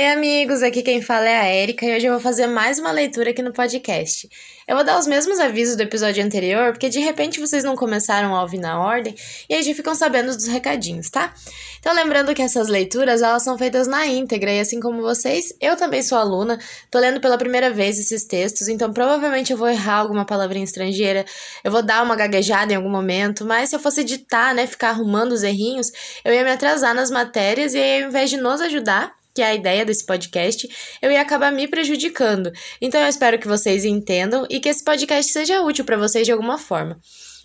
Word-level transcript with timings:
Oi, 0.00 0.06
amigos! 0.06 0.62
Aqui 0.62 0.82
quem 0.82 1.02
fala 1.02 1.28
é 1.28 1.36
a 1.36 1.54
Erika 1.54 1.84
e 1.84 1.94
hoje 1.94 2.06
eu 2.06 2.12
vou 2.12 2.20
fazer 2.22 2.46
mais 2.46 2.78
uma 2.78 2.90
leitura 2.90 3.32
aqui 3.32 3.42
no 3.42 3.52
podcast. 3.52 4.26
Eu 4.66 4.74
vou 4.74 4.82
dar 4.82 4.98
os 4.98 5.06
mesmos 5.06 5.38
avisos 5.38 5.76
do 5.76 5.82
episódio 5.82 6.24
anterior, 6.24 6.72
porque 6.72 6.88
de 6.88 7.00
repente 7.00 7.38
vocês 7.38 7.62
não 7.62 7.76
começaram 7.76 8.34
a 8.34 8.40
ouvir 8.40 8.56
na 8.56 8.80
ordem 8.80 9.14
e 9.46 9.54
aí 9.54 9.62
já 9.62 9.74
ficam 9.74 9.94
sabendo 9.94 10.34
dos 10.34 10.46
recadinhos, 10.46 11.10
tá? 11.10 11.34
Então, 11.78 11.92
lembrando 11.94 12.34
que 12.34 12.40
essas 12.40 12.68
leituras 12.68 13.20
elas 13.20 13.42
são 13.42 13.58
feitas 13.58 13.86
na 13.86 14.06
íntegra 14.06 14.50
e 14.50 14.60
assim 14.60 14.80
como 14.80 15.02
vocês, 15.02 15.52
eu 15.60 15.76
também 15.76 16.02
sou 16.02 16.16
aluna, 16.16 16.58
tô 16.90 16.98
lendo 16.98 17.20
pela 17.20 17.36
primeira 17.36 17.70
vez 17.70 17.98
esses 17.98 18.24
textos, 18.24 18.68
então 18.68 18.90
provavelmente 18.94 19.52
eu 19.52 19.58
vou 19.58 19.68
errar 19.68 19.96
alguma 19.96 20.24
palavrinha 20.24 20.64
estrangeira, 20.64 21.26
eu 21.62 21.70
vou 21.70 21.82
dar 21.82 22.02
uma 22.02 22.16
gaguejada 22.16 22.72
em 22.72 22.76
algum 22.76 22.88
momento, 22.88 23.44
mas 23.44 23.68
se 23.68 23.76
eu 23.76 23.80
fosse 23.80 24.00
editar, 24.00 24.54
né, 24.54 24.66
ficar 24.66 24.90
arrumando 24.90 25.32
os 25.32 25.42
errinhos, 25.42 25.92
eu 26.24 26.32
ia 26.32 26.42
me 26.42 26.52
atrasar 26.52 26.94
nas 26.94 27.10
matérias 27.10 27.74
e 27.74 27.78
aí, 27.78 28.02
ao 28.02 28.08
invés 28.08 28.30
de 28.30 28.38
nos 28.38 28.62
ajudar, 28.62 29.19
que 29.40 29.44
é 29.44 29.46
a 29.46 29.54
ideia 29.54 29.86
desse 29.86 30.04
podcast, 30.04 30.68
eu 31.00 31.10
ia 31.10 31.22
acabar 31.22 31.50
me 31.50 31.66
prejudicando. 31.66 32.52
Então 32.78 33.00
eu 33.00 33.08
espero 33.08 33.38
que 33.38 33.48
vocês 33.48 33.86
entendam 33.86 34.46
e 34.50 34.60
que 34.60 34.68
esse 34.68 34.84
podcast 34.84 35.32
seja 35.32 35.62
útil 35.62 35.82
para 35.82 35.96
vocês 35.96 36.26
de 36.26 36.32
alguma 36.32 36.58
forma. 36.58 37.00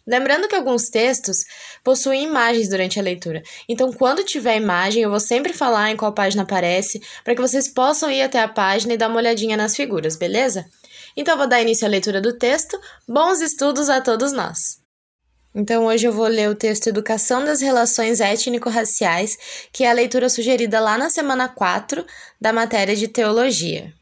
Lembrando 0.05 0.49
que 0.49 0.55
alguns 0.55 0.89
textos 0.89 1.45
possuem 1.85 2.25
imagens 2.25 2.67
durante 2.67 2.99
a 2.99 3.01
leitura. 3.01 3.41
Então, 3.67 3.93
quando 3.93 4.25
tiver 4.25 4.57
imagem, 4.57 5.03
eu 5.03 5.09
vou 5.09 5.21
sempre 5.21 5.53
falar 5.53 5.89
em 5.89 5.95
qual 5.95 6.13
página 6.13 6.43
aparece, 6.43 7.01
para 7.23 7.33
que 7.33 7.41
vocês 7.41 7.69
possam 7.69 8.11
ir 8.11 8.21
até 8.21 8.39
a 8.39 8.47
página 8.47 8.93
e 8.93 8.97
dar 8.97 9.07
uma 9.07 9.17
olhadinha 9.17 9.55
nas 9.55 9.75
figuras, 9.75 10.17
beleza? 10.17 10.65
Então, 11.17 11.37
vou 11.37 11.47
dar 11.47 11.61
início 11.61 11.87
à 11.87 11.89
leitura 11.89 12.21
do 12.21 12.37
texto. 12.37 12.79
Bons 13.07 13.39
estudos 13.39 13.89
a 13.89 13.99
todos 14.01 14.31
nós! 14.31 14.84
Então, 15.57 15.85
hoje 15.85 16.05
eu 16.05 16.11
vou 16.11 16.27
ler 16.27 16.49
o 16.49 16.55
texto 16.55 16.87
Educação 16.87 17.45
das 17.45 17.61
Relações 17.61 18.19
Étnico-Raciais, 18.19 19.37
que 19.71 19.85
é 19.85 19.89
a 19.89 19.93
leitura 19.93 20.27
sugerida 20.27 20.81
lá 20.81 20.97
na 20.97 21.09
semana 21.09 21.47
4 21.47 22.05
da 22.41 22.51
matéria 22.51 22.93
de 22.93 23.07
Teologia. 23.07 23.93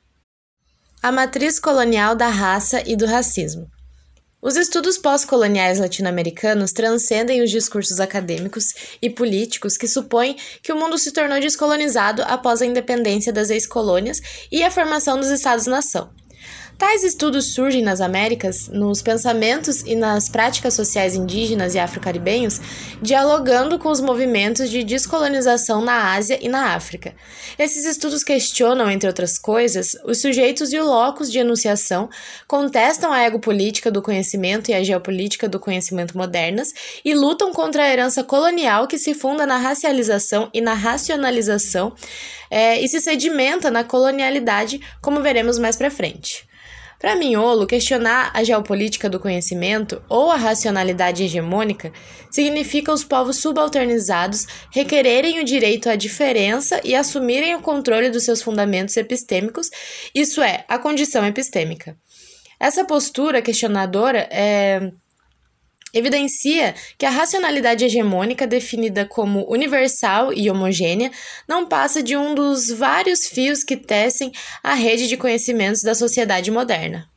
A 1.00 1.12
matriz 1.12 1.60
colonial 1.60 2.16
da 2.16 2.28
raça 2.28 2.82
e 2.88 2.96
do 2.96 3.06
racismo. 3.06 3.68
Os 4.42 4.56
estudos 4.56 4.98
pós-coloniais 4.98 5.78
latino-americanos 5.78 6.74
transcendem 6.74 7.44
os 7.44 7.52
discursos 7.52 8.00
acadêmicos 8.00 8.74
e 9.00 9.08
políticos 9.08 9.78
que 9.78 9.88
supõem 9.88 10.36
que 10.64 10.74
o 10.74 10.76
mundo 10.76 10.98
se 10.98 11.12
tornou 11.12 11.40
descolonizado 11.40 12.24
após 12.24 12.64
a 12.64 12.66
independência 12.66 13.32
das 13.32 13.52
ex-colônias 13.52 14.20
e 14.52 14.64
a 14.64 14.72
formação 14.72 15.20
dos 15.20 15.30
Estados-nação. 15.30 16.10
Tais 16.78 17.04
estudos 17.04 17.54
surgem 17.54 17.84
nas 17.84 18.02
Américas, 18.02 18.68
nos 18.68 19.02
pensamentos 19.02 19.82
e 19.82 19.96
nas 19.96 20.28
práticas 20.28 20.74
sociais 20.74 21.16
indígenas 21.16 21.76
e 21.76 21.80
afro-caribenhos, 21.80 22.60
dialogando 23.02 23.78
com 23.78 23.90
os 23.90 24.02
movimentos 24.02 24.70
de 24.70 24.84
descolonização 24.84 25.82
na 25.82 26.14
Ásia 26.14 26.38
e 26.42 26.50
na 26.50 26.74
África. 26.74 27.14
Esses 27.60 27.86
estudos 27.86 28.24
questionam, 28.24 28.90
entre 28.90 29.08
outras 29.08 29.38
coisas, 29.38 29.96
os 30.04 30.20
sujeitos 30.20 30.74
e 30.74 30.80
o 30.80 30.86
locus 30.86 31.32
de 31.32 31.40
enunciação, 31.40 32.10
contestam 32.48 33.14
a 33.14 33.22
ego 33.22 33.40
política 33.40 33.92
do 33.92 34.02
conhecimento 34.02 34.70
e 34.70 34.74
a 34.74 34.84
geopolítica 34.84 35.48
do 35.48 35.60
conhecimento 35.60 36.18
modernas 36.18 36.74
e 37.06 37.14
lutam 37.14 37.54
contra 37.54 37.84
a 37.84 37.90
herança 37.90 38.24
colonial 38.24 38.88
que 38.88 38.98
se 38.98 39.14
funda 39.14 39.46
na 39.46 39.58
racialização 39.58 40.50
e 40.52 40.60
na 40.60 40.74
racionalização 40.74 41.94
é, 42.50 42.80
e 42.82 42.88
se 42.88 43.00
sedimenta 43.00 43.70
na 43.70 43.84
colonialidade, 43.84 44.82
como 45.02 45.22
veremos 45.22 45.60
mais 45.60 45.76
para 45.76 45.92
frente. 45.92 46.52
Para 47.04 47.18
Miolo, 47.18 47.68
questionar 47.68 48.32
a 48.34 48.46
geopolítica 48.46 49.10
do 49.10 49.20
conhecimento 49.20 50.02
ou 50.08 50.32
a 50.32 50.38
racionalidade 50.38 51.22
hegemônica 51.22 51.92
significa 52.32 52.94
os 52.94 53.04
povos 53.04 53.40
subalternizados 53.40 54.48
requererem 54.72 55.42
o 55.42 55.44
direito 55.44 55.90
à 55.90 55.98
diferença 55.98 56.80
e 56.82 56.96
assumirem 56.96 57.56
o 57.56 57.62
controle 57.62 58.10
dos 58.10 58.24
seus 58.24 58.42
fundamentos 58.42 58.96
epistêmicos, 58.96 59.70
isso 60.16 60.42
é, 60.42 60.64
a 60.66 60.80
condição 60.80 61.26
epistêmica. 61.26 61.98
Essa 62.58 62.86
postura 62.86 63.42
questionadora 63.42 64.26
é 64.32 64.90
evidencia 65.94 66.74
que 66.98 67.06
a 67.06 67.10
racionalidade 67.10 67.86
hegemônica, 67.86 68.48
definida 68.48 69.06
como 69.06 69.46
universal 69.50 70.34
e 70.34 70.50
homogênea, 70.50 71.12
não 71.48 71.68
passa 71.68 72.02
de 72.02 72.18
um 72.18 72.34
dos 72.34 72.72
vários 72.72 73.28
fios 73.28 73.64
que 73.64 73.78
tecem 73.78 74.32
a 74.64 74.74
rede 74.74 75.08
de 75.08 75.16
conhecimentos 75.16 75.84
da 75.84 75.94
sociedade 75.94 76.50
moderna. 76.50 77.08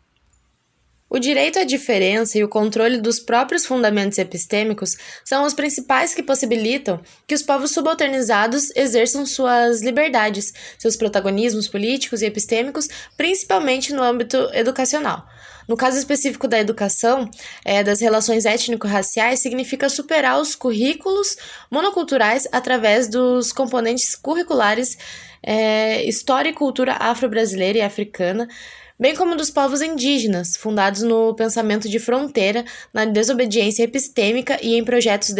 O 1.09 1.21
direito 1.21 1.61
à 1.61 1.65
diferença 1.65 2.37
e 2.37 2.43
o 2.43 2.49
controle 2.49 2.99
dos 2.99 3.21
próprios 3.21 3.65
fundamentos 3.65 4.19
epistêmicos 4.19 4.97
são 5.25 5.45
os 5.45 5.55
principais 5.55 6.13
que 6.13 6.23
possibilitam 6.23 7.01
que 7.29 7.35
os 7.35 7.43
povos 7.43 7.71
subalternizados 7.71 8.75
exerçam 8.75 9.25
suas 9.25 9.83
liberdades, 9.83 10.53
seus 10.77 10.97
protagonismos 10.97 11.69
políticos 11.69 12.23
e 12.23 12.27
epistêmicos, 12.27 12.89
principalmente 13.17 13.95
no 13.95 14.03
âmbito 14.03 14.37
educacional. 14.53 15.25
No 15.69 15.77
caso 15.77 15.99
específico 15.99 16.47
da 16.47 16.61
educação, 16.61 17.29
é, 17.65 17.83
das 17.83 18.01
relações 18.01 18.45
étnico-raciais, 18.45 19.41
significa 19.41 19.89
superar 19.89 20.41
os 20.41 20.55
currículos 20.55 21.37
monoculturais 21.71 22.47
através 22.53 23.09
dos 23.09 23.53
componentes 23.53 24.15
curriculares 24.15 24.97
é, 25.43 26.05
História 26.05 26.51
e 26.51 26.53
Cultura 26.53 26.97
Afro-Brasileira 26.99 27.79
e 27.79 27.83
Africana, 27.83 28.49
bem 28.99 29.15
como 29.15 29.37
dos 29.37 29.51
povos 29.51 29.81
indígenas, 29.81 30.57
fundados 30.57 31.03
no 31.03 31.35
pensamento 31.35 31.89
de 31.89 31.99
fronteira, 31.99 32.65
na 32.93 33.05
desobediência 33.05 33.85
epistêmica 33.85 34.59
e 34.61 34.75
em 34.75 34.85
projetos 34.85 35.33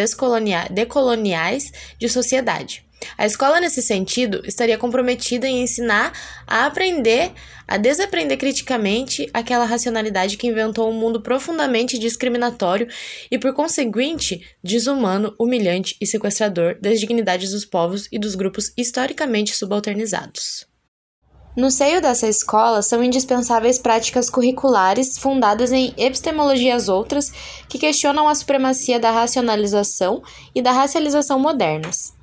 decoloniais 0.71 1.73
de 1.99 2.09
sociedade. 2.09 2.86
A 3.17 3.27
escola, 3.27 3.61
nesse 3.61 3.83
sentido, 3.83 4.43
estaria 4.45 4.77
comprometida 4.77 5.49
em 5.49 5.63
ensinar 5.63 6.13
a 6.47 6.67
aprender, 6.67 7.33
a 7.67 7.77
desaprender 7.77 8.39
criticamente 8.39 9.29
aquela 9.33 9.65
racionalidade 9.65 10.37
que 10.37 10.47
inventou 10.47 10.91
um 10.91 10.99
mundo 10.99 11.21
profundamente 11.21 11.99
discriminatório 11.99 12.89
e, 13.31 13.39
por 13.39 13.55
conseguinte, 13.55 14.47
desumano, 14.63 15.35
humilhante 15.39 15.97
e 16.01 16.07
sequestrador 16.07 16.79
das 16.81 17.01
dignidades 17.01 17.51
dos 17.51 17.65
povos 17.65 18.09
e 18.13 18.19
dos 18.19 18.35
grupos 18.35 18.73
historicamente 18.77 19.55
subalternizados. 19.55 20.67
No 21.57 21.71
seio 21.71 22.03
dessa 22.03 22.29
escola 22.29 22.83
são 22.83 23.03
indispensáveis 23.03 23.79
práticas 23.79 24.29
curriculares 24.29 25.17
fundadas 25.17 25.73
em 25.73 25.95
epistemologias 25.97 26.87
outras 26.87 27.33
que 27.67 27.79
questionam 27.79 28.29
a 28.29 28.35
supremacia 28.35 29.01
da 29.01 29.11
racionalização 29.11 30.23
e 30.55 30.61
da 30.61 30.71
racialização 30.71 31.39
modernas. 31.39 32.16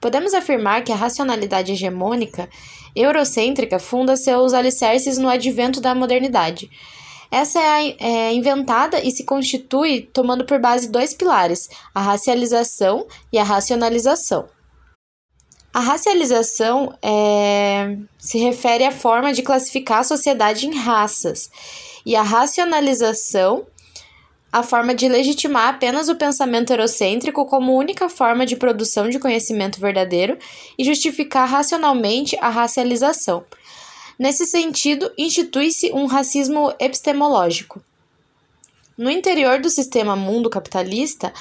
Podemos 0.00 0.32
afirmar 0.32 0.82
que 0.82 0.92
a 0.92 0.96
racionalidade 0.96 1.72
hegemônica 1.72 2.48
eurocêntrica 2.96 3.78
funda 3.78 4.16
seus 4.16 4.54
alicerces 4.54 5.18
no 5.18 5.28
advento 5.28 5.80
da 5.80 5.94
modernidade. 5.94 6.70
Essa 7.30 7.60
é, 7.60 7.96
é, 8.00 8.32
inventada 8.32 9.00
e 9.00 9.10
se 9.10 9.24
constitui 9.24 10.02
tomando 10.12 10.44
por 10.44 10.58
base 10.58 10.88
dois 10.88 11.14
pilares, 11.14 11.68
a 11.94 12.00
racialização 12.00 13.06
e 13.32 13.38
a 13.38 13.44
racionalização. 13.44 14.48
A 15.72 15.78
racialização 15.78 16.92
é, 17.00 17.96
se 18.18 18.38
refere 18.38 18.84
à 18.84 18.90
forma 18.90 19.32
de 19.32 19.42
classificar 19.42 20.00
a 20.00 20.04
sociedade 20.04 20.66
em 20.66 20.74
raças, 20.74 21.48
e 22.04 22.16
a 22.16 22.22
racionalização 22.22 23.66
a 24.52 24.62
forma 24.62 24.94
de 24.94 25.08
legitimar 25.08 25.68
apenas 25.68 26.08
o 26.08 26.16
pensamento 26.16 26.70
eurocêntrico 26.70 27.46
como 27.46 27.76
única 27.76 28.08
forma 28.08 28.44
de 28.44 28.56
produção 28.56 29.08
de 29.08 29.18
conhecimento 29.18 29.80
verdadeiro 29.80 30.36
e 30.78 30.84
justificar 30.84 31.48
racionalmente 31.48 32.36
a 32.40 32.48
racialização. 32.48 33.44
Nesse 34.18 34.44
sentido, 34.44 35.10
institui-se 35.16 35.92
um 35.92 36.06
racismo 36.06 36.74
epistemológico. 36.78 37.80
No 38.98 39.10
interior 39.10 39.60
do 39.60 39.70
sistema 39.70 40.14
mundo 40.14 40.50
capitalista, 40.50 41.32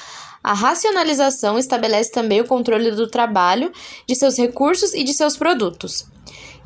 a 0.41 0.53
racionalização 0.53 1.59
estabelece 1.59 2.11
também 2.11 2.39
o 2.39 2.47
controle 2.47 2.91
do 2.91 3.07
trabalho, 3.07 3.73
de 4.07 4.15
seus 4.15 4.37
recursos 4.37 4.93
e 4.93 5.03
de 5.03 5.13
seus 5.13 5.35
produtos. 5.35 6.05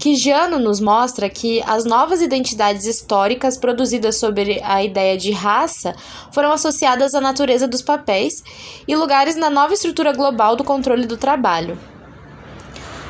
Quijano 0.04 0.60
nos 0.60 0.82
mostra 0.82 1.30
que 1.30 1.64
as 1.66 1.86
novas 1.86 2.22
identidades 2.22 2.86
históricas 2.86 3.56
produzidas 3.56 4.18
sobre 4.18 4.62
a 4.62 4.84
ideia 4.84 5.18
de 5.18 5.32
raça 5.32 5.96
foram 6.30 6.52
associadas 6.52 7.16
à 7.16 7.22
natureza 7.22 7.70
dos 7.70 7.82
papéis 7.82 8.44
e 8.86 8.98
lugares 8.98 9.38
na 9.38 9.50
nova 9.50 9.74
estrutura 9.74 10.12
global 10.12 10.58
do 10.58 10.64
controle 10.66 11.08
do 11.08 11.16
trabalho. 11.16 11.80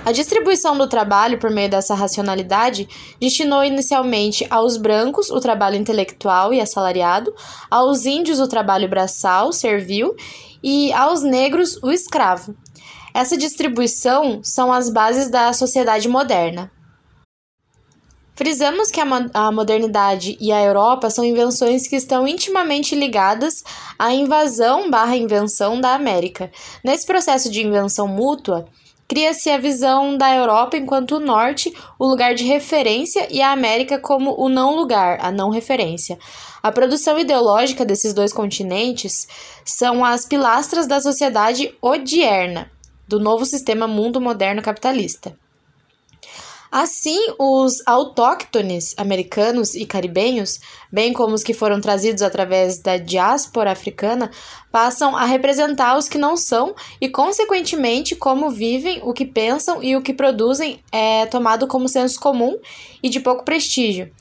A 0.06 0.12
distribuição 0.12 0.78
do 0.78 0.86
trabalho 0.86 1.40
por 1.40 1.50
meio 1.50 1.68
dessa 1.68 1.96
racionalidade 1.96 2.88
destinou 3.20 3.64
inicialmente 3.64 4.46
aos 4.48 4.78
brancos 4.78 5.32
o 5.32 5.40
trabalho 5.40 5.78
intelectual 5.78 6.54
e 6.54 6.62
assalariado, 6.62 7.34
aos 7.72 8.06
índios 8.06 8.40
o 8.40 8.48
trabalho 8.48 8.88
braçal, 8.88 9.52
servil 9.52 10.16
e 10.62 10.94
aos 10.94 11.24
negros 11.24 11.76
o 11.82 11.90
escravo. 11.90 12.56
Essa 13.16 13.36
distribuição 13.36 14.42
são 14.44 14.72
as 14.72 14.92
bases 14.92 15.28
da 15.28 15.52
sociedade 15.54 16.08
moderna. 16.08 16.70
Frisamos 18.36 18.90
que 18.90 19.00
a 19.00 19.52
modernidade 19.52 20.36
e 20.42 20.52
a 20.52 20.60
Europa 20.60 21.08
são 21.12 21.24
invenções 21.24 21.88
que 21.88 21.96
estão 21.96 22.28
intimamente 22.28 22.96
ligadas 22.96 23.64
à 23.98 24.12
invasão 24.12 24.90
barra 24.90 25.16
invenção 25.16 25.80
da 25.80 25.94
América. 25.94 26.52
Nesse 26.84 27.06
processo 27.06 27.52
de 27.52 27.62
invenção 27.62 28.08
mútua, 28.08 28.66
cria-se 29.08 29.52
a 29.52 29.60
visão 29.60 30.18
da 30.18 30.34
Europa 30.34 30.76
enquanto 30.76 31.18
o 31.18 31.20
Norte, 31.20 31.72
o 32.00 32.08
lugar 32.08 32.34
de 32.34 32.44
referência, 32.44 33.28
e 33.30 33.40
a 33.40 33.52
América 33.52 34.00
como 34.00 34.34
o 34.42 34.50
não 34.50 34.76
lugar, 34.76 35.20
a 35.22 35.32
não 35.32 35.52
referência. 35.52 36.18
A 36.64 36.72
produção 36.72 37.20
ideológica 37.20 37.86
desses 37.86 38.16
dois 38.16 38.34
continentes 38.34 39.28
são 39.64 40.04
as 40.04 40.26
pilastras 40.26 40.88
da 40.88 41.00
sociedade 41.00 41.72
odierna, 41.80 42.72
do 43.08 43.20
novo 43.20 43.46
sistema 43.46 43.86
mundo 43.86 44.20
moderno 44.20 44.64
capitalista. 44.64 45.38
Assim, 46.76 47.20
os 47.38 47.84
autóctones 47.86 48.96
americanos 48.98 49.76
e 49.76 49.86
caribenhos, 49.86 50.60
bem 50.92 51.14
como 51.14 51.36
os 51.36 51.44
que 51.44 51.54
foram 51.54 51.80
trazidos 51.80 52.24
através 52.24 52.80
da 52.80 52.98
diáspora 52.98 53.72
africana, 53.72 54.32
passam 54.72 55.16
a 55.16 55.24
representar 55.24 55.96
os 55.96 56.10
que 56.10 56.18
não 56.18 56.36
são 56.36 56.74
e, 57.00 57.08
consequentemente, 57.08 58.16
como 58.16 58.50
vivem, 58.50 59.00
o 59.04 59.14
que 59.14 59.24
pensam 59.24 59.84
e 59.84 59.96
o 59.96 60.02
que 60.02 60.16
produzem 60.16 60.80
é 60.92 61.28
tomado 61.28 61.68
como 61.68 61.88
senso 61.88 62.20
comum 62.20 62.58
e 63.04 63.08
de 63.08 63.20
pouco 63.20 63.46
prestígio, 63.46 64.12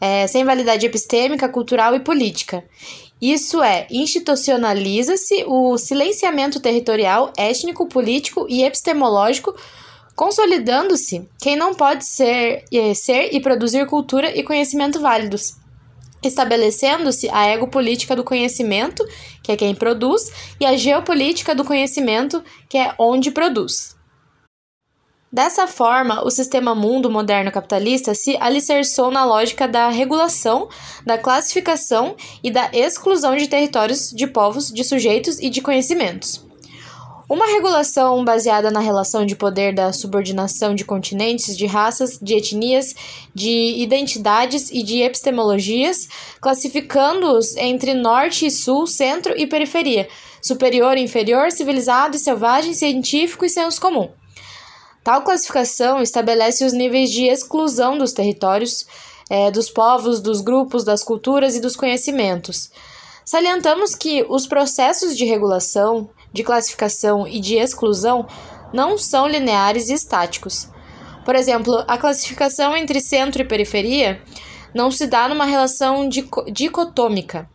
é, 0.00 0.26
sem 0.26 0.42
validade 0.44 0.84
epistêmica, 0.84 1.48
cultural 1.48 1.94
e 1.94 2.00
política. 2.00 2.64
Isso 3.20 3.62
é, 3.62 3.86
institucionaliza-se 3.88 5.44
o 5.46 5.78
silenciamento 5.78 6.58
territorial, 6.58 7.32
étnico, 7.38 7.86
político 7.86 8.44
e 8.48 8.64
epistemológico 8.64 9.54
consolidando-se 10.22 11.28
quem 11.40 11.56
não 11.56 11.74
pode 11.74 12.04
ser, 12.04 12.62
ser 12.94 13.34
e 13.34 13.40
produzir 13.40 13.84
cultura 13.86 14.30
e 14.30 14.44
conhecimento 14.44 15.00
válidos, 15.00 15.56
estabelecendo-se 16.22 17.28
a 17.28 17.52
egopolítica 17.52 18.14
do 18.14 18.22
conhecimento, 18.22 19.04
que 19.42 19.50
é 19.50 19.56
quem 19.56 19.74
produz, 19.74 20.30
e 20.60 20.64
a 20.64 20.76
geopolítica 20.76 21.56
do 21.56 21.64
conhecimento, 21.64 22.40
que 22.68 22.78
é 22.78 22.94
onde 23.00 23.32
produz. 23.32 23.96
Dessa 25.32 25.66
forma, 25.66 26.24
o 26.24 26.30
sistema 26.30 26.72
mundo 26.72 27.10
moderno 27.10 27.50
capitalista 27.50 28.14
se 28.14 28.36
alicerçou 28.36 29.10
na 29.10 29.24
lógica 29.24 29.66
da 29.66 29.88
regulação, 29.88 30.68
da 31.04 31.18
classificação 31.18 32.14
e 32.44 32.48
da 32.48 32.70
exclusão 32.72 33.34
de 33.34 33.48
territórios, 33.48 34.12
de 34.12 34.28
povos, 34.28 34.72
de 34.72 34.84
sujeitos 34.84 35.40
e 35.40 35.50
de 35.50 35.60
conhecimentos. 35.60 36.51
Uma 37.32 37.46
regulação 37.46 38.22
baseada 38.22 38.70
na 38.70 38.80
relação 38.80 39.24
de 39.24 39.34
poder 39.34 39.74
da 39.74 39.90
subordinação 39.90 40.74
de 40.74 40.84
continentes, 40.84 41.56
de 41.56 41.64
raças, 41.64 42.18
de 42.20 42.34
etnias, 42.34 42.94
de 43.34 43.82
identidades 43.82 44.70
e 44.70 44.82
de 44.82 45.00
epistemologias, 45.00 46.10
classificando-os 46.42 47.56
entre 47.56 47.94
norte 47.94 48.44
e 48.44 48.50
sul, 48.50 48.86
centro 48.86 49.32
e 49.34 49.46
periferia, 49.46 50.10
superior 50.42 50.98
e 50.98 51.00
inferior, 51.00 51.50
civilizado 51.50 52.16
e 52.16 52.20
selvagem, 52.20 52.74
científico 52.74 53.46
e 53.46 53.48
senso 53.48 53.80
comum. 53.80 54.10
Tal 55.02 55.22
classificação 55.22 56.02
estabelece 56.02 56.66
os 56.66 56.74
níveis 56.74 57.10
de 57.10 57.24
exclusão 57.24 57.96
dos 57.96 58.12
territórios, 58.12 58.86
é, 59.30 59.50
dos 59.50 59.70
povos, 59.70 60.20
dos 60.20 60.42
grupos, 60.42 60.84
das 60.84 61.02
culturas 61.02 61.56
e 61.56 61.60
dos 61.60 61.76
conhecimentos. 61.76 62.70
Salientamos 63.24 63.94
que 63.94 64.22
os 64.28 64.46
processos 64.46 65.16
de 65.16 65.24
regulação, 65.24 66.10
de 66.32 66.42
classificação 66.42 67.26
e 67.26 67.40
de 67.40 67.56
exclusão 67.56 68.26
não 68.72 68.96
são 68.96 69.28
lineares 69.28 69.88
e 69.88 69.94
estáticos. 69.94 70.68
Por 71.24 71.34
exemplo, 71.34 71.84
a 71.86 71.98
classificação 71.98 72.76
entre 72.76 73.00
centro 73.00 73.42
e 73.42 73.44
periferia 73.44 74.20
não 74.74 74.90
se 74.90 75.06
dá 75.06 75.28
numa 75.28 75.44
relação 75.44 76.08
dicotômica. 76.08 77.48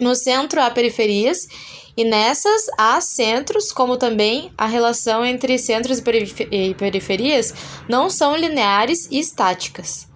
No 0.00 0.14
centro 0.14 0.60
há 0.60 0.70
periferias 0.70 1.46
e 1.96 2.04
nessas 2.04 2.66
há 2.76 3.00
centros, 3.00 3.72
como 3.72 3.96
também 3.96 4.52
a 4.56 4.66
relação 4.66 5.24
entre 5.24 5.58
centros 5.58 6.02
e 6.50 6.74
periferias 6.74 7.54
não 7.88 8.10
são 8.10 8.36
lineares 8.36 9.08
e 9.10 9.18
estáticas. 9.18 10.08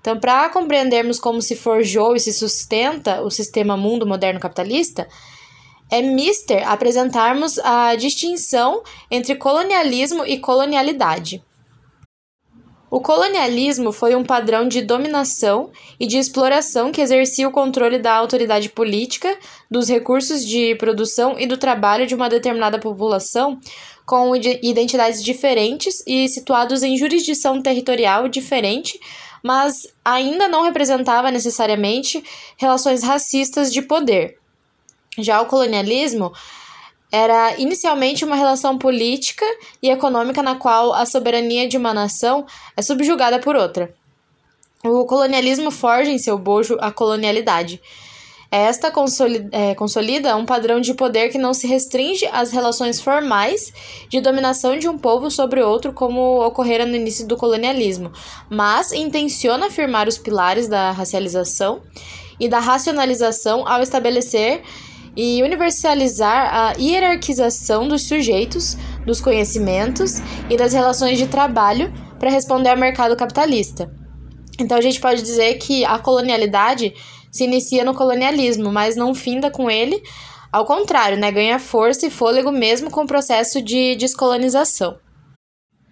Então, 0.00 0.18
para 0.20 0.50
compreendermos 0.50 1.18
como 1.18 1.40
se 1.40 1.56
forjou 1.56 2.14
e 2.14 2.20
se 2.20 2.30
sustenta 2.30 3.22
o 3.22 3.30
sistema 3.30 3.74
mundo 3.74 4.06
moderno 4.06 4.38
capitalista, 4.38 5.08
é 5.94 6.02
mister 6.02 6.68
apresentarmos 6.68 7.58
a 7.60 7.94
distinção 7.94 8.82
entre 9.08 9.36
colonialismo 9.36 10.26
e 10.26 10.38
colonialidade. 10.38 11.42
O 12.90 13.00
colonialismo 13.00 13.90
foi 13.92 14.14
um 14.14 14.24
padrão 14.24 14.68
de 14.68 14.80
dominação 14.80 15.70
e 15.98 16.06
de 16.06 16.16
exploração 16.16 16.92
que 16.92 17.00
exercia 17.00 17.48
o 17.48 17.52
controle 17.52 17.98
da 17.98 18.14
autoridade 18.14 18.68
política, 18.68 19.36
dos 19.70 19.88
recursos 19.88 20.44
de 20.44 20.74
produção 20.76 21.36
e 21.38 21.46
do 21.46 21.56
trabalho 21.56 22.06
de 22.06 22.14
uma 22.14 22.28
determinada 22.28 22.78
população 22.78 23.58
com 24.06 24.34
identidades 24.36 25.22
diferentes 25.22 26.04
e 26.06 26.28
situados 26.28 26.82
em 26.82 26.96
jurisdição 26.96 27.60
territorial 27.60 28.28
diferente, 28.28 28.98
mas 29.42 29.88
ainda 30.04 30.46
não 30.46 30.62
representava 30.62 31.30
necessariamente 31.30 32.22
relações 32.56 33.02
racistas 33.02 33.72
de 33.72 33.82
poder. 33.82 34.43
Já 35.18 35.40
o 35.40 35.46
colonialismo 35.46 36.32
era 37.10 37.56
inicialmente 37.58 38.24
uma 38.24 38.34
relação 38.34 38.76
política 38.76 39.44
e 39.80 39.88
econômica 39.88 40.42
na 40.42 40.56
qual 40.56 40.92
a 40.92 41.06
soberania 41.06 41.68
de 41.68 41.76
uma 41.76 41.94
nação 41.94 42.44
é 42.76 42.82
subjugada 42.82 43.38
por 43.38 43.54
outra. 43.54 43.94
O 44.84 45.04
colonialismo 45.06 45.70
forja 45.70 46.10
em 46.10 46.18
seu 46.18 46.36
bojo 46.36 46.76
a 46.80 46.90
colonialidade. 46.90 47.80
Esta 48.50 48.90
consolida, 48.90 49.48
é, 49.50 49.74
consolida 49.74 50.36
um 50.36 50.46
padrão 50.46 50.80
de 50.80 50.94
poder 50.94 51.28
que 51.28 51.38
não 51.38 51.52
se 51.54 51.66
restringe 51.66 52.26
às 52.26 52.52
relações 52.52 53.00
formais 53.00 53.72
de 54.08 54.20
dominação 54.20 54.78
de 54.78 54.88
um 54.88 54.96
povo 54.96 55.30
sobre 55.30 55.60
outro, 55.60 55.92
como 55.92 56.44
ocorrera 56.44 56.86
no 56.86 56.94
início 56.94 57.26
do 57.26 57.36
colonialismo, 57.36 58.12
mas 58.48 58.92
intenciona 58.92 59.66
afirmar 59.66 60.06
os 60.06 60.18
pilares 60.18 60.68
da 60.68 60.92
racialização 60.92 61.82
e 62.38 62.48
da 62.48 62.60
racionalização 62.60 63.66
ao 63.66 63.82
estabelecer 63.82 64.62
e 65.16 65.42
universalizar 65.42 66.54
a 66.54 66.72
hierarquização 66.78 67.86
dos 67.86 68.02
sujeitos, 68.02 68.76
dos 69.04 69.20
conhecimentos 69.20 70.20
e 70.50 70.56
das 70.56 70.72
relações 70.72 71.18
de 71.18 71.26
trabalho 71.26 71.92
para 72.18 72.30
responder 72.30 72.70
ao 72.70 72.76
mercado 72.76 73.16
capitalista. 73.16 73.92
Então 74.58 74.76
a 74.76 74.80
gente 74.80 75.00
pode 75.00 75.22
dizer 75.22 75.54
que 75.54 75.84
a 75.84 75.98
colonialidade 75.98 76.94
se 77.30 77.44
inicia 77.44 77.84
no 77.84 77.94
colonialismo, 77.94 78.72
mas 78.72 78.96
não 78.96 79.14
finda 79.14 79.50
com 79.50 79.70
ele, 79.70 80.02
ao 80.52 80.64
contrário, 80.64 81.18
né, 81.18 81.32
ganha 81.32 81.58
força 81.58 82.06
e 82.06 82.10
fôlego 82.10 82.52
mesmo 82.52 82.88
com 82.88 83.02
o 83.02 83.06
processo 83.08 83.60
de 83.60 83.96
descolonização. 83.96 84.96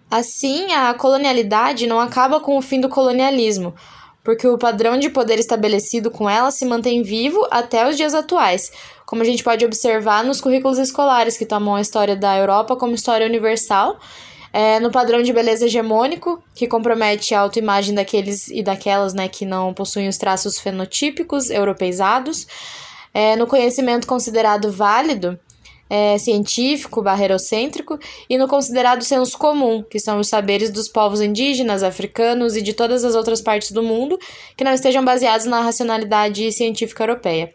Assim, 0.09 0.71
a 0.71 0.93
colonialidade 0.93 1.85
não 1.85 1.99
acaba 1.99 2.39
com 2.39 2.57
o 2.57 2.61
fim 2.61 2.79
do 2.79 2.87
colonialismo, 2.87 3.75
porque 4.23 4.47
o 4.47 4.57
padrão 4.57 4.97
de 4.97 5.09
poder 5.09 5.37
estabelecido 5.37 6.09
com 6.09 6.29
ela 6.29 6.49
se 6.49 6.65
mantém 6.65 7.03
vivo 7.03 7.45
até 7.51 7.89
os 7.89 7.97
dias 7.97 8.13
atuais, 8.13 8.71
como 9.05 9.21
a 9.21 9.25
gente 9.25 9.43
pode 9.43 9.65
observar 9.65 10.23
nos 10.23 10.41
currículos 10.41 10.77
escolares 10.77 11.37
que 11.37 11.45
tomam 11.45 11.75
a 11.75 11.81
história 11.81 12.15
da 12.15 12.37
Europa 12.37 12.75
como 12.75 12.95
história 12.95 13.27
universal, 13.27 13.99
é, 14.51 14.79
no 14.79 14.91
padrão 14.91 15.23
de 15.23 15.33
beleza 15.33 15.65
hegemônico, 15.65 16.41
que 16.53 16.67
compromete 16.67 17.33
a 17.33 17.39
autoimagem 17.39 17.95
daqueles 17.95 18.49
e 18.49 18.61
daquelas 18.61 19.13
né, 19.13 19.27
que 19.27 19.45
não 19.45 19.73
possuem 19.73 20.07
os 20.07 20.17
traços 20.17 20.59
fenotípicos 20.59 21.49
europeizados, 21.49 22.47
é, 23.11 23.35
no 23.35 23.47
conhecimento 23.47 24.05
considerado 24.05 24.71
válido, 24.71 25.39
é, 25.89 26.17
científico, 26.17 27.01
barreirocêntrico, 27.01 27.99
e 28.29 28.37
no 28.37 28.47
considerado 28.47 29.03
senso 29.03 29.37
comum, 29.37 29.83
que 29.83 29.99
são 29.99 30.19
os 30.19 30.27
saberes 30.27 30.71
dos 30.71 30.87
povos 30.87 31.19
indígenas, 31.19 31.83
africanos 31.83 32.55
e 32.55 32.61
de 32.61 32.73
todas 32.73 33.03
as 33.03 33.15
outras 33.15 33.41
partes 33.41 33.71
do 33.71 33.83
mundo 33.83 34.17
que 34.55 34.63
não 34.63 34.73
estejam 34.73 35.03
baseados 35.03 35.45
na 35.45 35.61
racionalidade 35.61 36.51
científica 36.51 37.03
europeia 37.03 37.53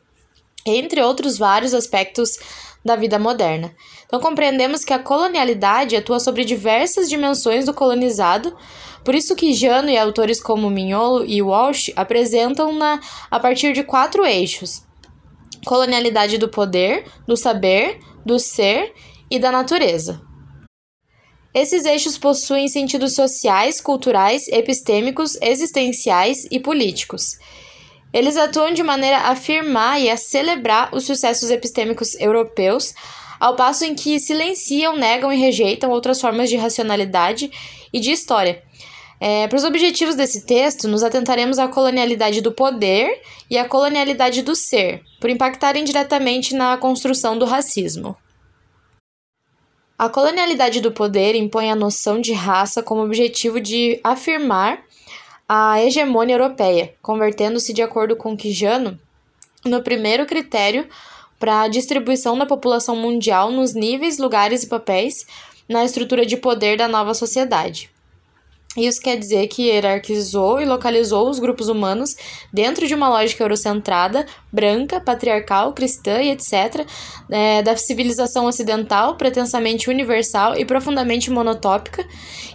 entre 0.71 1.03
outros 1.03 1.39
vários 1.39 1.75
aspectos 1.75 2.39
da 2.85 2.97
vida 2.97 3.19
moderna. 3.19 3.75
Então, 4.07 4.21
compreendemos 4.21 4.85
que 4.85 4.93
a 4.93 4.99
colonialidade 4.99 5.97
atua 5.97 6.21
sobre 6.21 6.45
diversas 6.45 7.09
dimensões 7.09 7.67
do 7.67 7.75
colonizado, 7.75 8.57
por 9.05 9.15
isso 9.15 9.37
que 9.37 9.53
Jano 9.53 9.91
e 9.91 9.99
autores 9.99 10.41
como 10.41 10.71
Mignolo 10.71 11.25
e 11.25 11.43
Walsh 11.43 11.91
apresentam-na 11.97 13.01
a 13.31 13.41
partir 13.41 13.73
de 13.73 13.83
quatro 13.83 14.25
eixos: 14.25 14.83
colonialidade 15.67 16.39
do 16.39 16.49
poder, 16.49 17.05
do 17.27 17.37
saber, 17.37 18.01
do 18.25 18.39
ser 18.39 18.95
e 19.31 19.39
da 19.39 19.53
natureza. 19.53 20.21
Esses 21.55 21.85
eixos 21.87 22.19
possuem 22.19 22.69
sentidos 22.69 23.15
sociais, 23.15 23.81
culturais, 23.81 24.47
epistêmicos, 24.49 25.37
existenciais 25.41 26.47
e 26.51 26.61
políticos. 26.61 27.39
Eles 28.13 28.37
atuam 28.37 28.73
de 28.73 28.83
maneira 28.83 29.19
a 29.19 29.31
afirmar 29.31 30.01
e 30.01 30.09
a 30.09 30.17
celebrar 30.17 30.95
os 30.95 31.05
sucessos 31.05 31.51
epistêmicos 31.51 32.15
europeus, 32.19 32.95
ao 33.39 33.55
passo 33.55 33.85
em 33.85 33.95
que 33.95 34.19
silenciam, 34.19 34.97
negam 34.97 35.33
e 35.33 35.37
rejeitam 35.37 35.91
outras 35.91 36.21
formas 36.21 36.49
de 36.49 36.57
racionalidade 36.57 37.51
e 37.93 38.01
de 38.01 38.11
história. 38.11 38.63
É, 39.21 39.49
para 39.49 39.57
os 39.57 39.65
objetivos 39.65 40.15
desse 40.15 40.47
texto, 40.47 40.87
nos 40.87 41.03
atentaremos 41.03 41.59
à 41.59 41.67
colonialidade 41.67 42.41
do 42.41 42.53
poder 42.53 43.21
e 43.51 43.59
à 43.59 43.65
colonialidade 43.65 44.43
do 44.43 44.55
ser, 44.55 45.03
por 45.21 45.29
impactarem 45.29 45.85
diretamente 45.85 46.55
na 46.55 46.77
construção 46.77 47.37
do 47.37 47.45
racismo. 47.45 48.17
A 49.99 50.09
colonialidade 50.09 50.81
do 50.81 50.93
poder 50.93 51.35
impõe 51.35 51.73
a 51.73 51.75
noção 51.75 52.21
de 52.21 52.33
raça 52.33 52.81
como 52.81 53.03
objetivo 53.03 53.61
de 53.61 54.01
afirmar 54.05 54.81
a 55.49 55.81
hegemonia 55.81 56.35
europeia, 56.35 56.95
convertendo-se, 57.01 57.73
de 57.73 57.81
acordo 57.81 58.15
com 58.15 58.37
Quijano, 58.37 58.99
no 59.65 59.83
primeiro 59.83 60.27
critério 60.27 60.87
para 61.39 61.63
a 61.63 61.69
distribuição 61.69 62.37
da 62.37 62.45
população 62.45 62.95
mundial 62.95 63.51
nos 63.51 63.73
níveis, 63.73 64.19
lugares 64.19 64.63
e 64.63 64.69
papéis 64.69 65.27
na 65.69 65.85
estrutura 65.85 66.27
de 66.27 66.37
poder 66.37 66.77
da 66.77 66.87
nova 66.87 67.15
sociedade. 67.15 67.91
Isso 68.77 69.01
quer 69.01 69.17
dizer 69.17 69.49
que 69.49 69.63
hierarquizou 69.63 70.61
e 70.61 70.67
localizou 70.67 71.31
os 71.31 71.39
grupos 71.39 71.69
humanos 71.69 72.15
dentro 72.53 72.87
de 72.87 72.95
uma 72.95 73.09
lógica 73.09 73.43
eurocentrada, 73.43 74.27
branca, 74.53 75.01
patriarcal, 75.01 75.73
cristã 75.73 76.21
e 76.21 76.31
etc., 76.31 76.87
é, 77.31 77.63
da 77.63 77.77
civilização 77.77 78.45
ocidental, 78.45 79.17
pretensamente 79.17 79.89
universal 79.89 80.55
e 80.55 80.67
profundamente 80.67 81.31
monotópica. 81.31 82.07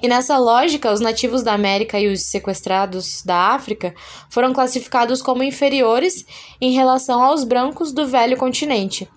E 0.03 0.07
nessa 0.07 0.37
lógica, 0.37 0.93
os 0.93 0.99
nativos 0.99 1.41
da 1.41 1.53
América 1.53 1.99
e 1.99 2.07
os 2.07 2.21
sequestrados 2.21 3.23
da 3.23 3.47
África 3.53 3.93
foram 4.29 4.53
classificados 4.53 5.19
como 5.19 5.43
inferiores 5.43 6.25
em 6.61 6.73
relação 6.73 7.23
aos 7.23 7.43
brancos 7.43 7.91
do 7.91 8.05
velho 8.07 8.37
continente. 8.37 9.09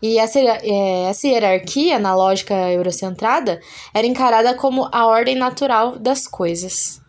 E 0.00 0.18
essa, 0.18 0.38
é, 0.38 1.10
essa 1.10 1.26
hierarquia, 1.26 1.98
na 1.98 2.14
lógica 2.14 2.54
eurocentrada, 2.54 3.60
era 3.92 4.06
encarada 4.06 4.54
como 4.54 4.88
a 4.92 5.06
ordem 5.06 5.34
natural 5.34 5.98
das 5.98 6.26
coisas. 6.26 7.00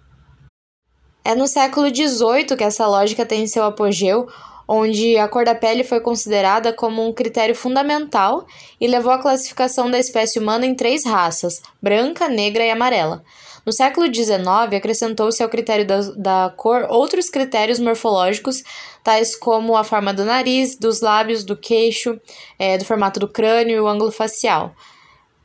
É 1.23 1.35
no 1.35 1.47
século 1.47 1.93
XVIII 1.93 2.57
que 2.57 2.63
essa 2.63 2.87
lógica 2.87 3.25
tem 3.25 3.45
seu 3.45 3.63
apogeu, 3.63 4.27
onde 4.67 5.17
a 5.17 5.27
cor 5.27 5.45
da 5.45 5.53
pele 5.53 5.83
foi 5.83 5.99
considerada 5.99 6.71
como 6.71 7.07
um 7.07 7.13
critério 7.13 7.55
fundamental 7.55 8.45
e 8.79 8.87
levou 8.87 9.11
à 9.11 9.19
classificação 9.19 9.89
da 9.89 9.99
espécie 9.99 10.39
humana 10.39 10.65
em 10.65 10.75
três 10.75 11.05
raças: 11.05 11.61
branca, 11.81 12.27
negra 12.27 12.63
e 12.63 12.71
amarela. 12.71 13.23
No 13.69 13.73
século 13.73 14.11
XIX, 14.11 14.39
acrescentou-se 14.75 15.43
ao 15.43 15.47
critério 15.47 15.85
da, 15.85 16.01
da 16.17 16.53
cor 16.57 16.87
outros 16.89 17.29
critérios 17.29 17.79
morfológicos, 17.79 18.63
tais 19.03 19.35
como 19.35 19.77
a 19.77 19.83
forma 19.83 20.11
do 20.11 20.25
nariz, 20.25 20.75
dos 20.75 21.01
lábios, 21.01 21.43
do 21.43 21.55
queixo, 21.55 22.19
é, 22.57 22.79
do 22.79 22.83
formato 22.83 23.19
do 23.19 23.27
crânio 23.27 23.75
e 23.75 23.79
o 23.79 23.87
ângulo 23.87 24.11
facial, 24.11 24.73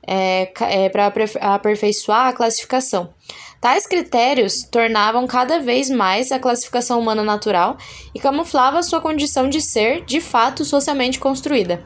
é, 0.06 0.50
é, 0.58 0.88
para 0.88 1.12
aperfeiçoar 1.54 2.28
a 2.28 2.32
classificação. 2.32 3.12
Tais 3.60 3.86
critérios 3.86 4.62
tornavam 4.62 5.26
cada 5.26 5.58
vez 5.58 5.90
mais 5.90 6.32
a 6.32 6.38
classificação 6.38 6.98
humana 6.98 7.22
natural 7.22 7.76
e 8.14 8.18
camuflavam 8.18 8.82
sua 8.82 9.02
condição 9.02 9.50
de 9.50 9.60
ser, 9.60 10.02
de 10.06 10.22
fato, 10.22 10.64
socialmente 10.64 11.18
construída. 11.18 11.84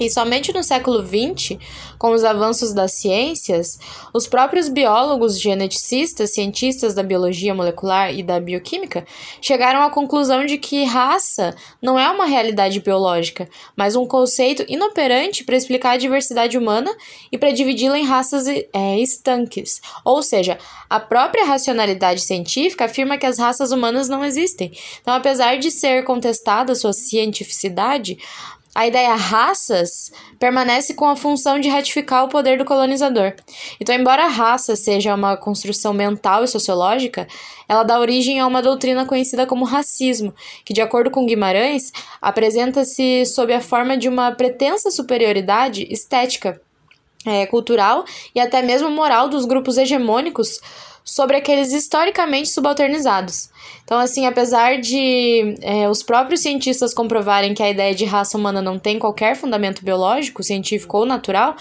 E 0.00 0.10
somente 0.10 0.52
no 0.52 0.62
século 0.62 1.04
XX, 1.04 1.58
com 1.98 2.12
os 2.12 2.24
avanços 2.24 2.72
das 2.72 2.92
ciências, 2.92 3.78
os 4.14 4.26
próprios 4.26 4.68
biólogos, 4.68 5.40
geneticistas, 5.40 6.30
cientistas 6.30 6.94
da 6.94 7.02
biologia 7.02 7.54
molecular 7.54 8.14
e 8.14 8.22
da 8.22 8.38
bioquímica 8.38 9.04
chegaram 9.40 9.82
à 9.82 9.90
conclusão 9.90 10.46
de 10.46 10.58
que 10.58 10.84
raça 10.84 11.54
não 11.82 11.98
é 11.98 12.08
uma 12.08 12.26
realidade 12.26 12.80
biológica, 12.80 13.48
mas 13.76 13.96
um 13.96 14.06
conceito 14.06 14.64
inoperante 14.68 15.44
para 15.44 15.56
explicar 15.56 15.92
a 15.92 15.96
diversidade 15.96 16.56
humana 16.56 16.94
e 17.32 17.38
para 17.38 17.50
dividi-la 17.50 17.98
em 17.98 18.04
raças 18.04 18.46
é, 18.46 18.98
estanques. 18.98 19.80
Ou 20.04 20.22
seja, 20.22 20.58
a 20.88 21.00
própria 21.00 21.44
racionalidade 21.44 22.20
científica 22.20 22.84
afirma 22.84 23.18
que 23.18 23.26
as 23.26 23.38
raças 23.38 23.72
humanas 23.72 24.08
não 24.08 24.24
existem. 24.24 24.72
Então, 25.00 25.14
apesar 25.14 25.56
de 25.58 25.70
ser 25.70 26.04
contestada 26.04 26.74
sua 26.74 26.92
cientificidade, 26.92 28.18
a 28.74 28.86
ideia 28.86 29.14
raças 29.14 30.12
permanece 30.38 30.94
com 30.94 31.06
a 31.06 31.16
função 31.16 31.58
de 31.58 31.68
ratificar 31.68 32.24
o 32.24 32.28
poder 32.28 32.58
do 32.58 32.64
colonizador. 32.64 33.34
Então, 33.80 33.94
embora 33.94 34.24
a 34.24 34.28
raça 34.28 34.76
seja 34.76 35.14
uma 35.14 35.36
construção 35.36 35.92
mental 35.92 36.44
e 36.44 36.48
sociológica, 36.48 37.26
ela 37.68 37.82
dá 37.82 37.98
origem 37.98 38.40
a 38.40 38.46
uma 38.46 38.62
doutrina 38.62 39.04
conhecida 39.04 39.46
como 39.46 39.64
racismo, 39.64 40.34
que, 40.64 40.72
de 40.72 40.80
acordo 40.80 41.10
com 41.10 41.26
Guimarães, 41.26 41.92
apresenta-se 42.20 43.24
sob 43.26 43.52
a 43.52 43.60
forma 43.60 43.96
de 43.96 44.08
uma 44.08 44.32
pretensa 44.32 44.90
superioridade 44.90 45.86
estética, 45.90 46.60
é, 47.26 47.46
cultural 47.46 48.04
e 48.34 48.40
até 48.40 48.62
mesmo 48.62 48.90
moral 48.90 49.28
dos 49.28 49.44
grupos 49.44 49.76
hegemônicos 49.76 50.60
sobre 51.04 51.36
aqueles 51.36 51.72
historicamente 51.72 52.48
subalternizados. 52.50 53.50
Então, 53.84 53.98
assim, 53.98 54.26
apesar 54.26 54.78
de 54.80 55.56
é, 55.62 55.88
os 55.88 56.02
próprios 56.02 56.40
cientistas 56.40 56.92
comprovarem 56.92 57.54
que 57.54 57.62
a 57.62 57.70
ideia 57.70 57.94
de 57.94 58.04
raça 58.04 58.36
humana 58.36 58.60
não 58.60 58.78
tem 58.78 58.98
qualquer 58.98 59.34
fundamento 59.36 59.84
biológico, 59.84 60.42
científico 60.42 60.98
ou 60.98 61.06
natural, 61.06 61.56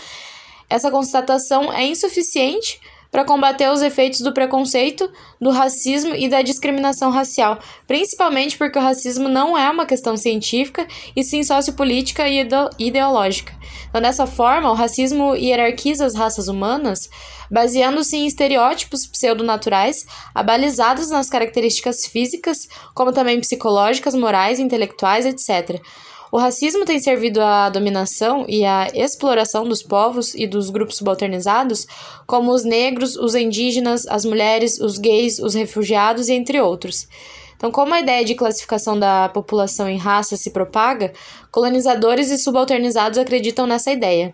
essa 0.70 0.92
constatação 0.92 1.72
é 1.72 1.86
insuficiente 1.86 2.80
para 3.12 3.26
combater 3.26 3.70
os 3.72 3.82
efeitos 3.82 4.22
do 4.22 4.34
preconceito, 4.34 5.10
do 5.40 5.50
racismo 5.50 6.14
e 6.16 6.28
da 6.28 6.42
discriminação 6.42 7.10
racial, 7.12 7.60
principalmente 7.88 8.58
porque 8.58 8.78
o 8.78 8.82
racismo 8.82 9.30
não 9.30 9.58
é 9.58 9.70
uma 9.70 9.86
questão 9.86 10.18
científica 10.18 10.86
e 11.16 11.24
sim 11.24 11.44
sociopolítica 11.44 12.28
e 12.28 12.48
ideológica. 12.80 13.54
Então, 13.90 14.02
dessa 14.02 14.28
forma, 14.28 14.72
o 14.72 14.76
racismo 14.76 15.36
hierarquiza 15.36 16.06
as 16.06 16.16
raças 16.16 16.48
humanas, 16.48 17.10
baseando-se 17.50 18.18
em 18.18 18.28
estereótipos 18.28 19.08
pseudonaturais, 19.08 20.06
abalizados 20.36 21.10
nas 21.10 21.30
características 21.30 22.06
físicas, 22.06 22.68
como 22.94 23.14
também 23.14 23.40
psicológicas, 23.40 24.14
morais, 24.14 24.60
intelectuais, 24.60 25.26
etc. 25.26 25.82
O 26.32 26.38
racismo 26.38 26.84
tem 26.84 27.00
servido 27.00 27.42
à 27.42 27.70
dominação 27.70 28.46
e 28.48 28.66
à 28.66 28.88
exploração 28.94 29.68
dos 29.68 29.82
povos 29.82 30.36
e 30.36 30.46
dos 30.46 30.70
grupos 30.70 30.98
subalternizados, 30.98 31.88
como 32.26 32.52
os 32.52 32.64
negros, 32.64 33.16
os 33.16 33.34
indígenas, 33.34 34.06
as 34.08 34.26
mulheres, 34.26 34.80
os 34.80 34.98
gays, 34.98 35.40
os 35.40 35.54
refugiados 35.54 36.28
e 36.28 36.34
entre 36.34 36.60
outros. 36.60 37.08
Então, 37.56 37.72
como 37.72 37.94
a 37.94 38.00
ideia 38.00 38.24
de 38.24 38.36
classificação 38.36 39.00
da 39.00 39.30
população 39.30 39.90
em 39.90 39.98
raça 39.98 40.38
se 40.38 40.52
propaga, 40.52 41.12
colonizadores 41.50 42.30
e 42.30 42.38
subalternizados 42.38 43.18
acreditam 43.18 43.66
nessa 43.66 43.92
ideia. 43.92 44.34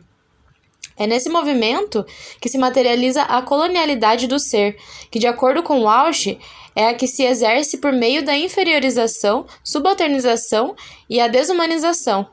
É 0.97 1.07
nesse 1.07 1.29
movimento 1.29 2.05
que 2.39 2.49
se 2.49 2.57
materializa 2.57 3.23
a 3.23 3.41
colonialidade 3.41 4.27
do 4.27 4.37
ser, 4.37 4.77
que, 5.09 5.19
de 5.19 5.25
acordo 5.25 5.63
com 5.63 5.83
Walsh, 5.83 6.37
é 6.75 6.87
a 6.87 6.93
que 6.93 7.07
se 7.07 7.23
exerce 7.23 7.77
por 7.77 7.91
meio 7.91 8.23
da 8.23 8.35
inferiorização, 8.35 9.45
subalternização 9.63 10.75
e 11.09 11.19
a 11.19 11.27
desumanização, 11.27 12.27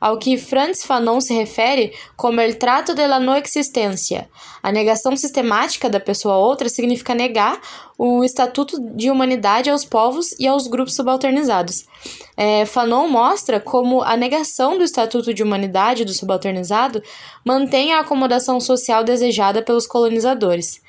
ao 0.00 0.18
que 0.18 0.36
Franz 0.36 0.84
Fanon 0.84 1.20
se 1.20 1.32
refere 1.32 1.92
como 2.16 2.40
el 2.40 2.56
trato 2.56 2.94
de 2.94 3.06
la 3.06 3.18
no 3.18 3.34
existência. 3.36 4.28
A 4.62 4.72
negação 4.72 5.16
sistemática 5.16 5.88
da 5.88 6.00
pessoa 6.00 6.36
outra 6.36 6.68
significa 6.68 7.14
negar 7.14 7.60
o 7.96 8.24
estatuto 8.24 8.80
de 8.94 9.10
humanidade 9.10 9.70
aos 9.70 9.84
povos 9.84 10.34
e 10.38 10.46
aos 10.46 10.66
grupos 10.66 10.94
subalternizados. 10.94 11.86
É, 12.36 12.66
Fanon 12.66 13.08
mostra 13.08 13.60
como 13.60 14.02
a 14.02 14.16
negação 14.16 14.76
do 14.76 14.84
estatuto 14.84 15.32
de 15.32 15.42
humanidade 15.42 16.04
do 16.04 16.12
subalternizado 16.12 17.02
mantém 17.44 17.92
a 17.92 18.00
acomodação 18.00 18.58
social 18.58 19.04
desejada 19.04 19.62
pelos 19.62 19.86
colonizadores. 19.86 20.82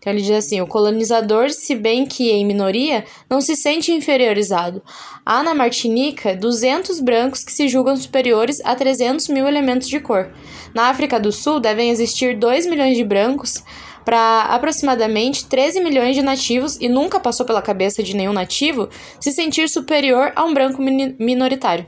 Então 0.00 0.10
ele 0.14 0.22
diz 0.22 0.30
assim: 0.30 0.62
o 0.62 0.66
colonizador, 0.66 1.50
se 1.50 1.74
bem 1.74 2.06
que 2.06 2.30
em 2.30 2.44
minoria, 2.44 3.04
não 3.28 3.40
se 3.40 3.54
sente 3.54 3.92
inferiorizado. 3.92 4.82
Há 5.24 5.42
na 5.42 5.54
Martinica 5.54 6.34
200 6.34 7.00
brancos 7.00 7.44
que 7.44 7.52
se 7.52 7.68
julgam 7.68 7.94
superiores 7.94 8.60
a 8.64 8.74
300 8.74 9.28
mil 9.28 9.46
elementos 9.46 9.88
de 9.88 10.00
cor. 10.00 10.32
Na 10.74 10.88
África 10.88 11.20
do 11.20 11.30
Sul 11.30 11.60
devem 11.60 11.90
existir 11.90 12.34
2 12.36 12.66
milhões 12.66 12.96
de 12.96 13.04
brancos 13.04 13.62
para 14.02 14.42
aproximadamente 14.44 15.44
13 15.46 15.80
milhões 15.80 16.16
de 16.16 16.22
nativos 16.22 16.78
e 16.80 16.88
nunca 16.88 17.20
passou 17.20 17.44
pela 17.44 17.60
cabeça 17.60 18.02
de 18.02 18.16
nenhum 18.16 18.32
nativo 18.32 18.88
se 19.20 19.30
sentir 19.30 19.68
superior 19.68 20.32
a 20.34 20.44
um 20.44 20.54
branco 20.54 20.80
minoritário. 20.80 21.86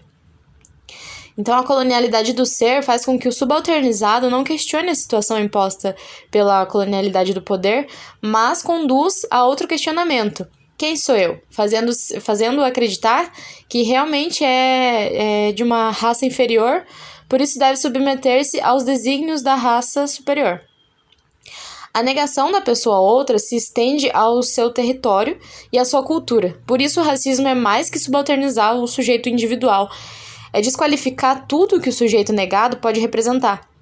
Então, 1.36 1.58
a 1.58 1.64
colonialidade 1.64 2.32
do 2.32 2.44
ser 2.44 2.82
faz 2.82 3.04
com 3.04 3.18
que 3.18 3.28
o 3.28 3.32
subalternizado 3.32 4.28
não 4.28 4.44
questione 4.44 4.90
a 4.90 4.94
situação 4.94 5.38
imposta 5.38 5.96
pela 6.30 6.66
colonialidade 6.66 7.32
do 7.32 7.40
poder, 7.40 7.86
mas 8.20 8.62
conduz 8.62 9.26
a 9.30 9.44
outro 9.44 9.66
questionamento. 9.66 10.46
Quem 10.76 10.96
sou 10.96 11.16
eu? 11.16 11.40
Fazendo, 11.48 11.92
fazendo 12.20 12.62
acreditar 12.62 13.32
que 13.68 13.82
realmente 13.82 14.44
é, 14.44 15.48
é 15.48 15.52
de 15.52 15.62
uma 15.62 15.90
raça 15.90 16.26
inferior, 16.26 16.84
por 17.28 17.40
isso 17.40 17.58
deve 17.58 17.76
submeter-se 17.76 18.60
aos 18.60 18.84
desígnios 18.84 19.42
da 19.42 19.54
raça 19.54 20.06
superior. 20.06 20.60
A 21.94 22.02
negação 22.02 22.50
da 22.50 22.60
pessoa 22.60 23.00
outra 23.00 23.38
se 23.38 23.54
estende 23.54 24.10
ao 24.12 24.42
seu 24.42 24.70
território 24.70 25.38
e 25.70 25.78
à 25.78 25.84
sua 25.84 26.02
cultura. 26.02 26.58
Por 26.66 26.80
isso, 26.80 27.00
o 27.00 27.04
racismo 27.04 27.46
é 27.46 27.54
mais 27.54 27.90
que 27.90 27.98
subalternizar 27.98 28.74
o 28.74 28.86
sujeito 28.86 29.28
individual, 29.28 29.90
é 30.52 30.60
desqualificar 30.60 31.46
tudo 31.46 31.80
que 31.80 31.88
o 31.88 31.92
sujeito 31.92 32.32
negado 32.32 32.76
pode 32.76 33.00
representar. 33.00 33.72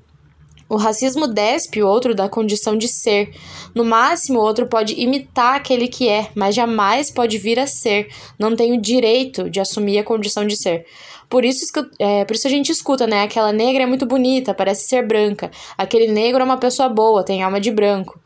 O 0.71 0.77
racismo 0.77 1.27
despe 1.27 1.83
o 1.83 1.89
outro 1.89 2.15
da 2.15 2.29
condição 2.29 2.79
de 2.79 2.87
ser. 2.87 3.35
No 3.75 3.85
máximo, 3.85 4.39
o 4.39 4.43
outro 4.43 4.69
pode 4.69 4.95
imitar 4.95 5.57
aquele 5.57 5.89
que 5.89 6.09
é, 6.09 6.31
mas 6.33 6.55
jamais 6.55 7.11
pode 7.11 7.39
vir 7.39 7.59
a 7.59 7.67
ser. 7.67 8.09
Não 8.39 8.55
tem 8.55 8.73
o 8.73 8.81
direito 8.81 9.50
de 9.50 9.59
assumir 9.59 9.99
a 9.99 10.05
condição 10.05 10.47
de 10.47 10.57
ser. 10.57 10.87
Por 11.29 11.45
isso, 11.45 11.65
é, 11.99 12.25
por 12.25 12.37
isso 12.37 12.47
a 12.47 12.50
gente 12.50 12.71
escuta, 12.71 13.05
né? 13.05 13.23
Aquela 13.23 13.53
negra 13.53 13.83
é 13.83 13.87
muito 13.87 14.07
bonita, 14.07 14.55
parece 14.55 14.87
ser 14.87 15.05
branca. 15.05 15.50
Aquele 15.77 16.07
negro 16.07 16.41
é 16.41 16.45
uma 16.45 16.57
pessoa 16.57 16.89
boa, 16.89 17.25
tem 17.25 17.43
alma 17.43 17.61
de 17.61 17.73
branco. 17.73 18.20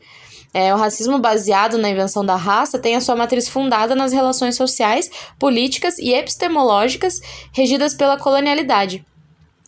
É, 0.57 0.73
o 0.73 0.77
racismo 0.77 1.19
baseado 1.19 1.77
na 1.77 1.89
invenção 1.89 2.25
da 2.25 2.37
raça 2.37 2.79
tem 2.79 2.95
a 2.95 3.01
sua 3.01 3.13
matriz 3.13 3.45
fundada 3.45 3.93
nas 3.93 4.13
relações 4.13 4.55
sociais, 4.55 5.11
políticas 5.37 5.99
e 5.99 6.13
epistemológicas 6.13 7.19
regidas 7.51 7.93
pela 7.93 8.17
colonialidade. 8.17 9.05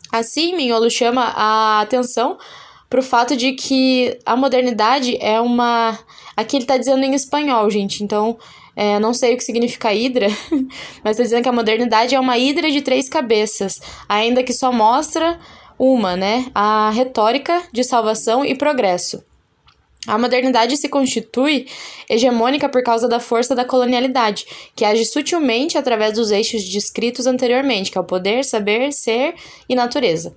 Assim, 0.09 0.55
Mignolo 0.55 0.89
chama 0.89 1.25
a 1.35 1.81
atenção 1.81 2.37
pro 2.89 3.03
fato 3.03 3.35
de 3.35 3.51
que 3.51 4.17
a 4.25 4.37
modernidade 4.37 5.17
é 5.19 5.41
uma. 5.41 5.99
Aqui 6.37 6.55
ele 6.55 6.65
tá 6.65 6.77
dizendo 6.77 7.03
em 7.03 7.13
espanhol, 7.13 7.69
gente, 7.69 8.01
então 8.01 8.37
é, 8.73 8.97
não 8.97 9.13
sei 9.13 9.33
o 9.33 9.37
que 9.37 9.43
significa 9.43 9.93
hidra, 9.93 10.27
mas 11.03 11.17
tá 11.17 11.23
dizendo 11.23 11.43
que 11.43 11.49
a 11.49 11.51
modernidade 11.51 12.15
é 12.15 12.19
uma 12.19 12.37
hidra 12.37 12.71
de 12.71 12.79
três 12.81 13.09
cabeças, 13.09 13.81
ainda 14.07 14.41
que 14.41 14.53
só 14.53 14.71
mostra 14.71 15.37
uma, 15.77 16.15
né? 16.15 16.49
A 16.55 16.91
retórica 16.91 17.61
de 17.73 17.83
salvação 17.83 18.45
e 18.45 18.55
progresso. 18.55 19.26
A 20.07 20.17
modernidade 20.17 20.77
se 20.77 20.87
constitui 20.87 21.67
hegemônica 22.09 22.69
por 22.69 22.81
causa 22.81 23.09
da 23.09 23.19
força 23.19 23.53
da 23.53 23.65
colonialidade, 23.65 24.45
que 24.73 24.85
age 24.85 25.03
sutilmente 25.03 25.77
através 25.77 26.13
dos 26.13 26.31
eixos 26.31 26.63
descritos 26.63 27.27
anteriormente, 27.27 27.91
que 27.91 27.97
é 27.97 28.01
o 28.01 28.05
poder, 28.05 28.45
saber, 28.45 28.93
ser 28.93 29.35
e 29.67 29.75
natureza. 29.75 30.33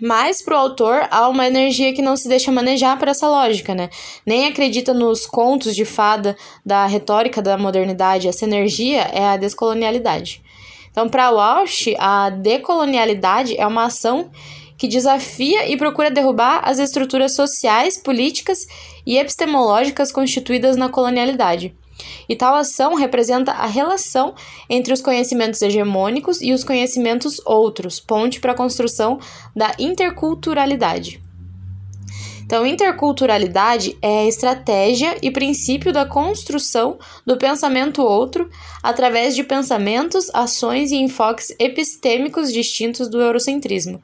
Mas 0.00 0.42
para 0.42 0.56
o 0.56 0.58
autor 0.58 1.06
há 1.10 1.28
uma 1.28 1.46
energia 1.46 1.94
que 1.94 2.02
não 2.02 2.16
se 2.16 2.28
deixa 2.28 2.50
manejar 2.50 2.98
por 2.98 3.06
essa 3.06 3.28
lógica, 3.28 3.74
né? 3.74 3.88
Nem 4.26 4.48
acredita 4.48 4.92
nos 4.92 5.24
contos 5.24 5.74
de 5.74 5.84
fada 5.84 6.36
da 6.66 6.84
retórica 6.84 7.40
da 7.40 7.56
modernidade. 7.56 8.26
Essa 8.26 8.44
energia 8.44 9.02
é 9.12 9.24
a 9.24 9.36
descolonialidade. 9.36 10.42
Então, 10.90 11.08
para 11.08 11.30
Walsh, 11.30 11.94
a 11.98 12.30
decolonialidade 12.30 13.56
é 13.56 13.66
uma 13.66 13.84
ação 13.84 14.30
que 14.76 14.88
desafia 14.88 15.68
e 15.68 15.76
procura 15.76 16.10
derrubar 16.10 16.60
as 16.64 16.78
estruturas 16.78 17.32
sociais, 17.32 17.96
políticas 17.96 18.66
e 19.06 19.18
epistemológicas 19.18 20.10
constituídas 20.10 20.76
na 20.76 20.88
colonialidade. 20.88 21.74
E 22.28 22.34
tal 22.34 22.54
ação 22.54 22.94
representa 22.94 23.52
a 23.52 23.66
relação 23.66 24.34
entre 24.68 24.92
os 24.92 25.00
conhecimentos 25.00 25.62
hegemônicos 25.62 26.40
e 26.40 26.52
os 26.52 26.64
conhecimentos 26.64 27.40
outros, 27.44 28.00
ponte 28.00 28.40
para 28.40 28.52
a 28.52 28.56
construção 28.56 29.18
da 29.54 29.72
interculturalidade. 29.78 31.22
Então, 32.44 32.66
interculturalidade 32.66 33.96
é 34.02 34.20
a 34.20 34.26
estratégia 34.26 35.16
e 35.22 35.30
princípio 35.30 35.92
da 35.92 36.04
construção 36.04 36.98
do 37.24 37.38
pensamento 37.38 38.02
outro 38.02 38.50
através 38.82 39.34
de 39.34 39.42
pensamentos, 39.42 40.30
ações 40.34 40.90
e 40.90 40.96
enfoques 40.96 41.54
epistêmicos 41.58 42.52
distintos 42.52 43.08
do 43.08 43.20
eurocentrismo. 43.20 44.02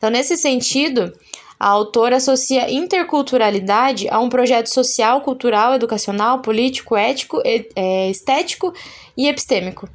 Então, 0.00 0.08
nesse 0.08 0.34
sentido, 0.34 1.12
a 1.58 1.68
autora 1.68 2.16
associa 2.16 2.72
interculturalidade 2.72 4.08
a 4.08 4.18
um 4.18 4.30
projeto 4.30 4.68
social, 4.68 5.20
cultural, 5.20 5.74
educacional, 5.74 6.38
político, 6.40 6.96
ético, 6.96 7.42
é, 7.44 8.08
estético 8.08 8.72
e 9.14 9.28
epistêmico. 9.28 9.86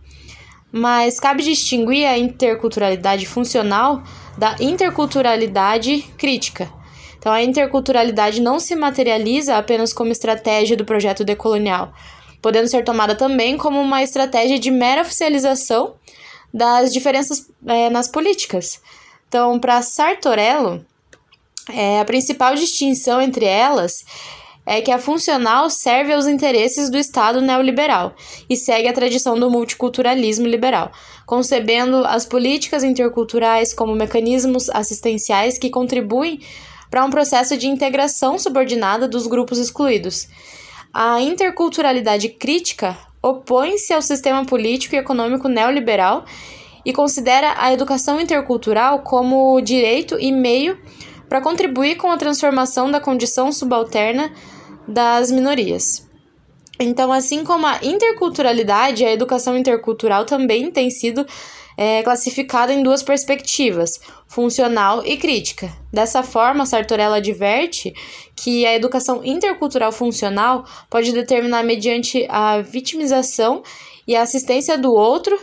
Mas 0.72 1.20
cabe 1.20 1.42
distinguir 1.42 2.06
a 2.06 2.20
interculturalidade 2.20 3.26
funcional 3.26 4.04
da 4.38 4.56
interculturalidade 4.60 6.04
crítica. 6.20 6.72
Então, 7.18 7.34
a 7.34 7.42
interculturalidade 7.42 8.40
não 8.40 8.60
se 8.60 8.76
materializa 8.76 9.58
apenas 9.58 9.92
como 9.92 10.12
estratégia 10.12 10.78
do 10.78 10.86
projeto 10.86 11.26
decolonial, 11.26 11.92
podendo 12.44 12.68
ser 12.68 12.84
tomada 12.84 13.16
também 13.16 13.58
como 13.58 13.82
uma 13.82 14.04
estratégia 14.04 14.60
de 14.60 14.70
mera 14.70 15.02
oficialização 15.02 15.96
das 16.54 16.94
diferenças 16.94 17.50
é, 17.66 17.90
nas 17.90 18.08
políticas. 18.08 18.80
Então, 19.36 19.60
para 19.60 19.82
Sartorello, 19.82 20.86
é, 21.70 22.00
a 22.00 22.06
principal 22.06 22.56
distinção 22.56 23.22
entre 23.22 23.44
elas 23.44 24.06
é 24.66 24.80
que 24.80 24.90
a 24.90 24.98
funcional 24.98 25.70
serve 25.70 26.14
aos 26.14 26.26
interesses 26.26 26.90
do 26.90 26.98
Estado 26.98 27.42
neoliberal 27.42 28.16
e 28.50 28.56
segue 28.56 28.88
a 28.88 28.94
tradição 28.94 29.38
do 29.38 29.52
multiculturalismo 29.52 30.48
liberal, 30.48 30.90
concebendo 31.26 32.06
as 32.06 32.26
políticas 32.26 32.82
interculturais 32.82 33.74
como 33.74 33.94
mecanismos 33.94 34.70
assistenciais 34.70 35.58
que 35.58 35.70
contribuem 35.70 36.40
para 36.90 37.04
um 37.04 37.10
processo 37.10 37.58
de 37.58 37.68
integração 37.68 38.40
subordinada 38.40 39.06
dos 39.06 39.28
grupos 39.28 39.60
excluídos. 39.60 40.30
A 40.94 41.20
interculturalidade 41.20 42.30
crítica 42.30 42.98
opõe-se 43.22 43.92
ao 43.92 44.02
sistema 44.02 44.46
político 44.46 44.96
e 44.96 44.98
econômico 44.98 45.50
neoliberal 45.50 46.24
e 46.86 46.94
considera 46.94 47.56
a 47.58 47.74
educação 47.74 48.22
intercultural 48.22 49.00
como 49.00 49.60
direito 49.60 50.20
e 50.20 50.32
meio 50.32 50.78
para 51.28 51.42
contribuir 51.42 51.96
com 51.96 52.12
a 52.12 52.18
transformação 52.18 52.92
da 52.92 53.00
condição 53.00 53.52
subalterna 53.52 54.32
das 54.88 55.32
minorias. 55.32 56.08
Então, 56.80 57.12
assim 57.12 57.44
como 57.44 57.66
a 57.66 57.80
interculturalidade, 57.82 59.06
a 59.06 59.12
educação 59.12 59.58
intercultural 59.58 60.26
também 60.26 60.70
tem 60.70 60.90
sido 60.90 61.26
é, 61.78 62.04
classificada 62.04 62.74
em 62.74 62.84
duas 62.84 63.04
perspectivas, 63.04 64.00
funcional 64.28 65.06
e 65.06 65.18
crítica. 65.18 65.72
Dessa 65.92 66.24
forma, 66.24 66.66
Sartorella 66.66 67.18
adverte 67.18 67.94
que 68.36 68.66
a 68.66 68.76
educação 68.76 69.24
intercultural 69.24 69.92
funcional 69.92 70.66
pode 70.90 71.12
determinar, 71.12 71.64
mediante 71.64 72.26
a 72.30 72.62
vitimização 72.62 73.64
e 74.08 74.16
a 74.16 74.22
assistência 74.22 74.78
do 74.78 74.94
outro, 74.94 75.38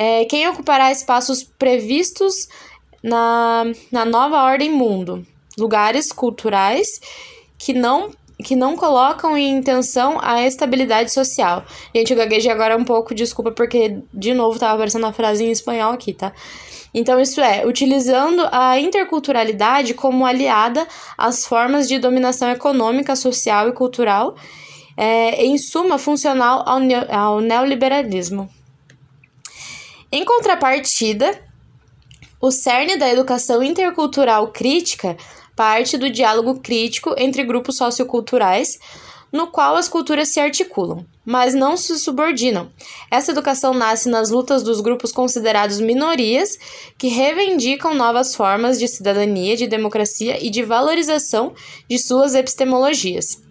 é, 0.00 0.24
quem 0.26 0.46
ocupará 0.48 0.92
espaços 0.92 1.42
previstos 1.42 2.48
na, 3.02 3.64
na 3.90 4.04
nova 4.04 4.44
ordem 4.44 4.70
mundo, 4.70 5.26
lugares 5.58 6.12
culturais 6.12 7.00
que 7.58 7.72
não 7.72 8.12
que 8.44 8.54
não 8.54 8.76
colocam 8.76 9.36
em 9.36 9.56
intenção 9.56 10.16
a 10.22 10.46
estabilidade 10.46 11.10
social. 11.10 11.64
Gente, 11.92 12.12
eu 12.12 12.16
gaguejei 12.16 12.52
agora 12.52 12.76
um 12.76 12.84
pouco, 12.84 13.12
desculpa, 13.12 13.50
porque 13.50 13.98
de 14.14 14.32
novo 14.32 14.60
tava 14.60 14.74
aparecendo 14.74 15.02
uma 15.02 15.12
frase 15.12 15.42
em 15.42 15.50
espanhol 15.50 15.92
aqui, 15.92 16.12
tá? 16.12 16.32
Então, 16.94 17.18
isso 17.18 17.40
é, 17.40 17.66
utilizando 17.66 18.48
a 18.52 18.78
interculturalidade 18.78 19.92
como 19.94 20.24
aliada 20.24 20.86
às 21.16 21.44
formas 21.44 21.88
de 21.88 21.98
dominação 21.98 22.48
econômica, 22.48 23.16
social 23.16 23.70
e 23.70 23.72
cultural, 23.72 24.36
é, 24.96 25.44
em 25.44 25.58
suma, 25.58 25.98
funcional 25.98 26.62
ao, 26.64 26.78
ao 27.10 27.40
neoliberalismo. 27.40 28.48
Em 30.10 30.24
contrapartida, 30.24 31.38
o 32.40 32.50
cerne 32.50 32.96
da 32.96 33.10
educação 33.10 33.62
intercultural 33.62 34.48
crítica 34.48 35.16
parte 35.54 35.98
do 35.98 36.08
diálogo 36.08 36.60
crítico 36.60 37.14
entre 37.18 37.42
grupos 37.42 37.76
socioculturais, 37.76 38.78
no 39.32 39.48
qual 39.48 39.74
as 39.76 39.88
culturas 39.88 40.28
se 40.28 40.40
articulam, 40.40 41.04
mas 41.26 41.52
não 41.52 41.76
se 41.76 41.98
subordinam. 41.98 42.70
Essa 43.10 43.32
educação 43.32 43.74
nasce 43.74 44.08
nas 44.08 44.30
lutas 44.30 44.62
dos 44.62 44.80
grupos 44.80 45.12
considerados 45.12 45.80
minorias, 45.80 46.56
que 46.96 47.08
reivindicam 47.08 47.92
novas 47.92 48.34
formas 48.34 48.78
de 48.78 48.88
cidadania, 48.88 49.56
de 49.56 49.66
democracia 49.66 50.42
e 50.42 50.48
de 50.48 50.62
valorização 50.62 51.52
de 51.90 51.98
suas 51.98 52.34
epistemologias. 52.34 53.42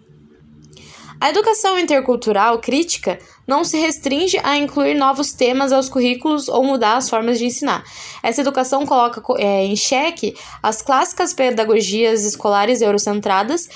A 1.20 1.30
educação 1.30 1.78
intercultural 1.78 2.58
crítica 2.58 3.18
não 3.48 3.64
se 3.64 3.78
restringe 3.78 4.38
a 4.44 4.58
incluir 4.58 4.94
novos 4.94 5.32
temas 5.32 5.72
aos 5.72 5.88
currículos 5.88 6.48
ou 6.48 6.62
mudar 6.62 6.98
as 6.98 7.08
formas 7.08 7.38
de 7.38 7.46
ensinar. 7.46 7.82
Essa 8.22 8.42
educação 8.42 8.84
coloca 8.84 9.22
é, 9.38 9.64
em 9.64 9.74
xeque 9.74 10.36
as 10.62 10.82
clássicas 10.82 11.32
pedagogias 11.32 12.24
escolares 12.24 12.82
eurocentradas 12.82 13.66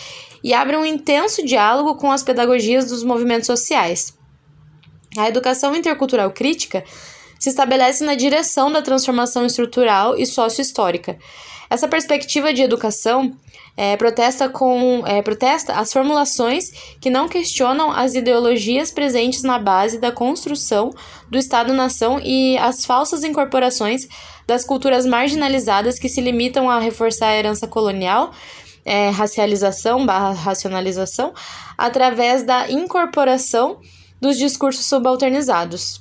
e 0.44 0.52
abre 0.52 0.76
um 0.76 0.84
intenso 0.84 1.42
diálogo 1.42 1.94
com 1.94 2.12
as 2.12 2.22
pedagogias 2.22 2.84
dos 2.84 3.02
movimentos 3.02 3.46
sociais. 3.46 4.12
A 5.16 5.26
educação 5.26 5.74
intercultural 5.74 6.30
crítica 6.30 6.84
se 7.38 7.48
estabelece 7.48 8.04
na 8.04 8.14
direção 8.14 8.70
da 8.70 8.82
transformação 8.82 9.46
estrutural 9.46 10.18
e 10.18 10.26
sócio-histórica. 10.26 11.18
Essa 11.70 11.88
perspectiva 11.88 12.52
de 12.52 12.62
educação 12.62 13.34
é, 13.76 13.96
protesta, 13.96 14.48
com, 14.48 15.02
é, 15.06 15.22
protesta 15.22 15.74
as 15.74 15.92
formulações 15.92 16.70
que 17.00 17.08
não 17.08 17.28
questionam 17.28 17.90
as 17.90 18.14
ideologias 18.14 18.90
presentes 18.90 19.42
na 19.42 19.58
base 19.58 19.98
da 19.98 20.12
construção 20.12 20.92
do 21.30 21.38
Estado-nação 21.38 22.20
e 22.22 22.56
as 22.58 22.84
falsas 22.84 23.24
incorporações 23.24 24.08
das 24.46 24.64
culturas 24.64 25.06
marginalizadas 25.06 25.98
que 25.98 26.08
se 26.08 26.20
limitam 26.20 26.68
a 26.68 26.78
reforçar 26.78 27.28
a 27.28 27.36
herança 27.36 27.66
colonial, 27.66 28.32
é, 28.84 29.08
racialização 29.10 30.04
barra 30.04 30.32
racionalização, 30.32 31.32
através 31.78 32.42
da 32.42 32.70
incorporação 32.70 33.80
dos 34.20 34.36
discursos 34.36 34.84
subalternizados. 34.84 36.00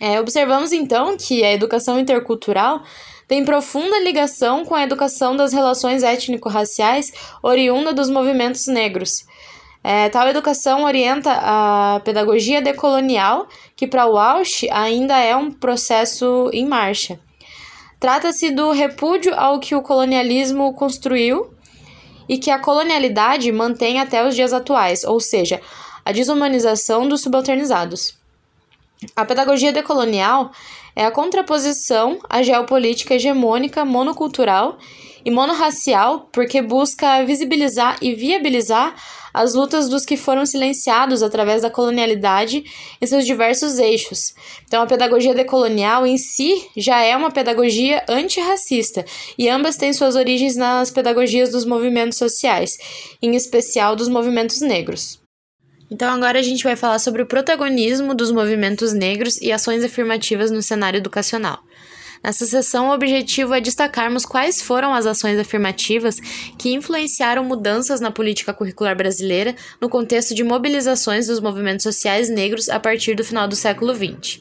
É, 0.00 0.20
observamos 0.20 0.72
então 0.72 1.16
que 1.16 1.42
a 1.44 1.52
educação 1.52 1.98
intercultural 1.98 2.82
tem 3.28 3.44
profunda 3.44 3.98
ligação 4.00 4.64
com 4.64 4.74
a 4.74 4.82
educação 4.82 5.36
das 5.36 5.52
relações 5.52 6.02
étnico-raciais 6.02 7.12
oriunda 7.42 7.92
dos 7.92 8.08
movimentos 8.08 8.66
negros. 8.66 9.26
É, 9.82 10.08
tal 10.08 10.28
educação 10.28 10.84
orienta 10.84 11.32
a 11.32 12.00
pedagogia 12.04 12.60
decolonial, 12.60 13.46
que 13.76 13.86
para 13.86 14.06
Walsh 14.06 14.64
ainda 14.70 15.18
é 15.18 15.34
um 15.36 15.50
processo 15.50 16.50
em 16.52 16.66
marcha. 16.66 17.20
Trata-se 17.98 18.50
do 18.50 18.72
repúdio 18.72 19.34
ao 19.34 19.58
que 19.58 19.74
o 19.74 19.82
colonialismo 19.82 20.74
construiu 20.74 21.54
e 22.28 22.36
que 22.36 22.50
a 22.50 22.58
colonialidade 22.58 23.50
mantém 23.52 24.00
até 24.00 24.26
os 24.26 24.34
dias 24.34 24.52
atuais, 24.52 25.04
ou 25.04 25.20
seja, 25.20 25.60
a 26.04 26.12
desumanização 26.12 27.08
dos 27.08 27.20
subalternizados. 27.20 28.16
A 29.14 29.24
pedagogia 29.24 29.72
decolonial 29.72 30.50
é 30.96 31.04
a 31.04 31.10
contraposição 31.10 32.18
à 32.28 32.42
geopolítica 32.42 33.14
hegemônica 33.14 33.84
monocultural 33.84 34.78
e 35.22 35.30
monorracial, 35.30 36.30
porque 36.32 36.62
busca 36.62 37.22
visibilizar 37.24 37.98
e 38.00 38.14
viabilizar 38.14 38.94
as 39.34 39.52
lutas 39.52 39.86
dos 39.86 40.06
que 40.06 40.16
foram 40.16 40.46
silenciados 40.46 41.22
através 41.22 41.60
da 41.60 41.68
colonialidade 41.68 42.64
em 43.02 43.06
seus 43.06 43.26
diversos 43.26 43.78
eixos. 43.78 44.34
Então, 44.66 44.82
a 44.82 44.86
pedagogia 44.86 45.34
decolonial 45.34 46.06
em 46.06 46.16
si 46.16 46.66
já 46.74 47.02
é 47.02 47.14
uma 47.14 47.30
pedagogia 47.30 48.02
antirracista, 48.08 49.04
e 49.36 49.46
ambas 49.46 49.76
têm 49.76 49.92
suas 49.92 50.16
origens 50.16 50.56
nas 50.56 50.90
pedagogias 50.90 51.50
dos 51.50 51.66
movimentos 51.66 52.16
sociais, 52.16 52.78
em 53.20 53.36
especial 53.36 53.94
dos 53.94 54.08
movimentos 54.08 54.62
negros. 54.62 55.25
Então, 55.90 56.12
agora 56.12 56.38
a 56.38 56.42
gente 56.42 56.64
vai 56.64 56.74
falar 56.74 56.98
sobre 56.98 57.22
o 57.22 57.26
protagonismo 57.26 58.14
dos 58.14 58.30
movimentos 58.30 58.92
negros 58.92 59.40
e 59.40 59.52
ações 59.52 59.84
afirmativas 59.84 60.50
no 60.50 60.62
cenário 60.62 60.98
educacional. 60.98 61.62
Nessa 62.24 62.44
sessão, 62.44 62.88
o 62.88 62.92
objetivo 62.92 63.54
é 63.54 63.60
destacarmos 63.60 64.26
quais 64.26 64.60
foram 64.60 64.92
as 64.92 65.06
ações 65.06 65.38
afirmativas 65.38 66.18
que 66.58 66.72
influenciaram 66.72 67.44
mudanças 67.44 68.00
na 68.00 68.10
política 68.10 68.52
curricular 68.52 68.96
brasileira 68.96 69.54
no 69.80 69.88
contexto 69.88 70.34
de 70.34 70.42
mobilizações 70.42 71.28
dos 71.28 71.38
movimentos 71.38 71.84
sociais 71.84 72.28
negros 72.28 72.68
a 72.68 72.80
partir 72.80 73.14
do 73.14 73.22
final 73.22 73.46
do 73.46 73.54
século 73.54 73.94
XX. 73.94 74.40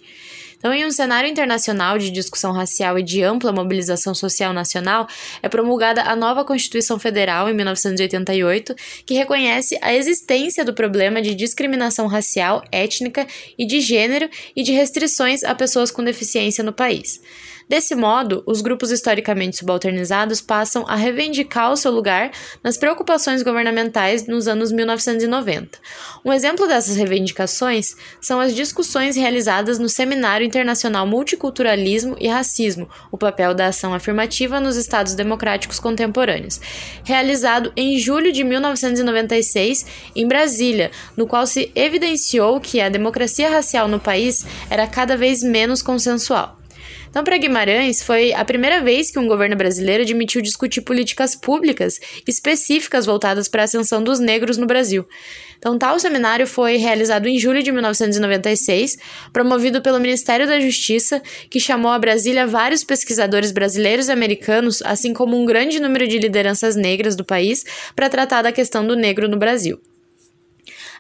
Então, 0.66 0.74
em 0.74 0.84
um 0.84 0.90
cenário 0.90 1.30
internacional 1.30 2.00
de 2.00 2.10
discussão 2.10 2.52
racial 2.52 2.98
e 2.98 3.04
de 3.04 3.22
ampla 3.22 3.52
mobilização 3.52 4.16
social 4.16 4.52
nacional, 4.52 5.08
é 5.44 5.48
promulgada 5.48 6.02
a 6.02 6.16
nova 6.16 6.44
Constituição 6.44 6.98
Federal, 6.98 7.48
em 7.48 7.54
1988, 7.54 8.74
que 9.06 9.14
reconhece 9.14 9.78
a 9.80 9.94
existência 9.94 10.66
do 10.66 10.74
problema 10.74 11.22
de 11.22 11.36
discriminação 11.36 12.08
racial, 12.08 12.64
étnica 12.72 13.28
e 13.56 13.64
de 13.64 13.80
gênero 13.80 14.28
e 14.56 14.64
de 14.64 14.72
restrições 14.72 15.44
a 15.44 15.54
pessoas 15.54 15.92
com 15.92 16.04
deficiência 16.04 16.64
no 16.64 16.74
país. 16.74 17.22
Desse 17.68 17.96
modo, 17.96 18.44
os 18.46 18.62
grupos 18.62 18.92
historicamente 18.92 19.58
subalternizados 19.58 20.40
passam 20.40 20.86
a 20.88 20.96
reivindicar 20.96 21.72
o 21.72 21.76
seu 21.76 21.92
lugar 21.92 22.30
nas 22.64 22.78
preocupações 22.78 23.42
governamentais 23.42 24.28
nos 24.28 24.48
anos 24.48 24.72
1990. 24.72 25.80
Um 26.24 26.32
exemplo 26.32 26.68
dessas 26.68 26.96
reivindicações 26.96 27.96
são 28.22 28.40
as 28.40 28.54
discussões 28.54 29.16
realizadas 29.16 29.80
no 29.80 29.90
Seminário 29.90 30.46
Internacional 30.46 31.08
Multiculturalismo 31.08 32.16
e 32.20 32.28
Racismo: 32.28 32.88
O 33.12 33.18
papel 33.18 33.56
da 33.56 33.68
ação 33.68 33.96
afirmativa 33.96 34.60
nos 34.60 34.76
Estados 34.76 35.16
democráticos 35.16 35.80
contemporâneos, 35.80 36.62
realizado 37.04 37.74
em 37.76 37.98
julho 37.98 38.32
de 38.32 38.44
1996 38.44 39.88
em 40.16 40.28
Brasília, 40.28 40.92
no 41.18 41.26
qual 41.26 41.48
se 41.48 41.72
evidenciou 41.74 42.60
que 42.60 42.80
a 42.80 42.90
democracia 42.90 43.50
racial 43.50 43.88
no 43.88 44.00
país 44.00 44.46
era 44.70 44.86
cada 44.86 45.18
vez 45.18 45.42
menos 45.42 45.82
consensual. 45.82 46.60
Então, 47.16 47.24
para 47.24 47.38
Guimarães, 47.38 48.04
foi 48.04 48.34
a 48.34 48.44
primeira 48.44 48.82
vez 48.82 49.10
que 49.10 49.18
um 49.18 49.26
governo 49.26 49.56
brasileiro 49.56 50.04
admitiu 50.04 50.42
discutir 50.42 50.82
políticas 50.82 51.34
públicas 51.34 51.98
específicas 52.28 53.06
voltadas 53.06 53.48
para 53.48 53.62
a 53.62 53.64
ascensão 53.64 54.04
dos 54.04 54.20
negros 54.20 54.58
no 54.58 54.68
Brasil. 54.68 55.08
Então, 55.58 55.78
tal 55.80 55.98
seminário 55.98 56.46
foi 56.46 56.76
realizado 56.76 57.30
em 57.30 57.40
julho 57.40 57.64
de 57.64 57.72
1996, 57.72 58.98
promovido 59.32 59.82
pelo 59.82 59.98
Ministério 59.98 60.46
da 60.46 60.60
Justiça, 60.60 61.22
que 61.50 61.58
chamou 61.58 61.90
a 61.90 61.98
Brasília 61.98 62.46
vários 62.46 62.84
pesquisadores 62.84 63.54
brasileiros 63.54 64.10
e 64.10 64.12
americanos, 64.12 64.82
assim 64.82 65.14
como 65.14 65.42
um 65.42 65.46
grande 65.46 65.80
número 65.80 66.06
de 66.10 66.20
lideranças 66.20 66.76
negras 66.76 67.16
do 67.16 67.24
país, 67.24 67.64
para 67.96 68.10
tratar 68.10 68.42
da 68.42 68.52
questão 68.52 68.86
do 68.86 68.94
negro 68.94 69.30
no 69.30 69.38
Brasil. 69.38 69.80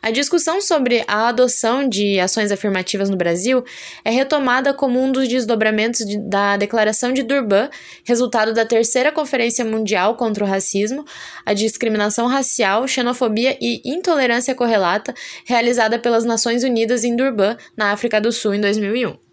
A 0.05 0.11
discussão 0.11 0.61
sobre 0.61 1.03
a 1.07 1.29
adoção 1.29 1.89
de 1.89 2.19
ações 2.19 2.51
afirmativas 2.51 3.09
no 3.09 3.17
Brasil 3.17 3.65
é 4.03 4.11
retomada 4.11 4.71
como 4.71 5.01
um 5.01 5.11
dos 5.11 5.27
desdobramentos 5.27 6.05
de, 6.05 6.19
da 6.19 6.57
Declaração 6.57 7.11
de 7.11 7.23
Durban, 7.23 7.71
resultado 8.03 8.53
da 8.53 8.63
terceira 8.63 9.11
Conferência 9.11 9.65
Mundial 9.65 10.15
contra 10.15 10.43
o 10.43 10.47
Racismo, 10.47 11.03
a 11.43 11.55
Discriminação 11.55 12.27
Racial, 12.27 12.87
Xenofobia 12.87 13.57
e 13.59 13.81
Intolerância 13.83 14.53
Correlata, 14.53 15.11
realizada 15.43 15.97
pelas 15.97 16.23
Nações 16.23 16.63
Unidas 16.63 17.03
em 17.03 17.15
Durban, 17.15 17.57
na 17.75 17.91
África 17.91 18.21
do 18.21 18.31
Sul, 18.31 18.53
em 18.53 18.61
2001. 18.61 19.24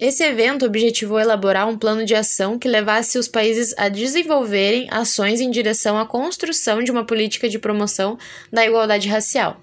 Esse 0.00 0.24
evento 0.24 0.64
objetivou 0.64 1.20
elaborar 1.20 1.68
um 1.68 1.76
plano 1.76 2.06
de 2.06 2.14
ação 2.14 2.58
que 2.58 2.66
levasse 2.66 3.18
os 3.18 3.28
países 3.28 3.74
a 3.76 3.90
desenvolverem 3.90 4.88
ações 4.90 5.42
em 5.42 5.50
direção 5.50 5.98
à 5.98 6.06
construção 6.06 6.82
de 6.82 6.90
uma 6.90 7.04
política 7.04 7.50
de 7.50 7.58
promoção 7.58 8.18
da 8.50 8.64
igualdade 8.64 9.08
racial 9.10 9.60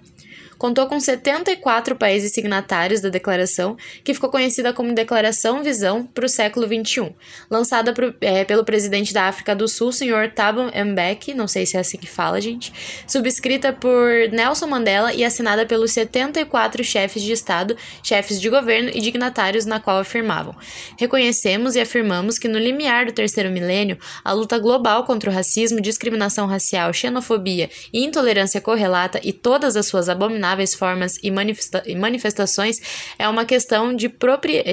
contou 0.57 0.87
com 0.87 0.99
74 0.99 1.95
países 1.95 2.31
signatários 2.31 3.01
da 3.01 3.09
declaração, 3.09 3.77
que 4.03 4.13
ficou 4.13 4.29
conhecida 4.29 4.73
como 4.73 4.93
Declaração 4.93 5.63
Visão 5.63 6.05
para 6.05 6.25
o 6.25 6.29
Século 6.29 6.65
XXI, 6.65 7.13
lançada 7.49 7.93
pro, 7.93 8.13
é, 8.21 8.43
pelo 8.43 8.65
presidente 8.65 9.13
da 9.13 9.23
África 9.23 9.55
do 9.55 9.67
Sul, 9.67 9.91
Sr. 9.91 10.31
Thabo 10.33 10.71
Mbeki, 10.73 11.33
não 11.33 11.47
sei 11.47 11.65
se 11.65 11.77
é 11.77 11.79
assim 11.79 11.97
que 11.97 12.07
fala, 12.07 12.41
gente, 12.41 12.73
subscrita 13.05 13.71
por 13.71 14.09
Nelson 14.31 14.67
Mandela 14.67 15.13
e 15.13 15.23
assinada 15.23 15.65
pelos 15.65 15.91
74 15.91 16.83
chefes 16.83 17.21
de 17.21 17.31
Estado, 17.31 17.77
chefes 18.01 18.41
de 18.41 18.49
governo 18.49 18.89
e 18.93 18.99
dignatários, 18.99 19.65
na 19.65 19.79
qual 19.79 19.99
afirmavam: 19.99 20.55
Reconhecemos 20.97 21.75
e 21.75 21.79
afirmamos 21.79 22.39
que 22.39 22.47
no 22.47 22.57
limiar 22.57 23.05
do 23.05 23.11
terceiro 23.11 23.51
milênio, 23.51 23.97
a 24.23 24.31
luta 24.31 24.57
global 24.57 25.03
contra 25.03 25.29
o 25.29 25.33
racismo, 25.33 25.79
discriminação 25.79 26.47
racial, 26.47 26.91
xenofobia 26.93 27.69
e 27.93 28.03
intolerância 28.03 28.59
correlata 28.59 29.19
e 29.23 29.31
todas 29.31 29.75
as 29.75 29.85
suas 29.85 30.09
abominações 30.09 30.46
inomináveis 30.47 30.73
formas 30.73 31.19
e, 31.21 31.29
manifesta 31.29 31.83
manifestações 31.95 32.79
é 33.19 33.27
uma 33.27 33.45
questão 33.45 33.93
de, 33.93 34.11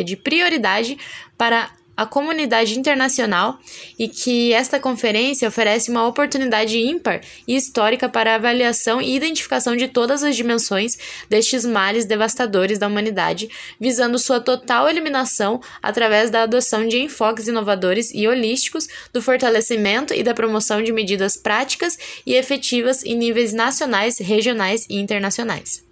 de 0.05 0.17
prioridade 0.17 0.97
para 1.37 1.71
a 1.97 2.05
comunidade 2.05 2.79
internacional 2.79 3.59
e 3.99 4.09
que 4.09 4.53
esta 4.53 4.81
conferência 4.81 5.49
oferece 5.49 5.91
uma 5.91 6.07
oportunidade 6.07 6.79
ímpar 6.79 7.21
e 7.47 7.57
histórica 7.57 8.09
para 8.09 8.33
a 8.33 8.35
avaliação 8.35 9.01
e 9.01 9.15
identificação 9.15 9.77
de 9.77 9.89
todas 9.89 10.23
as 10.23 10.35
dimensões 10.35 10.99
destes 11.29 11.65
males 11.65 12.05
devastadores 12.05 12.79
da 12.79 12.89
humanidade, 12.89 13.49
visando 13.81 14.19
sua 14.19 14.41
total 14.41 14.89
eliminação 14.89 15.61
através 15.83 16.31
da 16.31 16.43
adoção 16.43 16.87
de 16.87 16.99
enfoques 16.99 17.49
inovadores 17.49 18.11
e 18.13 18.27
holísticos, 18.27 18.89
do 19.13 19.23
fortalecimento 19.23 20.13
e 20.13 20.23
da 20.23 20.35
promoção 20.35 20.83
de 20.83 20.93
medidas 20.93 21.37
práticas 21.37 21.97
e 22.27 22.35
efetivas 22.35 23.05
em 23.05 23.17
níveis 23.17 23.53
nacionais, 23.53 24.19
regionais 24.19 24.87
e 24.89 24.99
internacionais. 24.99 25.85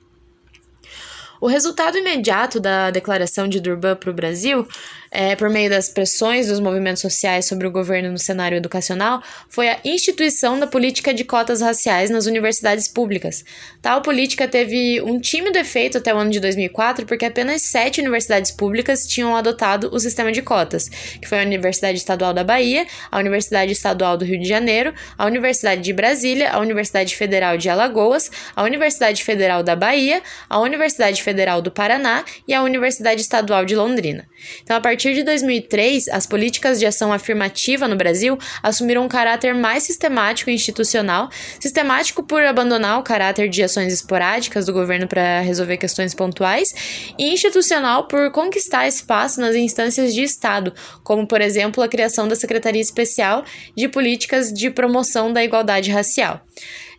O 1.43 1.49
resultado 1.49 1.99
imediato 1.99 2.61
da 2.61 2.93
declaração 2.93 3.49
de 3.49 3.59
Durban 3.59 3.97
para 3.97 4.11
o 4.11 4.15
Brasil 4.15 4.65
é, 5.12 5.37
por 5.37 5.51
meio 5.51 5.68
das 5.68 5.90
pressões 5.90 6.48
dos 6.48 6.59
movimentos 6.59 7.03
sociais 7.03 7.44
sobre 7.44 7.66
o 7.66 7.70
governo 7.70 8.11
no 8.11 8.18
cenário 8.18 8.57
educacional, 8.57 9.22
foi 9.46 9.68
a 9.68 9.79
instituição 9.85 10.59
da 10.59 10.66
política 10.66 11.12
de 11.12 11.22
cotas 11.22 11.61
raciais 11.61 12.09
nas 12.09 12.25
universidades 12.25 12.88
públicas. 12.88 13.44
Tal 13.83 14.01
política 14.01 14.48
teve 14.48 15.03
um 15.03 15.20
tímido 15.20 15.59
efeito 15.59 15.98
até 15.98 16.14
o 16.14 16.16
ano 16.16 16.31
de 16.31 16.40
2004, 16.40 17.05
porque 17.05 17.27
apenas 17.27 17.61
sete 17.61 18.01
universidades 18.01 18.51
públicas 18.51 19.07
tinham 19.07 19.37
adotado 19.37 19.90
o 19.92 20.01
sistema 20.01 20.33
de 20.33 20.40
cotas, 20.40 20.88
que 20.88 21.29
foi 21.29 21.40
a 21.40 21.42
Universidade 21.42 21.98
Estadual 21.98 22.33
da 22.33 22.42
Bahia, 22.42 22.87
a 23.11 23.18
Universidade 23.18 23.72
Estadual 23.72 24.16
do 24.16 24.25
Rio 24.25 24.40
de 24.40 24.48
Janeiro, 24.48 24.94
a 25.18 25.27
Universidade 25.27 25.83
de 25.83 25.92
Brasília, 25.92 26.51
a 26.51 26.59
Universidade 26.59 27.14
Federal 27.14 27.59
de 27.59 27.68
Alagoas, 27.68 28.31
a 28.57 28.62
Universidade 28.62 29.22
Federal 29.22 29.62
da 29.62 29.77
Bahia, 29.77 30.22
a 30.48 30.59
Universidade 30.59 31.22
Federal 31.22 31.61
do 31.61 31.70
Paraná 31.70 32.25
e 32.48 32.55
a 32.55 32.62
Universidade 32.62 33.20
Estadual 33.20 33.66
de 33.66 33.77
Londrina. 33.77 34.27
Então, 34.62 34.77
a 34.77 34.81
partir 35.03 35.15
de 35.17 35.25
2003, 35.25 36.09
as 36.11 36.29
políticas 36.29 36.79
de 36.79 36.87
ação 36.87 37.12
afirmativa 37.12 37.88
no 37.88 37.97
Brasil 37.97 38.38
assumiram 38.62 39.05
um 39.05 39.09
caráter 39.09 39.53
mais 39.53 39.83
sistemático 39.83 40.49
e 40.49 40.55
institucional, 40.55 41.29
sistemático 41.59 42.23
por 42.23 42.41
abandonar 42.45 43.01
o 43.01 43.03
caráter 43.03 43.49
de 43.49 43.65
ações 43.65 43.93
esporádicas 43.93 44.67
do 44.67 44.73
governo 44.73 45.09
para 45.09 45.41
resolver 45.41 45.77
questões 45.77 46.15
pontuais, 46.15 47.12
e 47.19 47.33
institucional 47.33 48.07
por 48.07 48.31
conquistar 48.31 48.87
espaço 48.87 49.41
nas 49.41 49.57
instâncias 49.57 50.15
de 50.15 50.23
Estado, 50.23 50.73
como, 51.03 51.27
por 51.27 51.41
exemplo, 51.41 51.83
a 51.83 51.88
criação 51.88 52.29
da 52.29 52.37
Secretaria 52.37 52.81
Especial 52.81 53.45
de 53.77 53.88
Políticas 53.88 54.53
de 54.53 54.71
Promoção 54.71 55.33
da 55.33 55.43
Igualdade 55.43 55.91
Racial. 55.91 56.47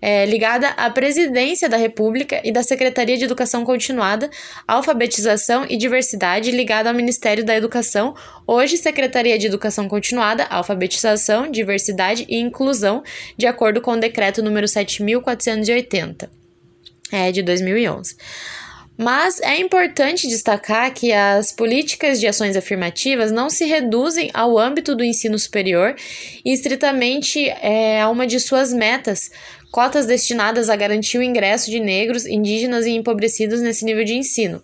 É, 0.05 0.25
ligada 0.25 0.67
à 0.71 0.89
Presidência 0.89 1.69
da 1.69 1.77
República 1.77 2.41
e 2.43 2.51
da 2.51 2.61
Secretaria 2.61 3.17
de 3.17 3.23
Educação 3.23 3.63
Continuada, 3.63 4.29
Alfabetização 4.67 5.65
e 5.69 5.77
Diversidade, 5.77 6.51
ligada 6.51 6.89
ao 6.89 6.95
Ministério 6.95 7.41
da 7.45 7.55
Educação, 7.55 8.13
hoje 8.45 8.75
Secretaria 8.75 9.39
de 9.39 9.47
Educação 9.47 9.87
Continuada, 9.87 10.43
Alfabetização, 10.49 11.49
Diversidade 11.49 12.25
e 12.27 12.37
Inclusão, 12.37 13.01
de 13.37 13.47
acordo 13.47 13.79
com 13.79 13.91
o 13.91 13.97
decreto 13.97 14.43
número 14.43 14.67
7480, 14.67 16.29
é, 17.09 17.31
de 17.31 17.41
2011. 17.41 18.17
Mas 18.97 19.39
é 19.39 19.57
importante 19.57 20.27
destacar 20.27 20.93
que 20.93 21.13
as 21.13 21.53
políticas 21.53 22.19
de 22.19 22.27
ações 22.27 22.57
afirmativas 22.57 23.31
não 23.31 23.49
se 23.49 23.65
reduzem 23.65 24.29
ao 24.33 24.59
âmbito 24.59 24.93
do 24.95 25.03
ensino 25.03 25.39
superior 25.39 25.95
e 26.43 26.53
estritamente 26.53 27.47
é, 27.47 28.01
a 28.01 28.09
uma 28.09 28.27
de 28.27 28.39
suas 28.39 28.71
metas, 28.73 29.31
cotas 29.73 30.05
destinadas 30.05 30.69
a 30.69 30.75
garantir 30.75 31.17
o 31.17 31.23
ingresso 31.23 31.71
de 31.71 31.79
negros, 31.79 32.27
indígenas 32.27 32.85
e 32.85 32.91
empobrecidos 32.91 33.59
nesse 33.59 33.83
nível 33.83 34.05
de 34.05 34.13
ensino. 34.13 34.63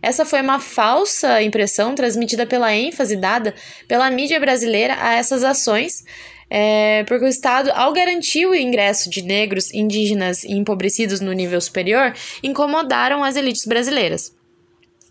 Essa 0.00 0.24
foi 0.24 0.40
uma 0.40 0.58
falsa 0.58 1.42
impressão 1.42 1.94
transmitida 1.94 2.46
pela 2.46 2.74
ênfase 2.74 3.14
dada 3.14 3.54
pela 3.86 4.10
mídia 4.10 4.40
brasileira 4.40 4.96
a 4.98 5.16
essas 5.16 5.44
ações, 5.44 6.02
é, 6.48 7.04
porque 7.04 7.26
o 7.26 7.28
Estado, 7.28 7.70
ao 7.74 7.92
garantir 7.92 8.46
o 8.46 8.54
ingresso 8.54 9.10
de 9.10 9.20
negros, 9.20 9.70
indígenas 9.74 10.44
e 10.44 10.52
empobrecidos 10.52 11.20
no 11.20 11.32
nível 11.32 11.60
superior, 11.60 12.14
incomodaram 12.42 13.22
as 13.22 13.36
elites 13.36 13.66
brasileiras. 13.66 14.32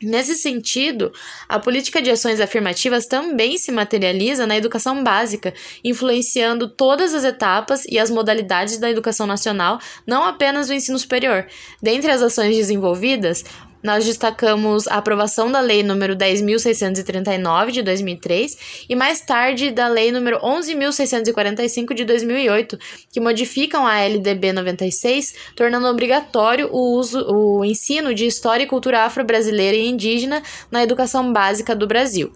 Nesse 0.01 0.35
sentido, 0.35 1.11
a 1.49 1.57
política 1.57 1.99
de 2.01 2.11
ações 2.11 2.39
afirmativas 2.39 3.07
também 3.07 3.57
se 3.57 3.71
materializa 3.71 4.45
na 4.45 4.55
educação 4.55 5.03
básica, 5.03 5.53
influenciando 5.83 6.69
todas 6.69 7.15
as 7.15 7.23
etapas 7.23 7.83
e 7.89 7.97
as 7.97 8.11
modalidades 8.11 8.77
da 8.77 8.91
educação 8.91 9.25
nacional, 9.25 9.79
não 10.05 10.23
apenas 10.23 10.69
o 10.69 10.73
ensino 10.73 10.99
superior. 10.99 11.47
Dentre 11.81 12.11
as 12.11 12.21
ações 12.21 12.55
desenvolvidas, 12.55 13.43
nós 13.83 14.05
destacamos 14.05 14.87
a 14.87 14.95
aprovação 14.95 15.51
da 15.51 15.59
Lei 15.59 15.83
número 15.83 16.15
10.639 16.15 17.71
de 17.71 17.81
2003 17.81 18.85
e 18.89 18.95
mais 18.95 19.21
tarde 19.21 19.71
da 19.71 19.87
Lei 19.87 20.11
número 20.11 20.39
11.645 20.39 21.93
de 21.93 22.05
2008, 22.05 22.77
que 23.11 23.19
modificam 23.19 23.85
a 23.85 23.99
LDB 23.99 24.53
96, 24.53 25.33
tornando 25.55 25.87
obrigatório 25.87 26.69
o 26.71 26.97
uso, 26.97 27.25
o 27.29 27.63
ensino 27.63 28.13
de 28.13 28.25
história 28.25 28.63
e 28.63 28.67
cultura 28.67 29.03
afro-brasileira 29.03 29.77
e 29.77 29.87
indígena 29.87 30.41
na 30.71 30.83
educação 30.83 31.31
básica 31.31 31.75
do 31.75 31.87
Brasil. 31.87 32.31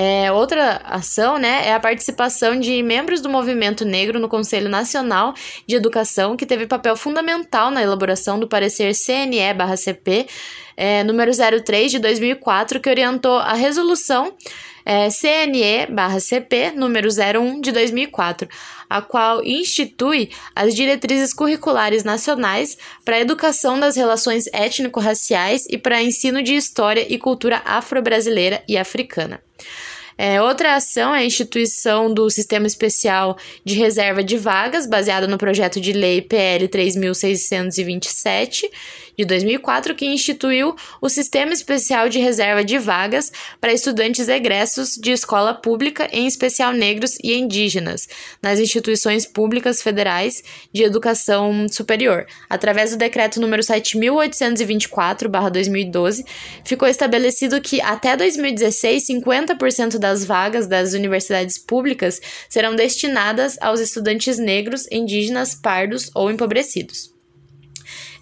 É, 0.00 0.30
outra 0.30 0.80
ação 0.84 1.38
né, 1.38 1.66
é 1.66 1.74
a 1.74 1.80
participação 1.80 2.56
de 2.56 2.80
membros 2.84 3.20
do 3.20 3.28
movimento 3.28 3.84
negro 3.84 4.20
no 4.20 4.28
Conselho 4.28 4.68
Nacional 4.68 5.34
de 5.66 5.74
Educação, 5.74 6.36
que 6.36 6.46
teve 6.46 6.68
papel 6.68 6.94
fundamental 6.94 7.68
na 7.68 7.82
elaboração 7.82 8.38
do 8.38 8.46
parecer 8.46 8.94
CNE-CP 8.94 10.28
é, 10.76 11.02
número 11.02 11.32
03 11.64 11.90
de 11.90 11.98
2004, 11.98 12.78
que 12.78 12.88
orientou 12.88 13.38
a 13.38 13.54
resolução 13.54 14.36
é, 14.86 15.08
CNE-CP 15.10 16.74
número 16.76 17.08
01 17.08 17.60
de 17.60 17.72
2004, 17.72 18.48
a 18.88 19.02
qual 19.02 19.42
institui 19.42 20.30
as 20.54 20.76
diretrizes 20.76 21.34
curriculares 21.34 22.04
nacionais 22.04 22.78
para 23.04 23.16
a 23.16 23.20
educação 23.20 23.80
das 23.80 23.96
relações 23.96 24.44
étnico-raciais 24.52 25.66
e 25.68 25.76
para 25.76 26.00
ensino 26.00 26.40
de 26.40 26.54
história 26.54 27.04
e 27.12 27.18
cultura 27.18 27.60
afro-brasileira 27.64 28.62
e 28.68 28.78
africana. 28.78 29.42
É, 30.20 30.42
outra 30.42 30.74
ação 30.74 31.14
é 31.14 31.20
a 31.20 31.24
instituição 31.24 32.12
do 32.12 32.28
Sistema 32.28 32.66
Especial 32.66 33.38
de 33.64 33.76
Reserva 33.76 34.24
de 34.24 34.36
Vagas, 34.36 34.84
baseado 34.84 35.28
no 35.28 35.38
projeto 35.38 35.80
de 35.80 35.92
lei 35.92 36.20
PL 36.20 36.66
3627 36.66 38.68
de 39.18 39.24
2004, 39.24 39.96
que 39.96 40.06
instituiu 40.06 40.76
o 41.02 41.08
Sistema 41.08 41.52
Especial 41.52 42.08
de 42.08 42.20
Reserva 42.20 42.64
de 42.64 42.78
Vagas 42.78 43.32
para 43.60 43.72
estudantes 43.72 44.28
egressos 44.28 44.94
de 44.94 45.10
escola 45.10 45.52
pública, 45.52 46.08
em 46.12 46.28
especial 46.28 46.72
negros 46.72 47.18
e 47.22 47.34
indígenas, 47.34 48.08
nas 48.40 48.60
instituições 48.60 49.26
públicas 49.26 49.82
federais 49.82 50.44
de 50.72 50.84
educação 50.84 51.66
superior. 51.68 52.26
Através 52.48 52.92
do 52.92 52.96
decreto 52.96 53.40
número 53.40 53.64
7824/2012, 53.64 56.24
ficou 56.64 56.86
estabelecido 56.86 57.60
que 57.60 57.80
até 57.80 58.16
2016 58.16 59.04
50% 59.04 59.98
das 59.98 60.24
vagas 60.24 60.68
das 60.68 60.92
universidades 60.92 61.58
públicas 61.58 62.20
serão 62.48 62.76
destinadas 62.76 63.56
aos 63.60 63.80
estudantes 63.80 64.38
negros, 64.38 64.86
indígenas, 64.92 65.56
pardos 65.56 66.08
ou 66.14 66.30
empobrecidos 66.30 67.17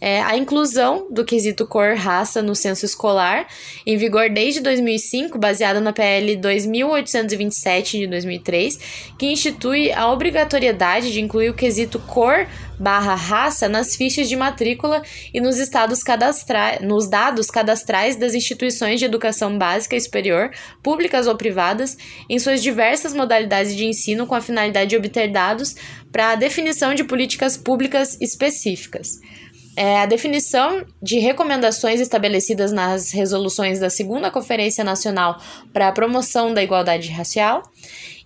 é, 0.01 0.21
a 0.23 0.37
inclusão 0.37 1.09
do 1.11 1.25
quesito 1.25 1.67
cor-raça 1.67 2.43
no 2.43 2.55
censo 2.55 2.85
escolar, 2.85 3.47
em 3.85 3.97
vigor 3.97 4.31
desde 4.31 4.61
2005, 4.61 5.39
baseada 5.39 5.81
na 5.81 5.93
PL 5.93 6.37
2827 6.37 7.99
de 8.01 8.07
2003, 8.07 8.79
que 9.19 9.27
institui 9.27 9.93
a 9.93 10.11
obrigatoriedade 10.11 11.13
de 11.13 11.21
incluir 11.21 11.51
o 11.51 11.55
quesito 11.55 11.99
cor 12.01 12.47
barra 12.79 13.15
raça 13.15 13.69
nas 13.69 13.97
fichas 13.97 14.29
de 14.29 14.37
matrícula 14.37 15.03
e 15.33 15.41
nos, 15.41 15.59
estados 15.59 16.03
cadastra 16.03 16.79
nos 16.83 17.09
dados 17.09 17.51
cadastrais 17.51 18.17
das 18.17 18.35
instituições 18.35 19.01
de 19.01 19.07
educação 19.07 19.57
básica 19.57 19.97
e 19.97 20.01
superior, 20.01 20.51
públicas 20.83 21.27
ou 21.27 21.37
privadas, 21.37 21.97
em 22.29 22.39
suas 22.39 22.63
diversas 22.63 23.15
modalidades 23.15 23.75
de 23.75 23.87
ensino 23.87 24.27
com 24.27 24.35
a 24.35 24.41
finalidade 24.41 24.91
de 24.91 24.97
obter 24.97 25.31
dados 25.31 25.75
para 26.13 26.33
a 26.33 26.37
definição 26.37 26.95
de 26.95 27.05
políticas 27.05 27.57
públicas 27.57 28.17
específicas 28.21 29.21
é 29.77 30.01
a 30.01 30.07
definição 30.07 30.85
de 31.03 31.19
recomendações 31.19 32.01
estabelecidas 32.01 32.73
nas 32.73 33.13
resoluções 33.13 33.79
da 33.79 33.91
Segunda 33.91 34.31
Conferência 34.31 34.83
Nacional 34.83 35.39
para 35.73 35.89
a 35.89 35.93
Promoção 35.93 36.55
da 36.55 36.63
Igualdade 36.63 37.11
Racial 37.11 37.63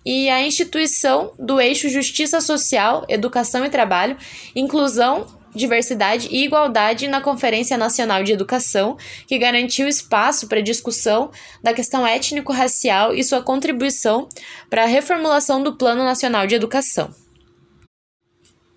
e 0.05 0.29
a 0.29 0.41
instituição 0.41 1.33
do 1.37 1.59
eixo 1.59 1.89
Justiça 1.89 2.39
Social, 2.39 3.05
Educação 3.07 3.65
e 3.65 3.69
Trabalho, 3.69 4.17
Inclusão, 4.55 5.27
Diversidade 5.53 6.29
e 6.31 6.45
Igualdade 6.45 7.09
na 7.09 7.19
Conferência 7.19 7.77
Nacional 7.77 8.23
de 8.23 8.31
Educação, 8.31 8.97
que 9.27 9.37
garantiu 9.37 9.87
espaço 9.87 10.47
para 10.47 10.61
discussão 10.61 11.29
da 11.61 11.73
questão 11.73 12.07
étnico-racial 12.07 13.13
e 13.13 13.23
sua 13.23 13.41
contribuição 13.41 14.29
para 14.69 14.83
a 14.83 14.87
reformulação 14.87 15.61
do 15.61 15.75
Plano 15.75 16.05
Nacional 16.05 16.47
de 16.47 16.55
Educação. 16.55 17.20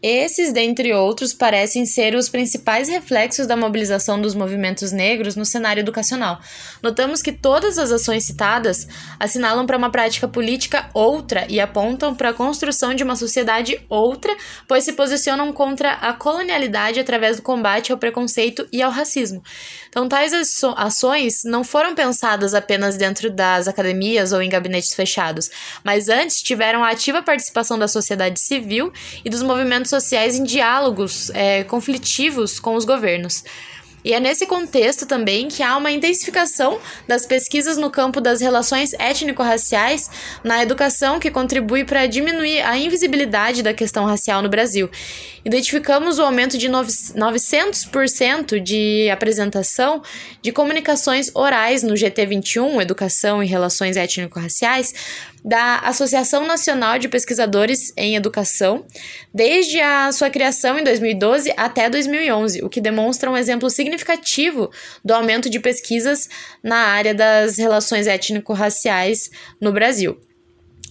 Esses, 0.06 0.52
dentre 0.52 0.92
outros, 0.92 1.32
parecem 1.32 1.86
ser 1.86 2.14
os 2.14 2.28
principais 2.28 2.90
reflexos 2.90 3.46
da 3.46 3.56
mobilização 3.56 4.20
dos 4.20 4.34
movimentos 4.34 4.92
negros 4.92 5.34
no 5.34 5.46
cenário 5.46 5.80
educacional. 5.80 6.38
Notamos 6.82 7.22
que 7.22 7.32
todas 7.32 7.78
as 7.78 7.90
ações 7.90 8.24
citadas 8.24 8.86
assinalam 9.18 9.64
para 9.64 9.78
uma 9.78 9.88
prática 9.88 10.28
política 10.28 10.90
outra 10.92 11.46
e 11.48 11.58
apontam 11.58 12.14
para 12.14 12.28
a 12.28 12.34
construção 12.34 12.92
de 12.92 13.02
uma 13.02 13.16
sociedade 13.16 13.80
outra, 13.88 14.36
pois 14.68 14.84
se 14.84 14.92
posicionam 14.92 15.50
contra 15.54 15.92
a 15.92 16.12
colonialidade 16.12 17.00
através 17.00 17.36
do 17.38 17.42
combate 17.42 17.90
ao 17.90 17.96
preconceito 17.96 18.68
e 18.70 18.82
ao 18.82 18.90
racismo. 18.90 19.42
Então, 19.94 20.08
tais 20.08 20.32
ações 20.76 21.44
não 21.44 21.62
foram 21.62 21.94
pensadas 21.94 22.52
apenas 22.52 22.96
dentro 22.96 23.30
das 23.30 23.68
academias 23.68 24.32
ou 24.32 24.42
em 24.42 24.48
gabinetes 24.48 24.92
fechados, 24.92 25.48
mas 25.84 26.08
antes 26.08 26.42
tiveram 26.42 26.82
a 26.82 26.90
ativa 26.90 27.22
participação 27.22 27.78
da 27.78 27.86
sociedade 27.86 28.40
civil 28.40 28.92
e 29.24 29.30
dos 29.30 29.40
movimentos 29.40 29.90
sociais 29.90 30.34
em 30.34 30.42
diálogos 30.42 31.30
é, 31.30 31.62
conflitivos 31.62 32.58
com 32.58 32.74
os 32.74 32.84
governos. 32.84 33.44
E 34.04 34.12
é 34.12 34.20
nesse 34.20 34.46
contexto 34.46 35.06
também 35.06 35.48
que 35.48 35.62
há 35.62 35.76
uma 35.76 35.90
intensificação 35.90 36.78
das 37.08 37.24
pesquisas 37.24 37.78
no 37.78 37.90
campo 37.90 38.20
das 38.20 38.40
relações 38.40 38.92
étnico-raciais 38.92 40.10
na 40.44 40.62
educação 40.62 41.18
que 41.18 41.30
contribui 41.30 41.84
para 41.84 42.06
diminuir 42.06 42.60
a 42.60 42.76
invisibilidade 42.76 43.62
da 43.62 43.72
questão 43.72 44.04
racial 44.04 44.42
no 44.42 44.48
Brasil. 44.50 44.90
Identificamos 45.42 46.18
o 46.18 46.22
aumento 46.22 46.58
de 46.58 46.68
900% 46.68 48.60
de 48.60 49.08
apresentação 49.10 50.02
de 50.42 50.52
comunicações 50.52 51.30
orais 51.34 51.82
no 51.82 51.94
GT21, 51.94 52.82
Educação 52.82 53.42
e 53.42 53.46
Relações 53.46 53.96
Étnico-Raciais, 53.96 54.92
da 55.44 55.80
Associação 55.80 56.46
Nacional 56.46 56.98
de 56.98 57.08
Pesquisadores 57.08 57.92
em 57.96 58.16
Educação, 58.16 58.86
desde 59.32 59.78
a 59.80 60.10
sua 60.10 60.30
criação 60.30 60.78
em 60.78 60.84
2012 60.84 61.52
até 61.56 61.90
2011, 61.90 62.64
o 62.64 62.70
que 62.70 62.80
demonstra 62.80 63.30
um 63.30 63.36
exemplo 63.36 63.68
significativo 63.68 64.70
do 65.04 65.12
aumento 65.12 65.50
de 65.50 65.60
pesquisas 65.60 66.28
na 66.62 66.76
área 66.76 67.14
das 67.14 67.58
relações 67.58 68.06
étnico-raciais 68.06 69.30
no 69.60 69.70
Brasil. 69.70 70.18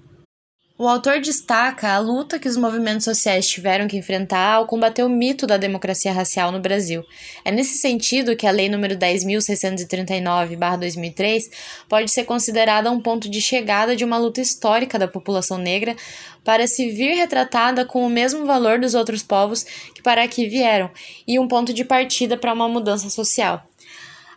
O 0.84 0.88
autor 0.89 1.22
destaca 1.22 1.93
a 1.93 1.98
luta 1.98 2.38
que 2.38 2.50
os 2.50 2.58
movimentos 2.58 3.06
sociais 3.06 3.48
tiveram 3.48 3.88
que 3.88 3.96
enfrentar 3.96 4.56
ao 4.56 4.67
combater 4.67 5.02
o 5.02 5.08
mito 5.08 5.48
da 5.48 5.56
democracia 5.56 6.12
racial 6.12 6.52
no 6.52 6.60
Brasil. 6.60 7.06
É 7.46 7.52
nesse 7.54 7.78
sentido 7.78 8.36
que 8.36 8.46
a 8.46 8.52
Lei 8.52 8.67
nº 8.67 8.98
10.639-2003 8.98 11.50
pode 11.88 12.12
ser 12.12 12.26
considerada 12.26 12.91
um 12.91 13.00
ponto 13.00 13.30
de 13.30 13.39
chegada 13.39 13.96
de 13.96 14.04
uma 14.04 14.17
luta 14.17 14.41
histórica 14.41 15.00
da 15.00 15.08
população 15.08 15.58
negra 15.58 15.96
para 16.43 16.67
se 16.67 16.89
vir 16.89 17.15
retratada 17.15 17.86
com 17.86 18.06
o 18.06 18.10
mesmo 18.10 18.46
valor 18.46 18.78
dos 18.78 18.93
outros 18.93 19.24
povos 19.24 19.63
que 19.96 20.04
para 20.04 20.22
aqui 20.22 20.50
vieram, 20.50 20.91
e 21.26 21.39
um 21.39 21.48
ponto 21.48 21.74
de 21.74 21.86
partida 21.86 22.36
para 22.36 22.52
uma 22.52 22.67
mudança 22.67 23.10
social. 23.10 23.65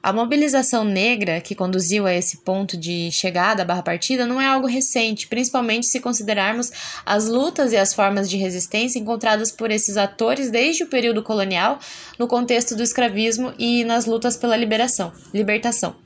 A 0.07 0.13
mobilização 0.13 0.85
negra 0.85 1.41
que 1.41 1.53
conduziu 1.53 2.07
a 2.07 2.15
esse 2.15 2.37
ponto 2.37 2.77
de 2.77 3.11
chegada 3.11 3.65
barra 3.65 3.83
partida 3.83 4.25
não 4.25 4.41
é 4.41 4.47
algo 4.47 4.69
recente, 4.69 5.27
principalmente 5.27 5.85
se 5.85 5.99
considerarmos 5.99 6.71
as 7.05 7.27
lutas 7.27 7.73
e 7.73 7.77
as 7.77 7.93
formas 7.93 8.31
de 8.31 8.37
resistência 8.37 9.01
encontradas 9.01 9.51
por 9.51 9.69
esses 9.69 9.97
atores 9.97 10.49
desde 10.49 10.85
o 10.85 10.87
período 10.87 11.25
colonial, 11.25 11.81
no 12.21 12.29
contexto 12.29 12.77
do 12.77 12.85
escravismo 12.85 13.53
e 13.59 13.83
nas 13.83 14.07
lutas 14.07 14.37
pela 14.37 14.57
liberação, 14.57 15.13
libertação. 15.35 15.97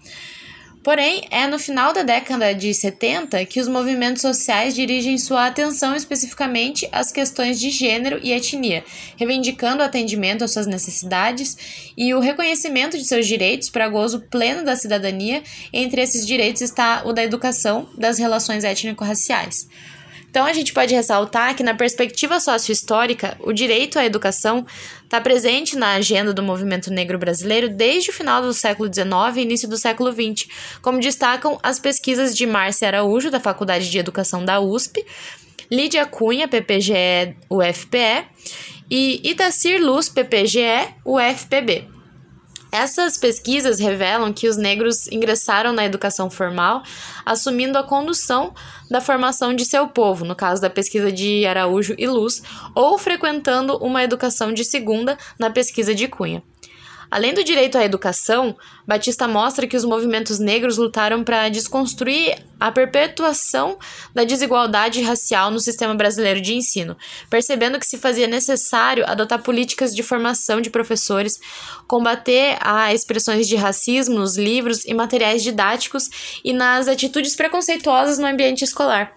Porém, 0.83 1.27
é 1.31 1.47
no 1.47 1.59
final 1.59 1.93
da 1.93 2.03
década 2.03 2.55
de 2.55 2.73
70 2.73 3.45
que 3.45 3.61
os 3.61 3.69
movimentos 3.69 4.23
sociais 4.23 4.75
dirigem 4.75 5.19
sua 5.19 5.47
atenção 5.47 5.95
especificamente 5.95 6.89
às 6.91 7.13
questões 7.13 7.61
de 7.61 7.69
gênero 7.69 8.19
e 8.23 8.33
etnia, 8.33 8.83
reivindicando 9.17 9.83
o 9.83 9.85
atendimento 9.85 10.43
às 10.43 10.53
suas 10.53 10.67
necessidades 10.67 11.93
e 11.97 12.15
o 12.15 12.21
reconhecimento 12.21 12.97
de 12.97 13.05
seus 13.05 13.27
direitos 13.27 13.69
para 13.69 13.91
gozo 13.91 14.21
pleno 14.31 14.65
da 14.65 14.75
cidadania. 14.75 15.43
Entre 15.71 16.01
esses 16.01 16.27
direitos 16.27 16.63
está 16.63 17.03
o 17.05 17.13
da 17.13 17.23
educação 17.23 17.87
das 17.99 18.19
relações 18.19 18.65
étnico-raciais. 18.65 19.69
Então, 20.31 20.47
a 20.47 20.53
gente 20.53 20.73
pode 20.73 20.95
ressaltar 20.95 21.57
que, 21.57 21.63
na 21.63 21.75
perspectiva 21.75 22.39
sociohistórica, 22.39 23.37
o 23.41 23.53
direito 23.53 23.99
à 23.99 24.05
educação 24.05 24.65
está 25.03 25.21
presente 25.21 25.77
na 25.77 25.95
agenda 25.95 26.33
do 26.33 26.41
movimento 26.41 26.89
negro 26.89 27.19
brasileiro 27.19 27.69
desde 27.69 28.11
o 28.11 28.13
final 28.13 28.41
do 28.41 28.55
século 28.55 28.89
XIX 28.93 29.37
e 29.37 29.41
início 29.41 29.69
do 29.69 29.77
século 29.77 30.13
XX, 30.13 30.49
como 30.81 31.01
destacam 31.01 31.59
as 31.65 31.81
pesquisas 31.81 32.37
de 32.37 32.47
Márcia 32.47 32.87
Araújo, 32.87 33.29
da 33.29 33.41
Faculdade 33.41 33.91
de 33.91 33.99
Educação 33.99 34.45
da 34.45 34.61
USP, 34.61 35.05
Lídia 35.69 36.07
Cunha, 36.07 36.47
PPGE 36.47 37.35
UFPE, 37.51 38.25
e 38.89 39.21
Itacir 39.31 39.81
Luz, 39.81 40.09
PPGE 40.09 40.95
UFPB. 41.05 42.00
Essas 42.73 43.19
pesquisas 43.19 43.81
revelam 43.81 44.33
que 44.33 44.49
os 44.49 44.57
negros 44.57 45.09
ingressaram 45.09 45.73
na 45.73 45.85
educação 45.85 46.31
formal, 46.31 46.83
assumindo 47.27 47.77
a 47.77 47.83
condução 47.83 48.55
da 48.89 49.01
formação 49.01 49.55
de 49.55 49.65
seu 49.65 49.89
povo, 49.89 50.25
no 50.25 50.37
caso 50.37 50.63
da 50.63 50.71
pesquisa 50.71 51.11
de 51.11 51.45
Araújo 51.47 51.95
e 51.99 52.07
Luz, 52.07 52.43
ou 52.75 52.97
frequentando 52.97 53.77
uma 53.79 54.05
educação 54.05 54.53
de 54.53 54.65
segunda 54.65 55.19
na 55.39 55.51
pesquisa 55.51 55.95
de 55.95 56.07
Cunha. 56.07 56.43
Além 57.11 57.35
do 57.35 57.43
direito 57.43 57.77
à 57.77 57.85
educação, 57.85 58.57
Batista 58.87 59.27
mostra 59.27 59.67
que 59.67 59.77
os 59.77 59.85
movimentos 59.85 60.39
negros 60.39 60.77
lutaram 60.77 61.25
para 61.25 61.49
desconstruir 61.49 62.39
a 62.59 62.71
perpetuação 62.71 63.79
da 64.15 64.23
desigualdade 64.23 65.03
racial 65.03 65.51
no 65.51 65.59
sistema 65.59 65.95
brasileiro 65.95 66.41
de 66.41 66.55
ensino, 66.55 66.97
percebendo 67.29 67.81
que 67.81 67.87
se 67.87 67.99
fazia 67.99 68.29
necessário 68.29 69.05
adotar 69.09 69.43
políticas 69.43 69.95
de 69.95 70.03
formação 70.05 70.61
de 70.61 70.71
professores, 70.71 71.41
combater 71.89 72.57
as 72.61 72.95
expressões 72.95 73.49
de 73.49 73.57
racismo 73.57 74.17
nos 74.17 74.37
livros 74.37 74.85
e 74.85 74.95
materiais 74.95 75.43
didáticos 75.43 76.09
e 76.45 76.53
nas 76.53 76.87
atitudes 76.87 77.35
preconceituosas 77.35 78.19
no 78.19 78.27
ambiente 78.27 78.63
escolar. 78.63 79.13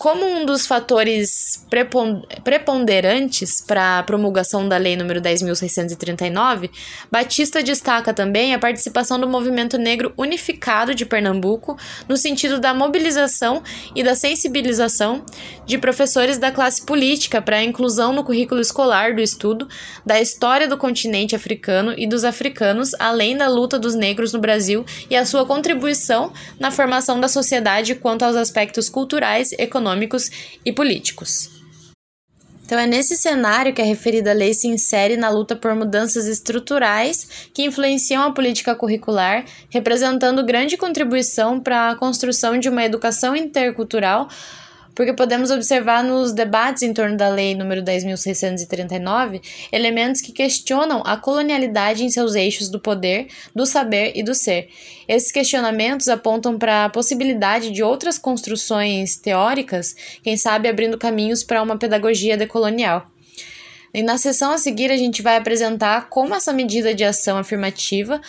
Como 0.00 0.24
um 0.24 0.46
dos 0.46 0.66
fatores 0.66 1.66
preponderantes 2.42 3.60
para 3.60 3.98
a 3.98 4.02
promulgação 4.02 4.66
da 4.66 4.78
Lei 4.78 4.96
nº 4.96 5.20
10.639, 5.20 6.70
Batista 7.12 7.62
destaca 7.62 8.14
também 8.14 8.54
a 8.54 8.58
participação 8.58 9.20
do 9.20 9.28
movimento 9.28 9.76
negro 9.76 10.14
unificado 10.16 10.94
de 10.94 11.04
Pernambuco 11.04 11.76
no 12.08 12.16
sentido 12.16 12.58
da 12.58 12.72
mobilização 12.72 13.62
e 13.94 14.02
da 14.02 14.14
sensibilização 14.14 15.22
de 15.66 15.76
professores 15.76 16.38
da 16.38 16.50
classe 16.50 16.86
política 16.86 17.42
para 17.42 17.58
a 17.58 17.62
inclusão 17.62 18.14
no 18.14 18.24
currículo 18.24 18.62
escolar 18.62 19.14
do 19.14 19.20
estudo 19.20 19.68
da 20.04 20.18
história 20.18 20.66
do 20.66 20.78
continente 20.78 21.36
africano 21.36 21.92
e 21.94 22.06
dos 22.06 22.24
africanos, 22.24 22.94
além 22.98 23.36
da 23.36 23.48
luta 23.48 23.78
dos 23.78 23.94
negros 23.94 24.32
no 24.32 24.40
Brasil 24.40 24.82
e 25.10 25.14
a 25.14 25.26
sua 25.26 25.44
contribuição 25.44 26.32
na 26.58 26.70
formação 26.70 27.20
da 27.20 27.28
sociedade 27.28 27.94
quanto 27.94 28.24
aos 28.24 28.34
aspectos 28.34 28.88
culturais, 28.88 29.52
econômicos 29.58 29.89
econômicos 29.90 30.30
e 30.64 30.72
políticos. 30.72 31.60
Então, 32.64 32.78
é 32.78 32.86
nesse 32.86 33.16
cenário 33.16 33.74
que 33.74 33.82
a 33.82 33.84
referida 33.84 34.32
lei 34.32 34.54
se 34.54 34.68
insere 34.68 35.16
na 35.16 35.28
luta 35.28 35.56
por 35.56 35.74
mudanças 35.74 36.26
estruturais 36.26 37.50
que 37.52 37.64
influenciam 37.64 38.22
a 38.22 38.30
política 38.30 38.76
curricular, 38.76 39.44
representando 39.68 40.46
grande 40.46 40.76
contribuição 40.76 41.58
para 41.58 41.90
a 41.90 41.96
construção 41.96 42.60
de 42.60 42.68
uma 42.68 42.84
educação 42.84 43.34
intercultural 43.34 44.28
porque 45.00 45.14
podemos 45.14 45.50
observar 45.50 46.04
nos 46.04 46.30
debates 46.30 46.82
em 46.82 46.92
torno 46.92 47.16
da 47.16 47.26
Lei 47.30 47.54
nº 47.54 47.82
10.639 47.82 49.40
elementos 49.72 50.20
que 50.20 50.30
questionam 50.30 51.02
a 51.06 51.16
colonialidade 51.16 52.04
em 52.04 52.10
seus 52.10 52.34
eixos 52.34 52.68
do 52.68 52.78
poder, 52.78 53.28
do 53.54 53.64
saber 53.64 54.12
e 54.14 54.22
do 54.22 54.34
ser. 54.34 54.68
Esses 55.08 55.32
questionamentos 55.32 56.06
apontam 56.06 56.58
para 56.58 56.84
a 56.84 56.90
possibilidade 56.90 57.70
de 57.70 57.82
outras 57.82 58.18
construções 58.18 59.16
teóricas, 59.16 59.96
quem 60.22 60.36
sabe 60.36 60.68
abrindo 60.68 60.98
caminhos 60.98 61.42
para 61.42 61.62
uma 61.62 61.78
pedagogia 61.78 62.36
decolonial. 62.36 63.10
E 63.94 64.02
na 64.02 64.18
sessão 64.18 64.52
a 64.52 64.58
seguir, 64.58 64.92
a 64.92 64.98
gente 64.98 65.22
vai 65.22 65.38
apresentar 65.38 66.10
como 66.10 66.34
essa 66.34 66.52
medida 66.52 66.94
de 66.94 67.04
ação 67.04 67.38
afirmativa 67.38 68.20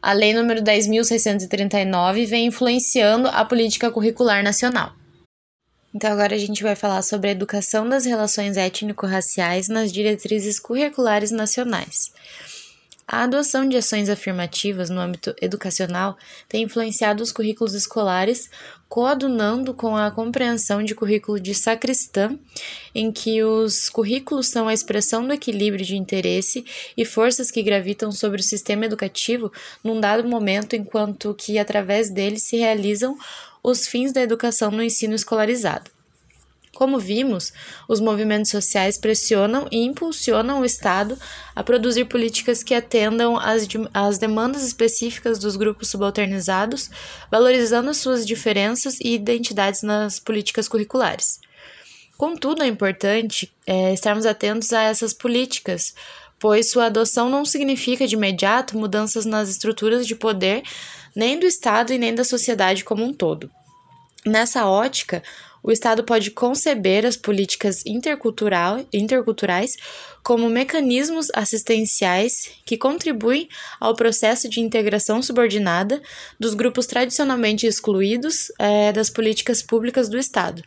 a 0.00 0.14
Lei 0.14 0.32
nº 0.32 0.62
10.639 0.62 2.26
vem 2.26 2.46
influenciando 2.46 3.28
a 3.28 3.44
política 3.44 3.90
curricular 3.90 4.42
nacional. 4.42 5.03
Então, 5.94 6.10
agora 6.10 6.34
a 6.34 6.38
gente 6.38 6.62
vai 6.62 6.74
falar 6.74 7.02
sobre 7.02 7.28
a 7.28 7.32
educação 7.32 7.88
das 7.88 8.04
relações 8.04 8.56
étnico-raciais 8.56 9.68
nas 9.68 9.92
diretrizes 9.92 10.58
curriculares 10.58 11.30
nacionais. 11.30 12.12
A 13.06 13.24
adoção 13.24 13.68
de 13.68 13.76
ações 13.76 14.08
afirmativas 14.08 14.88
no 14.88 14.98
âmbito 14.98 15.36
educacional 15.40 16.16
tem 16.48 16.62
influenciado 16.62 17.22
os 17.22 17.30
currículos 17.30 17.74
escolares, 17.74 18.50
coadunando 18.88 19.74
com 19.74 19.94
a 19.94 20.10
compreensão 20.10 20.82
de 20.82 20.94
currículo 20.94 21.38
de 21.38 21.54
sacristã, 21.54 22.36
em 22.94 23.12
que 23.12 23.44
os 23.44 23.90
currículos 23.90 24.48
são 24.48 24.68
a 24.68 24.74
expressão 24.74 25.26
do 25.26 25.34
equilíbrio 25.34 25.84
de 25.84 25.96
interesse 25.96 26.64
e 26.96 27.04
forças 27.04 27.50
que 27.50 27.62
gravitam 27.62 28.10
sobre 28.10 28.40
o 28.40 28.44
sistema 28.44 28.86
educativo 28.86 29.52
num 29.82 30.00
dado 30.00 30.26
momento, 30.26 30.74
enquanto 30.74 31.34
que 31.34 31.58
através 31.58 32.08
deles 32.08 32.42
se 32.42 32.56
realizam 32.56 33.18
os 33.64 33.86
fins 33.86 34.12
da 34.12 34.20
educação 34.20 34.70
no 34.70 34.82
ensino 34.82 35.14
escolarizado. 35.14 35.90
Como 36.74 36.98
vimos, 36.98 37.52
os 37.88 38.00
movimentos 38.00 38.50
sociais 38.50 38.98
pressionam 38.98 39.68
e 39.70 39.78
impulsionam 39.84 40.60
o 40.60 40.64
Estado 40.64 41.16
a 41.54 41.62
produzir 41.62 42.04
políticas 42.06 42.62
que 42.62 42.74
atendam 42.74 43.38
às, 43.38 43.66
às 43.94 44.18
demandas 44.18 44.64
específicas 44.64 45.38
dos 45.38 45.56
grupos 45.56 45.88
subalternizados, 45.88 46.90
valorizando 47.30 47.94
suas 47.94 48.26
diferenças 48.26 48.98
e 49.00 49.14
identidades 49.14 49.82
nas 49.82 50.18
políticas 50.18 50.66
curriculares. 50.66 51.40
Contudo, 52.18 52.62
é 52.62 52.66
importante 52.66 53.52
é, 53.66 53.92
estarmos 53.94 54.26
atentos 54.26 54.72
a 54.72 54.82
essas 54.82 55.12
políticas, 55.12 55.94
pois 56.40 56.70
sua 56.70 56.86
adoção 56.86 57.28
não 57.28 57.44
significa 57.44 58.06
de 58.06 58.14
imediato 58.14 58.76
mudanças 58.76 59.24
nas 59.24 59.48
estruturas 59.48 60.06
de 60.06 60.14
poder, 60.14 60.62
nem 61.14 61.38
do 61.38 61.46
Estado 61.46 61.92
e 61.92 61.98
nem 61.98 62.14
da 62.14 62.24
sociedade 62.24 62.84
como 62.84 63.04
um 63.04 63.12
todo. 63.12 63.50
Nessa 64.26 64.66
ótica, 64.66 65.22
o 65.62 65.72
Estado 65.72 66.04
pode 66.04 66.30
conceber 66.30 67.06
as 67.06 67.16
políticas 67.16 67.84
intercultural, 67.86 68.84
interculturais 68.92 69.78
como 70.22 70.50
mecanismos 70.50 71.28
assistenciais 71.34 72.50
que 72.66 72.76
contribuem 72.76 73.48
ao 73.80 73.94
processo 73.94 74.46
de 74.46 74.60
integração 74.60 75.22
subordinada 75.22 76.02
dos 76.38 76.52
grupos 76.52 76.86
tradicionalmente 76.86 77.66
excluídos 77.66 78.52
é, 78.58 78.92
das 78.92 79.08
políticas 79.08 79.62
públicas 79.62 80.06
do 80.08 80.18
Estado, 80.18 80.62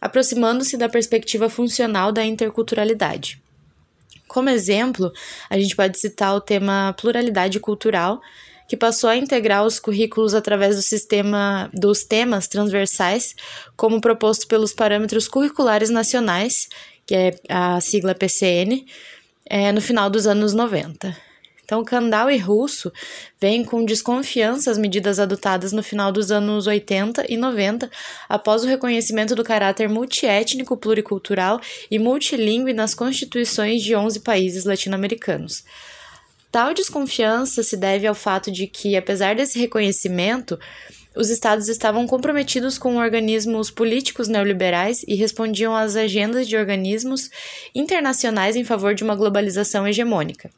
aproximando-se 0.00 0.76
da 0.76 0.88
perspectiva 0.88 1.48
funcional 1.48 2.12
da 2.12 2.24
interculturalidade. 2.24 3.42
Como 4.28 4.48
exemplo, 4.48 5.12
a 5.50 5.58
gente 5.58 5.74
pode 5.74 5.98
citar 5.98 6.34
o 6.34 6.40
tema 6.40 6.94
pluralidade 6.96 7.58
cultural, 7.58 8.20
que 8.72 8.76
passou 8.78 9.10
a 9.10 9.16
integrar 9.18 9.66
os 9.66 9.78
currículos 9.78 10.32
através 10.32 10.76
do 10.76 10.80
sistema 10.80 11.68
dos 11.74 12.04
temas 12.04 12.48
transversais, 12.48 13.36
como 13.76 14.00
proposto 14.00 14.48
pelos 14.48 14.72
parâmetros 14.72 15.28
curriculares 15.28 15.90
nacionais, 15.90 16.70
que 17.04 17.14
é 17.14 17.34
a 17.50 17.78
sigla 17.82 18.14
PCN, 18.14 18.86
é, 19.44 19.72
no 19.72 19.82
final 19.82 20.08
dos 20.08 20.26
anos 20.26 20.54
90. 20.54 21.14
Então, 21.62 21.84
Kandal 21.84 22.30
e 22.30 22.38
Russo 22.38 22.90
veem 23.38 23.62
com 23.62 23.84
desconfiança 23.84 24.70
as 24.70 24.78
medidas 24.78 25.20
adotadas 25.20 25.70
no 25.72 25.82
final 25.82 26.10
dos 26.10 26.30
anos 26.30 26.66
80 26.66 27.30
e 27.30 27.36
90, 27.36 27.90
após 28.26 28.64
o 28.64 28.66
reconhecimento 28.66 29.34
do 29.34 29.44
caráter 29.44 29.86
multiétnico, 29.86 30.78
pluricultural 30.78 31.60
e 31.90 31.98
multilingüe 31.98 32.72
nas 32.72 32.94
constituições 32.94 33.82
de 33.82 33.94
11 33.94 34.20
países 34.20 34.64
latino-americanos. 34.64 35.62
Tal 36.52 36.74
desconfiança 36.74 37.62
se 37.62 37.78
deve 37.78 38.06
ao 38.06 38.14
fato 38.14 38.50
de 38.52 38.66
que, 38.66 38.94
apesar 38.94 39.34
desse 39.34 39.58
reconhecimento, 39.58 40.60
os 41.16 41.30
estados 41.30 41.66
estavam 41.66 42.06
comprometidos 42.06 42.76
com 42.76 42.98
organismos 42.98 43.70
políticos 43.70 44.28
neoliberais 44.28 45.02
e 45.08 45.14
respondiam 45.14 45.74
às 45.74 45.96
agendas 45.96 46.46
de 46.46 46.54
organismos 46.54 47.30
internacionais 47.74 48.54
em 48.54 48.64
favor 48.64 48.94
de 48.94 49.02
uma 49.02 49.16
globalização 49.16 49.88
hegemônica. 49.88 50.50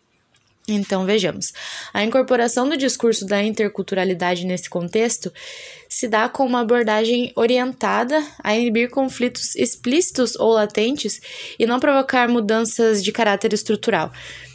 Então, 0.66 1.04
vejamos. 1.04 1.52
A 1.92 2.02
incorporação 2.02 2.68
do 2.68 2.76
discurso 2.76 3.24
da 3.26 3.42
interculturalidade 3.42 4.46
nesse 4.46 4.68
contexto 4.68 5.30
se 5.88 6.08
dá 6.08 6.28
com 6.28 6.44
uma 6.44 6.60
abordagem 6.60 7.30
orientada 7.36 8.20
a 8.42 8.56
inibir 8.56 8.90
conflitos 8.90 9.54
explícitos 9.54 10.34
ou 10.36 10.52
latentes 10.54 11.20
e 11.58 11.66
não 11.66 11.78
provocar 11.78 12.28
mudanças 12.28 13.04
de 13.04 13.12
caráter 13.12 13.52
estrutural. 13.52 14.10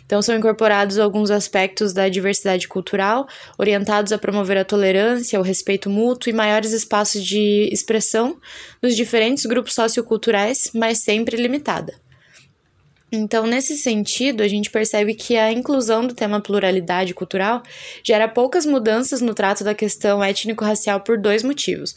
Então, 0.10 0.24
são 0.24 0.36
incorporados 0.36 0.98
alguns 0.98 1.30
aspectos 1.30 1.94
da 1.94 2.10
diversidade 2.10 2.68
cultural, 2.68 3.28
orientados 3.60 4.12
a 4.12 4.18
promover 4.18 4.58
a 4.58 4.66
tolerância, 4.66 5.40
o 5.40 5.44
respeito 5.44 5.88
mútuo 5.88 6.32
e 6.32 6.34
maiores 6.34 6.72
espaços 6.72 7.24
de 7.24 7.70
expressão 7.72 8.36
dos 8.82 8.96
diferentes 8.96 9.46
grupos 9.46 9.76
socioculturais, 9.76 10.72
mas 10.74 10.98
sempre 10.98 11.38
limitada. 11.38 11.94
Então, 13.12 13.46
nesse 13.46 13.78
sentido, 13.78 14.42
a 14.42 14.48
gente 14.48 14.72
percebe 14.72 15.14
que 15.14 15.38
a 15.38 15.52
inclusão 15.52 16.08
do 16.08 16.16
tema 16.16 16.42
pluralidade 16.42 17.14
cultural 17.14 17.62
gera 18.04 18.28
poucas 18.28 18.66
mudanças 18.66 19.22
no 19.22 19.36
trato 19.36 19.64
da 19.64 19.76
questão 19.76 20.24
étnico-racial 20.24 21.02
por 21.02 21.20
dois 21.20 21.44
motivos. 21.44 21.96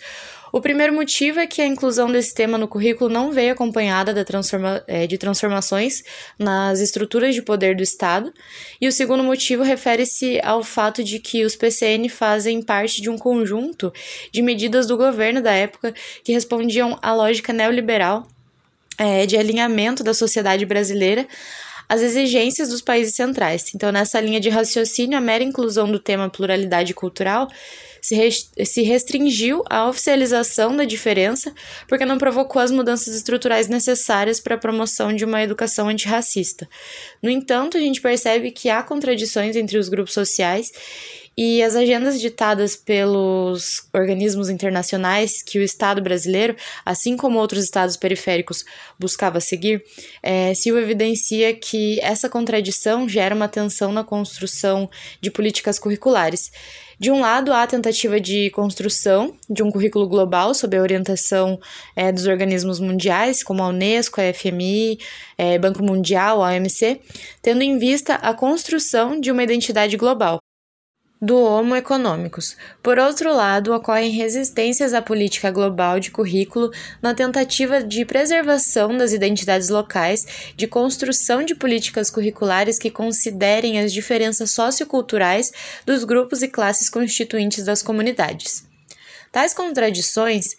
O 0.53 0.61
primeiro 0.61 0.93
motivo 0.93 1.41
é 1.41 1.47
que 1.47 1.63
a 1.63 1.67
inclusão 1.67 2.13
desse 2.13 2.35
tema 2.35 2.59
no 2.59 2.69
currículo 2.69 3.09
não 3.09 3.33
veio 3.33 3.55
acompanhada 3.55 4.23
transforma 4.23 4.85
é, 4.87 5.07
de 5.07 5.17
transformações 5.17 6.05
nas 6.39 6.79
estruturas 6.79 7.35
de 7.35 7.41
poder 7.41 7.75
do 7.75 7.83
Estado, 7.83 8.31
e 8.79 8.87
o 8.87 8.93
segundo 8.93 9.25
motivo 9.25 9.63
refere-se 9.63 10.39
ao 10.45 10.63
fato 10.63 11.03
de 11.03 11.19
que 11.19 11.43
os 11.43 11.57
PCN 11.57 12.07
fazem 12.11 12.61
parte 12.61 13.01
de 13.01 13.09
um 13.09 13.17
conjunto 13.17 13.91
de 14.31 14.43
medidas 14.43 14.87
do 14.87 14.95
governo 14.99 15.41
da 15.41 15.53
época 15.53 15.95
que 16.23 16.33
respondiam 16.33 16.99
à 17.01 17.15
lógica 17.15 17.51
neoliberal 17.51 18.29
é, 18.99 19.25
de 19.25 19.39
alinhamento 19.39 20.05
da 20.05 20.13
sociedade 20.13 20.67
brasileira 20.67 21.27
às 21.89 22.03
exigências 22.03 22.69
dos 22.69 22.83
países 22.83 23.15
centrais. 23.15 23.75
Então, 23.75 23.91
nessa 23.91 24.21
linha 24.21 24.41
de 24.41 24.51
raciocínio, 24.51 25.17
a 25.17 25.21
mera 25.21 25.43
inclusão 25.43 25.91
do 25.91 25.99
tema 25.99 26.29
pluralidade 26.29 26.93
cultural 26.93 27.49
se, 28.03 28.83
restringiu 28.83 29.63
à 29.71 29.89
oficialização 29.89 30.77
da 30.77 30.85
diferença 30.85 31.55
porque 31.87 32.05
não 32.05 32.19
provocou 32.19 32.61
as 32.61 32.73
mudanças 32.73 33.15
estruturais 33.15 33.69
necessárias 33.69 34.41
para 34.41 34.57
a 34.57 34.59
promoção 34.59 35.15
de 35.15 35.25
uma 35.25 35.41
educação 35.41 35.89
antirracista. 35.89 36.69
No 37.23 37.31
entanto, 37.31 37.77
a 37.77 37.81
gente 37.81 38.01
percebe 38.01 38.51
que 38.51 38.69
há 38.69 38.83
contradições 38.83 39.55
entre 39.55 39.79
os 39.79 39.89
grupos 39.89 40.15
sociais 40.15 40.73
e 41.37 41.63
as 41.63 41.75
agendas 41.75 42.21
ditadas 42.21 42.77
pelos 42.77 43.87
organismos 43.93 44.51
internacionais 44.51 45.43
que 45.43 45.59
o 45.59 45.63
Estado 45.63 46.03
brasileiro, 46.03 46.55
assim 46.85 47.17
como 47.17 47.39
outros 47.39 47.65
estados 47.65 47.97
periféricos, 47.97 48.65
buscava 48.99 49.41
seguir, 49.41 49.83
é, 50.23 50.53
Silva 50.55 50.81
evidencia 50.81 51.55
que 51.55 51.99
essa 52.01 52.29
contradição 52.29 53.09
gera 53.09 53.35
uma 53.35 53.49
tensão 53.49 53.93
na 53.93 54.05
construção 54.05 54.91
de 55.21 55.31
políticas 55.31 55.79
curriculares. 55.79 56.51
De 57.03 57.11
um 57.11 57.19
lado, 57.19 57.53
há 57.53 57.65
a 57.65 57.67
tentativa 57.67 58.21
de 58.21 58.49
construção 58.51 59.35
de 59.51 59.61
um 59.61 59.73
currículo 59.73 60.07
global 60.07 60.55
sob 60.55 60.77
a 60.77 60.81
orientação 60.81 61.59
é, 61.97 62.13
dos 62.13 62.29
organismos 62.29 62.79
mundiais, 62.79 63.43
como 63.43 63.61
a 63.61 63.67
Unesco, 63.67 64.21
a 64.21 64.33
FMI, 64.33 65.01
é, 65.37 65.59
Banco 65.59 65.83
Mundial, 65.83 66.41
a 66.45 66.53
OMC, 66.53 67.01
tendo 67.43 67.61
em 67.61 67.77
vista 67.77 68.15
a 68.15 68.33
construção 68.33 69.19
de 69.19 69.33
uma 69.33 69.43
identidade 69.43 69.97
global 69.97 70.39
do 71.23 71.41
Homo 71.41 71.77
econômicos. 71.77 72.57
Por 72.83 72.99
outro 72.99 73.33
lado, 73.33 73.73
ocorrem 73.73 74.11
resistências 74.11 74.93
à 74.93 75.01
política 75.01 75.53
global 75.53 76.01
de 76.01 76.11
currículo 76.11 76.73
na 77.01 77.15
tentativa 77.15 77.81
de 77.81 78.05
preservação 78.05 78.97
das 78.97 79.13
identidades 79.13 79.69
locais, 79.69 80.27
de 80.57 80.67
construção 80.67 81.45
de 81.45 81.55
políticas 81.55 82.11
curriculares 82.11 82.77
que 82.77 82.91
considerem 82.91 83.79
as 83.79 83.93
diferenças 83.93 84.51
socioculturais 84.51 85.53
dos 85.87 86.03
grupos 86.03 86.43
e 86.43 86.49
classes 86.49 86.91
constituintes 86.91 87.65
das 87.65 87.83
comunidades. 87.83 88.67
Tais 89.31 89.55
contradições 89.55 90.57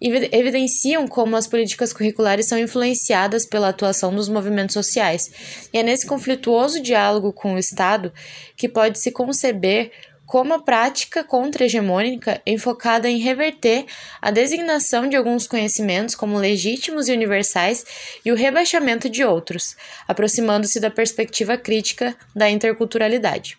evidenciam 0.00 1.08
como 1.08 1.36
as 1.36 1.46
políticas 1.46 1.92
curriculares 1.92 2.46
são 2.46 2.58
influenciadas 2.58 3.46
pela 3.46 3.68
atuação 3.68 4.14
dos 4.14 4.28
movimentos 4.28 4.74
sociais. 4.74 5.68
E 5.72 5.78
é 5.78 5.82
nesse 5.82 6.06
conflituoso 6.06 6.80
diálogo 6.82 7.32
com 7.32 7.54
o 7.54 7.58
Estado 7.58 8.12
que 8.56 8.68
pode 8.68 8.98
se 8.98 9.10
conceber 9.10 9.90
como 10.26 10.52
a 10.52 10.62
prática 10.62 11.22
contra-hegemônica 11.22 12.42
enfocada 12.44 13.08
em 13.08 13.18
reverter 13.18 13.86
a 14.20 14.30
designação 14.32 15.08
de 15.08 15.16
alguns 15.16 15.46
conhecimentos 15.46 16.16
como 16.16 16.36
legítimos 16.36 17.08
e 17.08 17.12
universais 17.12 17.84
e 18.24 18.32
o 18.32 18.34
rebaixamento 18.34 19.08
de 19.08 19.24
outros, 19.24 19.76
aproximando-se 20.06 20.80
da 20.80 20.90
perspectiva 20.90 21.56
crítica 21.56 22.16
da 22.34 22.50
interculturalidade 22.50 23.56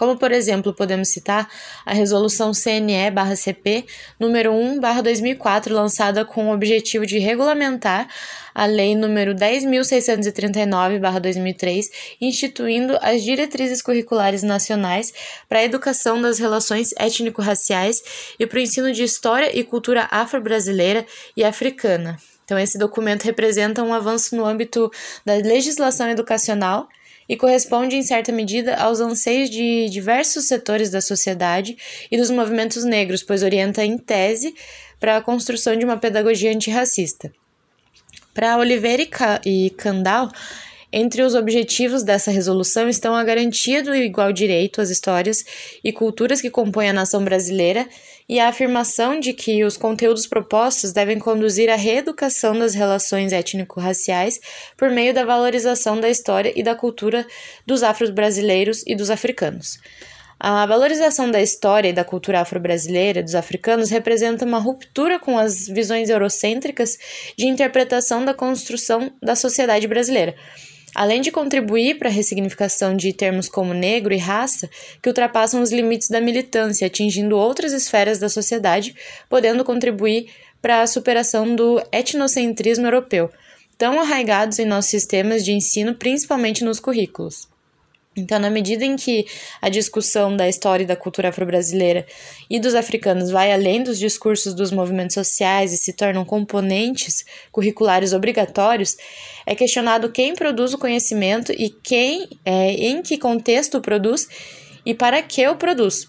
como 0.00 0.16
por 0.16 0.32
exemplo 0.32 0.72
podemos 0.72 1.08
citar 1.08 1.46
a 1.84 1.92
Resolução 1.92 2.54
CNE/CP 2.54 3.84
número 4.18 4.50
1/2004, 4.50 5.74
lançada 5.74 6.24
com 6.24 6.48
o 6.48 6.54
objetivo 6.54 7.04
de 7.04 7.18
regulamentar 7.18 8.08
a 8.54 8.64
Lei 8.64 8.96
número 8.96 9.34
10.639/2003, 9.34 11.90
instituindo 12.18 12.96
as 13.02 13.22
diretrizes 13.22 13.82
curriculares 13.82 14.42
nacionais 14.42 15.12
para 15.46 15.58
a 15.58 15.64
educação 15.64 16.18
das 16.18 16.38
relações 16.38 16.94
étnico-raciais 16.96 18.02
e 18.38 18.46
para 18.46 18.56
o 18.56 18.62
ensino 18.62 18.90
de 18.92 19.02
história 19.02 19.54
e 19.54 19.62
cultura 19.62 20.08
afro-brasileira 20.10 21.04
e 21.36 21.44
africana. 21.44 22.16
Então, 22.46 22.58
esse 22.58 22.78
documento 22.78 23.24
representa 23.24 23.82
um 23.82 23.92
avanço 23.92 24.34
no 24.34 24.46
âmbito 24.46 24.90
da 25.26 25.34
legislação 25.34 26.08
educacional 26.08 26.88
e 27.30 27.36
corresponde, 27.36 27.94
em 27.94 28.02
certa 28.02 28.32
medida, 28.32 28.74
aos 28.74 28.98
anseios 28.98 29.48
de 29.48 29.88
diversos 29.88 30.48
setores 30.48 30.90
da 30.90 31.00
sociedade 31.00 31.78
e 32.10 32.16
dos 32.16 32.28
movimentos 32.28 32.82
negros, 32.82 33.22
pois 33.22 33.44
orienta, 33.44 33.84
em 33.84 33.96
tese, 33.96 34.52
para 34.98 35.16
a 35.16 35.20
construção 35.20 35.76
de 35.76 35.84
uma 35.84 35.96
pedagogia 35.96 36.50
antirracista. 36.52 37.32
Para 38.34 38.58
Oliveira 38.58 39.06
e 39.46 39.70
Candal, 39.70 40.28
entre 40.92 41.22
os 41.22 41.36
objetivos 41.36 42.02
dessa 42.02 42.32
resolução 42.32 42.88
estão 42.88 43.14
a 43.14 43.22
garantia 43.22 43.80
do 43.80 43.94
igual 43.94 44.32
direito 44.32 44.80
às 44.80 44.90
histórias 44.90 45.44
e 45.84 45.92
culturas 45.92 46.40
que 46.40 46.50
compõem 46.50 46.88
a 46.90 46.92
nação 46.92 47.22
brasileira 47.22 47.88
e 48.30 48.38
a 48.38 48.46
afirmação 48.46 49.18
de 49.18 49.32
que 49.32 49.64
os 49.64 49.76
conteúdos 49.76 50.24
propostos 50.24 50.92
devem 50.92 51.18
conduzir 51.18 51.68
à 51.68 51.74
reeducação 51.74 52.56
das 52.56 52.74
relações 52.74 53.32
étnico-raciais 53.32 54.38
por 54.76 54.88
meio 54.88 55.12
da 55.12 55.24
valorização 55.24 56.00
da 56.00 56.08
história 56.08 56.52
e 56.54 56.62
da 56.62 56.76
cultura 56.76 57.26
dos 57.66 57.82
afro-brasileiros 57.82 58.84
e 58.86 58.94
dos 58.94 59.10
africanos. 59.10 59.80
A 60.38 60.64
valorização 60.64 61.28
da 61.28 61.42
história 61.42 61.88
e 61.88 61.92
da 61.92 62.04
cultura 62.04 62.40
afro-brasileira 62.40 63.20
dos 63.20 63.34
africanos 63.34 63.90
representa 63.90 64.44
uma 64.44 64.60
ruptura 64.60 65.18
com 65.18 65.36
as 65.36 65.66
visões 65.66 66.08
eurocêntricas 66.08 66.96
de 67.36 67.48
interpretação 67.48 68.24
da 68.24 68.32
construção 68.32 69.10
da 69.20 69.34
sociedade 69.34 69.88
brasileira 69.88 70.36
além 70.94 71.20
de 71.20 71.30
contribuir 71.30 71.98
para 71.98 72.08
a 72.08 72.12
ressignificação 72.12 72.96
de 72.96 73.12
termos 73.12 73.48
como 73.48 73.74
negro 73.74 74.12
e 74.12 74.18
raça, 74.18 74.68
que 75.02 75.08
ultrapassam 75.08 75.62
os 75.62 75.72
limites 75.72 76.08
da 76.08 76.20
militância, 76.20 76.86
atingindo 76.86 77.36
outras 77.36 77.72
esferas 77.72 78.18
da 78.18 78.28
sociedade, 78.28 78.94
podendo 79.28 79.64
contribuir 79.64 80.28
para 80.60 80.82
a 80.82 80.86
superação 80.86 81.54
do 81.54 81.82
etnocentrismo 81.90 82.86
europeu, 82.86 83.30
tão 83.78 84.00
arraigados 84.00 84.58
em 84.58 84.66
nossos 84.66 84.90
sistemas 84.90 85.44
de 85.44 85.52
ensino, 85.52 85.94
principalmente 85.94 86.64
nos 86.64 86.78
currículos. 86.78 87.48
Então, 88.20 88.38
na 88.38 88.50
medida 88.50 88.84
em 88.84 88.96
que 88.96 89.26
a 89.60 89.68
discussão 89.68 90.36
da 90.36 90.48
história 90.48 90.84
e 90.84 90.86
da 90.86 90.94
cultura 90.94 91.30
afro-brasileira 91.30 92.06
e 92.48 92.60
dos 92.60 92.74
africanos 92.74 93.30
vai 93.30 93.52
além 93.52 93.82
dos 93.82 93.98
discursos 93.98 94.54
dos 94.54 94.70
movimentos 94.70 95.14
sociais 95.14 95.72
e 95.72 95.76
se 95.76 95.92
tornam 95.92 96.24
componentes 96.24 97.24
curriculares 97.50 98.12
obrigatórios, 98.12 98.96
é 99.46 99.54
questionado 99.54 100.12
quem 100.12 100.34
produz 100.34 100.74
o 100.74 100.78
conhecimento 100.78 101.52
e 101.52 101.70
quem, 101.70 102.28
é, 102.44 102.72
em 102.72 103.02
que 103.02 103.18
contexto 103.18 103.78
o 103.78 103.80
produz 103.80 104.28
e 104.84 104.94
para 104.94 105.22
que 105.22 105.46
o 105.48 105.56
produz. 105.56 106.08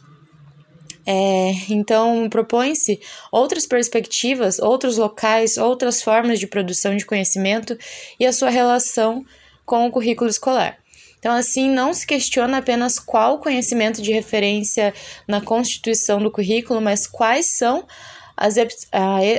É, 1.05 1.51
então, 1.70 2.30
propõe-se 2.30 2.99
outras 3.32 3.66
perspectivas, 3.66 4.59
outros 4.59 4.97
locais, 4.97 5.57
outras 5.57 6.01
formas 6.01 6.39
de 6.39 6.47
produção 6.47 6.95
de 6.95 7.05
conhecimento 7.05 7.78
e 8.20 8.26
a 8.26 8.34
sua 8.34 8.49
relação 8.49 9.26
com 9.66 9.88
o 9.88 9.91
currículo 9.91 10.30
escolar. 10.30 10.80
Então, 11.22 11.36
assim, 11.36 11.69
não 11.69 11.93
se 11.93 12.07
questiona 12.07 12.57
apenas 12.57 12.97
qual 12.97 13.36
o 13.36 13.38
conhecimento 13.38 14.01
de 14.01 14.11
referência 14.11 14.91
na 15.28 15.39
constituição 15.39 16.17
do 16.17 16.32
currículo, 16.32 16.82
mas 16.82 17.05
quais 17.05 17.45
são 17.45 17.86
as, 18.36 18.55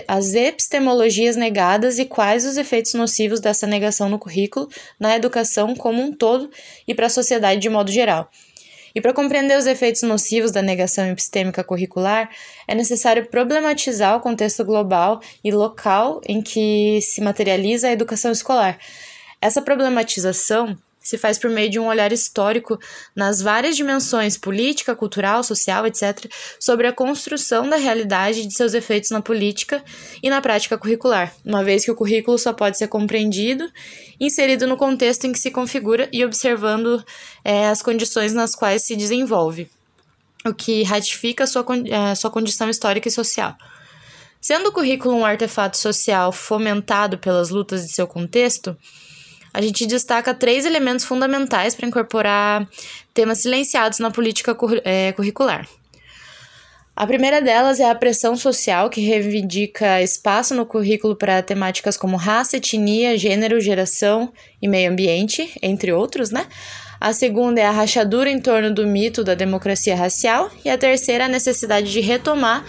as 0.06 0.32
epistemologias 0.32 1.34
negadas 1.34 1.98
e 1.98 2.04
quais 2.04 2.46
os 2.46 2.56
efeitos 2.56 2.94
nocivos 2.94 3.40
dessa 3.40 3.66
negação 3.66 4.08
no 4.08 4.16
currículo, 4.16 4.68
na 4.96 5.16
educação 5.16 5.74
como 5.74 6.00
um 6.00 6.12
todo 6.12 6.48
e 6.86 6.94
para 6.94 7.06
a 7.06 7.10
sociedade 7.10 7.60
de 7.60 7.68
modo 7.68 7.90
geral. 7.90 8.30
E 8.94 9.00
para 9.00 9.12
compreender 9.12 9.58
os 9.58 9.66
efeitos 9.66 10.02
nocivos 10.02 10.52
da 10.52 10.62
negação 10.62 11.04
epistêmica 11.06 11.64
curricular, 11.64 12.30
é 12.68 12.76
necessário 12.76 13.26
problematizar 13.26 14.16
o 14.16 14.20
contexto 14.20 14.64
global 14.64 15.20
e 15.42 15.50
local 15.50 16.20
em 16.28 16.40
que 16.40 17.00
se 17.02 17.20
materializa 17.20 17.88
a 17.88 17.92
educação 17.92 18.30
escolar. 18.30 18.78
Essa 19.40 19.60
problematização 19.60 20.78
se 21.02 21.18
faz 21.18 21.38
por 21.38 21.50
meio 21.50 21.70
de 21.70 21.78
um 21.78 21.86
olhar 21.86 22.12
histórico 22.12 22.78
nas 23.14 23.40
várias 23.40 23.76
dimensões 23.76 24.36
política, 24.36 24.94
cultural, 24.94 25.42
social, 25.42 25.86
etc., 25.86 26.30
sobre 26.60 26.86
a 26.86 26.92
construção 26.92 27.68
da 27.68 27.76
realidade 27.76 28.46
de 28.46 28.54
seus 28.54 28.74
efeitos 28.74 29.10
na 29.10 29.20
política 29.20 29.82
e 30.22 30.30
na 30.30 30.40
prática 30.40 30.78
curricular, 30.78 31.34
uma 31.44 31.64
vez 31.64 31.84
que 31.84 31.90
o 31.90 31.96
currículo 31.96 32.38
só 32.38 32.52
pode 32.52 32.78
ser 32.78 32.88
compreendido 32.88 33.70
inserido 34.20 34.66
no 34.66 34.76
contexto 34.76 35.26
em 35.26 35.32
que 35.32 35.38
se 35.38 35.50
configura 35.50 36.08
e 36.12 36.24
observando 36.24 37.04
é, 37.44 37.68
as 37.68 37.82
condições 37.82 38.32
nas 38.32 38.54
quais 38.54 38.82
se 38.82 38.94
desenvolve, 38.94 39.68
o 40.46 40.54
que 40.54 40.82
ratifica 40.84 41.46
sua, 41.46 41.64
é, 41.86 42.14
sua 42.14 42.30
condição 42.30 42.70
histórica 42.70 43.08
e 43.08 43.10
social. 43.10 43.56
Sendo 44.40 44.70
o 44.70 44.72
currículo 44.72 45.14
um 45.14 45.24
artefato 45.24 45.76
social 45.76 46.32
fomentado 46.32 47.16
pelas 47.18 47.50
lutas 47.50 47.86
de 47.86 47.92
seu 47.92 48.06
contexto, 48.06 48.76
a 49.52 49.60
gente 49.60 49.86
destaca 49.86 50.32
três 50.32 50.64
elementos 50.64 51.04
fundamentais 51.04 51.74
para 51.74 51.86
incorporar 51.86 52.68
temas 53.12 53.38
silenciados 53.38 53.98
na 53.98 54.10
política 54.10 54.56
é, 54.84 55.12
curricular. 55.12 55.68
A 56.94 57.06
primeira 57.06 57.40
delas 57.40 57.80
é 57.80 57.88
a 57.88 57.94
pressão 57.94 58.36
social, 58.36 58.90
que 58.90 59.00
reivindica 59.00 60.02
espaço 60.02 60.54
no 60.54 60.66
currículo 60.66 61.16
para 61.16 61.42
temáticas 61.42 61.96
como 61.96 62.18
raça, 62.18 62.58
etnia, 62.58 63.16
gênero, 63.16 63.60
geração 63.60 64.30
e 64.60 64.68
meio 64.68 64.90
ambiente, 64.90 65.56
entre 65.62 65.90
outros, 65.90 66.30
né? 66.30 66.46
A 67.00 67.12
segunda 67.12 67.60
é 67.60 67.64
a 67.64 67.70
rachadura 67.70 68.30
em 68.30 68.38
torno 68.38 68.72
do 68.72 68.86
mito 68.86 69.24
da 69.24 69.34
democracia 69.34 69.96
racial. 69.96 70.50
E 70.64 70.70
a 70.70 70.78
terceira, 70.78 71.24
a 71.24 71.28
necessidade 71.28 71.90
de 71.90 72.00
retomar 72.00 72.64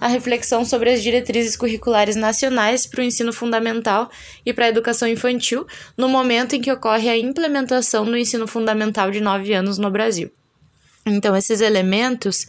a 0.00 0.08
reflexão 0.08 0.64
sobre 0.64 0.90
as 0.90 1.02
diretrizes 1.02 1.56
curriculares 1.56 2.16
nacionais 2.16 2.86
para 2.86 3.00
o 3.00 3.04
ensino 3.04 3.32
fundamental 3.32 4.10
e 4.44 4.52
para 4.52 4.66
a 4.66 4.68
educação 4.68 5.08
infantil, 5.08 5.66
no 5.96 6.08
momento 6.08 6.54
em 6.54 6.60
que 6.60 6.72
ocorre 6.72 7.08
a 7.08 7.18
implementação 7.18 8.04
do 8.04 8.16
ensino 8.16 8.46
fundamental 8.46 9.10
de 9.10 9.20
nove 9.20 9.52
anos 9.52 9.78
no 9.78 9.90
Brasil. 9.90 10.30
Então, 11.06 11.34
esses 11.34 11.60
elementos 11.60 12.46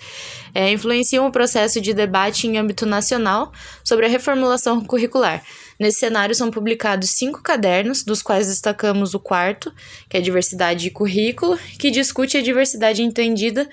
é, 0.53 0.71
influenciam 0.71 1.25
o 1.25 1.31
processo 1.31 1.79
de 1.79 1.93
debate 1.93 2.47
em 2.47 2.57
âmbito 2.57 2.85
nacional 2.85 3.51
sobre 3.83 4.05
a 4.05 4.09
reformulação 4.09 4.83
curricular. 4.83 5.43
Nesse 5.79 5.99
cenário, 5.99 6.35
são 6.35 6.51
publicados 6.51 7.11
cinco 7.11 7.41
cadernos, 7.41 8.03
dos 8.03 8.21
quais 8.21 8.47
destacamos 8.47 9.13
o 9.13 9.19
quarto, 9.19 9.71
que 10.09 10.17
é 10.17 10.21
Diversidade 10.21 10.81
de 10.81 10.91
Currículo, 10.91 11.57
que 11.77 11.89
discute 11.89 12.37
a 12.37 12.41
diversidade 12.41 13.01
entendida 13.01 13.69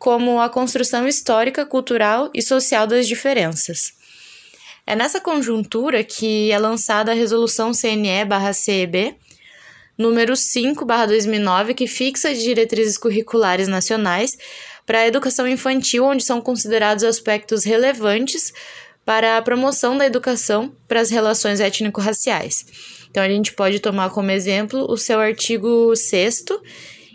como 0.00 0.40
a 0.40 0.48
construção 0.48 1.06
histórica, 1.06 1.66
cultural 1.66 2.30
e 2.32 2.40
social 2.40 2.86
das 2.86 3.06
diferenças. 3.06 3.92
É 4.86 4.96
nessa 4.96 5.20
conjuntura 5.20 6.02
que 6.02 6.50
é 6.50 6.58
lançada 6.58 7.12
a 7.12 7.14
Resolução 7.14 7.72
CNE-CEB, 7.72 9.14
número 9.98 10.32
5-2009, 10.32 11.74
que 11.74 11.86
fixa 11.86 12.30
as 12.30 12.40
diretrizes 12.42 12.96
curriculares 12.96 13.68
nacionais 13.68 14.38
para 14.86 15.00
a 15.00 15.06
educação 15.06 15.46
infantil, 15.46 16.06
onde 16.06 16.24
são 16.24 16.40
considerados 16.40 17.04
aspectos 17.04 17.62
relevantes 17.62 18.54
para 19.04 19.36
a 19.36 19.42
promoção 19.42 19.98
da 19.98 20.06
educação 20.06 20.74
para 20.88 21.00
as 21.00 21.10
relações 21.10 21.60
étnico-raciais. 21.60 22.64
Então, 23.10 23.22
a 23.22 23.28
gente 23.28 23.52
pode 23.52 23.78
tomar 23.80 24.08
como 24.08 24.30
exemplo 24.30 24.90
o 24.90 24.96
seu 24.96 25.20
artigo 25.20 25.94
6 25.94 26.44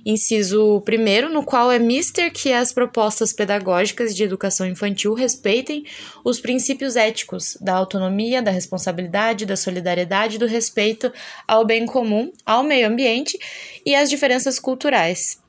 inciso 0.05 0.83
1, 0.87 1.29
no 1.29 1.43
qual 1.43 1.71
é 1.71 1.79
mister 1.79 2.31
que 2.31 2.53
as 2.53 2.71
propostas 2.71 3.33
pedagógicas 3.33 4.15
de 4.15 4.23
educação 4.23 4.67
infantil 4.67 5.13
respeitem 5.15 5.83
os 6.23 6.39
princípios 6.39 6.95
éticos 6.95 7.57
da 7.59 7.73
autonomia, 7.73 8.41
da 8.41 8.51
responsabilidade, 8.51 9.45
da 9.45 9.57
solidariedade, 9.57 10.37
do 10.37 10.45
respeito 10.45 11.11
ao 11.47 11.65
bem 11.65 11.87
comum, 11.87 12.31
ao 12.45 12.63
meio 12.63 12.87
ambiente 12.87 13.37
e 13.83 13.95
às 13.95 14.09
diferenças 14.09 14.59
culturais. 14.59 15.39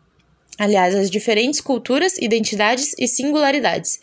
Aliás, 0.59 0.95
as 0.95 1.11
diferentes 1.11 1.61
culturas, 1.61 2.17
identidades 2.17 2.95
e 2.99 3.07
singularidades. 3.07 4.01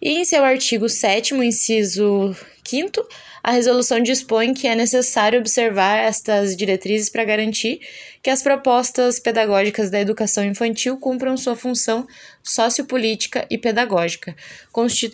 E 0.00 0.18
em 0.18 0.24
seu 0.24 0.42
artigo 0.42 0.88
7, 0.88 1.34
inciso 1.34 2.34
5, 2.64 3.06
a 3.42 3.50
resolução 3.50 4.00
dispõe 4.00 4.54
que 4.54 4.68
é 4.68 4.74
necessário 4.74 5.40
observar 5.40 5.98
estas 5.98 6.56
diretrizes 6.56 7.08
para 7.08 7.24
garantir 7.24 7.80
que 8.22 8.30
as 8.30 8.42
propostas 8.42 9.18
pedagógicas 9.18 9.90
da 9.90 10.00
educação 10.00 10.44
infantil 10.44 10.96
cumpram 10.96 11.36
sua 11.36 11.56
função 11.56 12.06
sociopolítica 12.42 13.46
e 13.48 13.56
pedagógica, 13.56 14.34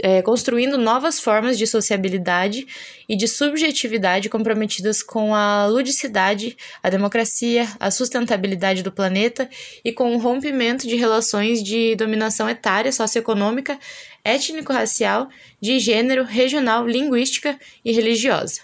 é, 0.03 0.23
construindo 0.23 0.79
novas 0.79 1.21
formas 1.21 1.59
de 1.59 1.67
sociabilidade 1.67 2.67
e 3.09 3.15
de 3.15 3.29
subjetividade 3.29 4.29
comprometidas 4.29 5.03
com 5.03 5.35
a 5.35 5.67
ludicidade, 5.67 6.57
a 6.83 6.89
democracia, 6.89 7.69
a 7.79 7.91
sustentabilidade 7.91 8.83
do 8.83 8.91
planeta 8.91 9.49
e 9.85 9.93
com 9.93 10.15
o 10.15 10.19
rompimento 10.19 10.87
de 10.87 10.97
relações 10.97 11.63
de 11.63 11.95
dominação 11.97 12.49
etária, 12.49 12.91
socioeconômica, 12.91 13.79
étnico-racial, 14.25 15.29
de 15.61 15.79
gênero, 15.79 16.25
regional, 16.25 16.87
linguística 16.87 17.59
e 17.85 17.93
religiosa. 17.93 18.63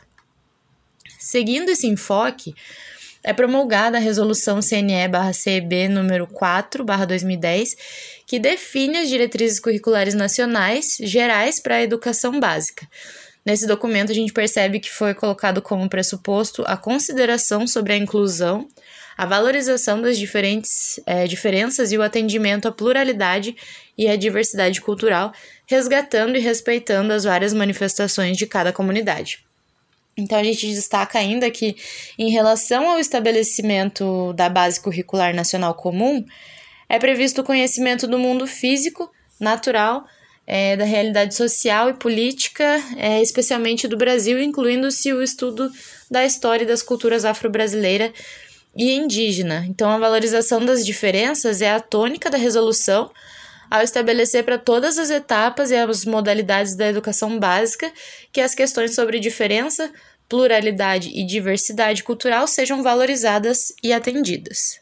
Seguindo 1.19 1.71
esse 1.71 1.87
enfoque, 1.87 2.55
é 3.25 3.33
promulgada 3.33 3.97
a 3.97 4.01
Resolução 4.01 4.61
CNE-CEB 4.61 5.89
número 5.89 6.27
4-2010, 6.27 7.75
que 8.27 8.39
define 8.39 8.99
as 8.99 9.09
diretrizes 9.09 9.59
curriculares 9.59 10.13
nacionais 10.13 10.99
gerais 11.01 11.59
para 11.59 11.77
a 11.77 11.83
educação 11.83 12.39
básica. 12.39 12.87
Nesse 13.45 13.67
documento, 13.67 14.13
a 14.13 14.15
gente 14.15 14.33
percebe 14.33 14.79
que 14.79 14.91
foi 14.91 15.15
colocado 15.15 15.63
como 15.63 15.89
pressuposto 15.89 16.63
a 16.67 16.77
consideração 16.77 17.67
sobre 17.67 17.95
a 17.95 17.97
inclusão, 17.97 18.69
a 19.17 19.27
valorização 19.27 20.01
das 20.03 20.19
diferentes 20.19 21.01
é, 21.07 21.27
diferenças 21.27 21.93
e 21.93 21.99
o 21.99 22.03
atendimento 22.03 22.69
à 22.69 22.73
pluralidade 22.73 23.57
e 23.97 24.09
à 24.09 24.17
diversidade 24.17 24.81
cultural, 24.81 25.33
resgatando 25.67 26.37
e 26.37 26.41
respeitando 26.41 27.13
as 27.13 27.25
várias 27.25 27.53
manifestações 27.53 28.37
de 28.37 28.47
cada 28.47 28.73
comunidade. 28.73 29.45
Então, 30.17 30.39
a 30.39 30.45
gente 30.45 30.67
destaca 30.67 31.19
ainda 31.19 31.51
que, 31.51 31.77
em 32.19 32.31
relação 32.31 32.89
ao 32.89 32.99
estabelecimento 32.99 34.33
da 34.35 34.49
Base 34.49 34.81
Curricular 34.81 35.35
Nacional 35.35 35.75
Comum, 35.75 36.25
é 36.89 36.99
previsto 36.99 37.41
o 37.41 37.45
conhecimento 37.45 38.07
do 38.07 38.19
mundo 38.19 38.47
físico, 38.47 39.11
natural, 39.41 40.05
é, 40.47 40.77
da 40.77 40.85
realidade 40.85 41.35
social 41.35 41.91
e 41.91 41.95
política, 41.95 42.83
é, 42.97 43.21
especialmente 43.21 43.89
do 43.89 43.97
Brasil, 43.97 44.41
incluindo-se 44.41 45.13
o 45.13 45.23
estudo 45.23 45.71
da 46.11 46.25
história 46.25 46.65
e 46.65 46.69
das 46.69 46.83
culturas 46.83 47.25
afro-brasileira 47.25 48.13
e 48.77 48.93
indígena. 48.93 49.65
Então, 49.69 49.91
a 49.91 49.99
valorização 49.99 50.65
das 50.65 50.85
diferenças 50.85 51.63
é 51.63 51.71
a 51.71 51.81
tônica 51.81 52.31
da 52.31 52.39
resolução 52.39 53.11
ao 53.75 53.83
estabelecer 53.83 54.45
para 54.45 54.57
todas 54.57 54.99
as 54.99 55.11
etapas 55.11 55.73
e 55.73 55.75
as 55.75 56.05
modalidades 56.05 56.77
da 56.77 56.87
educação 56.87 57.41
básica 57.41 57.91
que 58.33 58.41
as 58.41 58.55
questões 58.55 58.95
sobre 58.95 59.19
diferença, 59.19 59.91
pluralidade 60.29 61.11
e 61.13 61.27
diversidade 61.27 62.05
cultural 62.05 62.47
sejam 62.47 62.85
valorizadas 62.85 63.73
e 63.83 63.93
atendidas. 63.93 64.79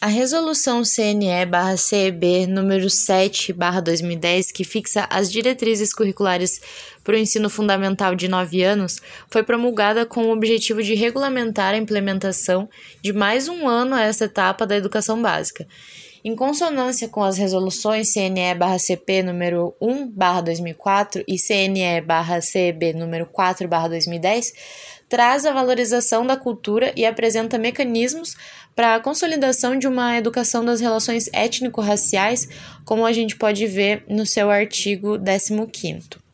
A 0.00 0.06
resolução 0.06 0.82
CNE/CEB 0.82 2.46
número 2.46 2.88
7/2010, 2.88 4.50
que 4.50 4.64
fixa 4.64 5.06
as 5.10 5.30
diretrizes 5.30 5.92
curriculares 5.92 6.62
para 7.04 7.14
o 7.14 7.18
ensino 7.18 7.50
fundamental 7.50 8.14
de 8.14 8.26
9 8.26 8.62
anos, 8.62 9.02
foi 9.28 9.42
promulgada 9.42 10.06
com 10.06 10.24
o 10.24 10.32
objetivo 10.32 10.82
de 10.82 10.94
regulamentar 10.94 11.74
a 11.74 11.76
implementação 11.76 12.66
de 13.02 13.12
mais 13.12 13.48
um 13.48 13.68
ano 13.68 13.94
a 13.94 14.00
essa 14.00 14.24
etapa 14.24 14.66
da 14.66 14.74
educação 14.78 15.20
básica. 15.20 15.66
Em 16.22 16.36
consonância 16.36 17.08
com 17.08 17.22
as 17.22 17.38
resoluções 17.38 18.12
CNE/CP 18.12 19.22
número 19.22 19.74
1/2004 19.80 21.24
e 21.26 21.38
CNE/CEB 21.38 22.92
número 22.92 23.24
4/2010, 23.26 24.52
traz 25.08 25.46
a 25.46 25.52
valorização 25.52 26.26
da 26.26 26.36
cultura 26.36 26.92
e 26.94 27.06
apresenta 27.06 27.58
mecanismos 27.58 28.36
para 28.76 28.94
a 28.94 29.00
consolidação 29.00 29.78
de 29.78 29.88
uma 29.88 30.16
educação 30.16 30.62
das 30.62 30.80
relações 30.80 31.30
étnico-raciais, 31.32 32.46
como 32.84 33.06
a 33.06 33.12
gente 33.12 33.34
pode 33.36 33.66
ver 33.66 34.04
no 34.06 34.26
seu 34.26 34.50
artigo 34.50 35.18
15. 35.18 36.29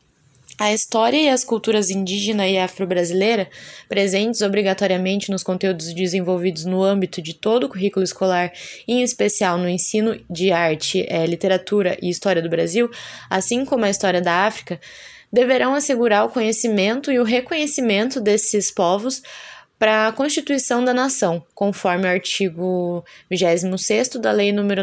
A 0.59 0.73
história 0.73 1.19
e 1.19 1.29
as 1.29 1.45
culturas 1.45 1.91
indígena 1.91 2.49
e 2.49 2.59
afro-brasileira, 2.59 3.47
presentes 3.91 4.41
obrigatoriamente 4.41 5.31
nos 5.31 5.43
conteúdos 5.43 5.93
desenvolvidos 5.93 6.65
no 6.65 6.83
âmbito 6.83 7.21
de 7.21 7.35
todo 7.35 7.65
o 7.65 7.69
currículo 7.69 8.03
escolar, 8.03 8.51
em 8.89 9.03
especial 9.03 9.59
no 9.59 9.69
ensino 9.69 10.19
de 10.31 10.51
arte, 10.53 11.05
é, 11.11 11.27
literatura 11.27 11.99
e 12.01 12.09
história 12.09 12.41
do 12.41 12.49
Brasil, 12.49 12.91
assim 13.29 13.67
como 13.67 13.85
a 13.85 13.91
história 13.91 14.23
da 14.23 14.47
África, 14.47 14.81
deverão 15.31 15.75
assegurar 15.75 16.25
o 16.25 16.31
conhecimento 16.31 17.13
e 17.13 17.19
o 17.19 17.25
reconhecimento 17.25 18.19
desses 18.19 18.71
povos 18.71 19.23
para 19.79 20.09
a 20.09 20.13
Constituição 20.13 20.85
da 20.85 20.93
Nação, 20.95 21.45
conforme 21.55 22.07
o 22.07 22.11
artigo 22.11 23.05
26 23.31 24.09
da 24.21 24.33
Lei 24.33 24.51
nº 24.53 24.83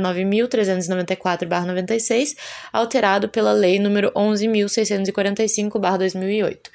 9.394-96, 0.49 2.37
alterado 2.71 3.27
pela 3.27 3.51
Lei 3.51 3.79
nº 3.79 4.13
11.645-2008. 4.13 6.69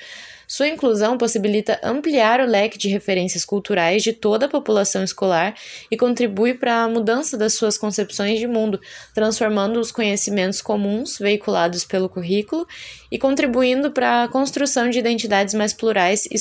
Sua 0.50 0.66
inclusão 0.66 1.18
possibilita 1.18 1.78
ampliar 1.84 2.40
o 2.40 2.46
leque 2.46 2.78
de 2.78 2.88
referências 2.88 3.44
culturais 3.44 4.02
de 4.02 4.14
toda 4.14 4.46
a 4.46 4.48
população 4.48 5.04
escolar 5.04 5.54
e 5.90 5.96
contribui 5.96 6.54
para 6.54 6.84
a 6.84 6.88
mudança 6.88 7.36
das 7.36 7.52
suas 7.52 7.76
concepções 7.76 8.38
de 8.38 8.46
mundo, 8.46 8.80
transformando 9.14 9.78
os 9.78 9.92
conhecimentos 9.92 10.62
comuns 10.62 11.18
veiculados 11.18 11.84
pelo 11.84 12.08
currículo 12.08 12.66
e 13.12 13.18
contribuindo 13.18 13.90
para 13.90 14.22
a 14.22 14.28
construção 14.28 14.88
de 14.88 14.98
identidades 14.98 15.52
mais 15.52 15.74
plurais 15.74 16.26
e, 16.30 16.38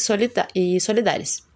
solidárias. 0.80 1.47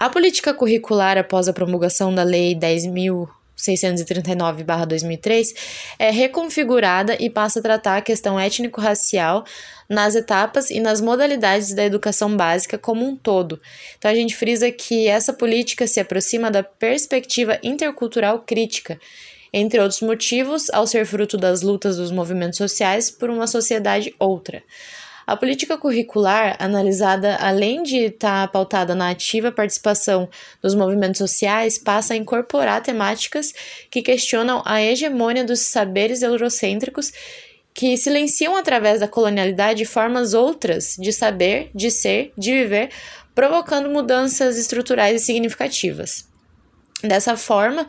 A 0.00 0.08
política 0.08 0.52
curricular 0.54 1.18
após 1.18 1.46
a 1.46 1.52
promulgação 1.52 2.14
da 2.14 2.22
Lei 2.22 2.54
10.639-2003 2.54 5.54
é 5.98 6.10
reconfigurada 6.10 7.14
e 7.20 7.28
passa 7.28 7.58
a 7.58 7.62
tratar 7.62 7.98
a 7.98 8.00
questão 8.00 8.40
étnico-racial 8.40 9.44
nas 9.86 10.14
etapas 10.14 10.70
e 10.70 10.80
nas 10.80 11.02
modalidades 11.02 11.74
da 11.74 11.84
educação 11.84 12.34
básica 12.34 12.78
como 12.78 13.06
um 13.06 13.14
todo. 13.14 13.60
Então, 13.98 14.10
a 14.10 14.14
gente 14.14 14.34
frisa 14.34 14.72
que 14.72 15.06
essa 15.06 15.34
política 15.34 15.86
se 15.86 16.00
aproxima 16.00 16.50
da 16.50 16.62
perspectiva 16.62 17.58
intercultural 17.62 18.38
crítica, 18.38 18.98
entre 19.52 19.80
outros 19.80 20.00
motivos, 20.00 20.70
ao 20.70 20.86
ser 20.86 21.04
fruto 21.04 21.36
das 21.36 21.60
lutas 21.60 21.98
dos 21.98 22.10
movimentos 22.10 22.56
sociais 22.56 23.10
por 23.10 23.28
uma 23.28 23.46
sociedade 23.46 24.14
outra. 24.18 24.62
A 25.30 25.36
política 25.36 25.78
curricular, 25.78 26.56
analisada 26.58 27.36
além 27.36 27.84
de 27.84 28.06
estar 28.06 28.48
tá 28.48 28.48
pautada 28.48 28.96
na 28.96 29.10
ativa 29.10 29.52
participação 29.52 30.28
dos 30.60 30.74
movimentos 30.74 31.18
sociais, 31.18 31.78
passa 31.78 32.14
a 32.14 32.16
incorporar 32.16 32.82
temáticas 32.82 33.54
que 33.88 34.02
questionam 34.02 34.60
a 34.66 34.82
hegemônia 34.82 35.44
dos 35.44 35.60
saberes 35.60 36.22
eurocêntricos 36.22 37.12
que 37.72 37.96
silenciam 37.96 38.56
através 38.56 38.98
da 38.98 39.06
colonialidade 39.06 39.84
formas 39.84 40.34
outras 40.34 40.96
de 40.98 41.12
saber, 41.12 41.70
de 41.72 41.92
ser, 41.92 42.32
de 42.36 42.50
viver, 42.50 42.90
provocando 43.32 43.88
mudanças 43.88 44.58
estruturais 44.58 45.22
e 45.22 45.24
significativas. 45.24 46.26
Dessa 47.04 47.36
forma, 47.36 47.86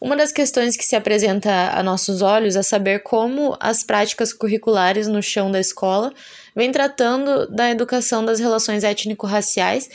uma 0.00 0.16
das 0.16 0.32
questões 0.32 0.76
que 0.76 0.84
se 0.84 0.96
apresenta 0.96 1.70
a 1.70 1.84
nossos 1.84 2.20
olhos 2.20 2.56
é 2.56 2.64
saber 2.64 3.04
como 3.04 3.56
as 3.60 3.84
práticas 3.84 4.32
curriculares 4.32 5.06
no 5.06 5.22
chão 5.22 5.52
da 5.52 5.60
escola 5.60 6.12
vêm 6.54 6.72
tratando 6.72 7.46
da 7.48 7.70
educação 7.70 8.24
das 8.24 8.40
relações 8.40 8.84
étnico-raciais, 8.84 9.88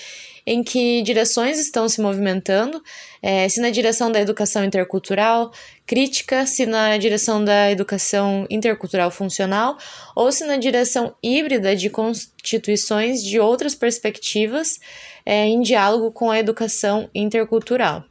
em 0.45 0.63
que 0.63 1.01
direções 1.01 1.59
estão 1.59 1.89
se 1.89 1.99
movimentando, 1.99 2.81
é, 3.21 3.49
se 3.49 3.59
na 3.59 3.71
direção 3.71 4.11
da 4.11 4.21
educação 4.21 4.63
intercultural 4.63 5.51
crítica, 5.87 6.45
se 6.45 6.65
na 6.65 6.97
direção 6.97 7.43
da 7.43 7.71
educação 7.71 8.45
intercultural 8.49 9.09
funcional, 9.09 9.77
ou 10.15 10.31
se 10.31 10.45
na 10.45 10.57
direção 10.57 11.15
híbrida 11.21 11.75
de 11.75 11.89
constituições 11.89 13.23
de 13.23 13.39
outras 13.39 13.73
perspectivas 13.73 14.79
é, 15.25 15.45
em 15.45 15.61
diálogo 15.61 16.11
com 16.11 16.29
a 16.29 16.39
educação 16.39 17.09
intercultural. 17.13 18.03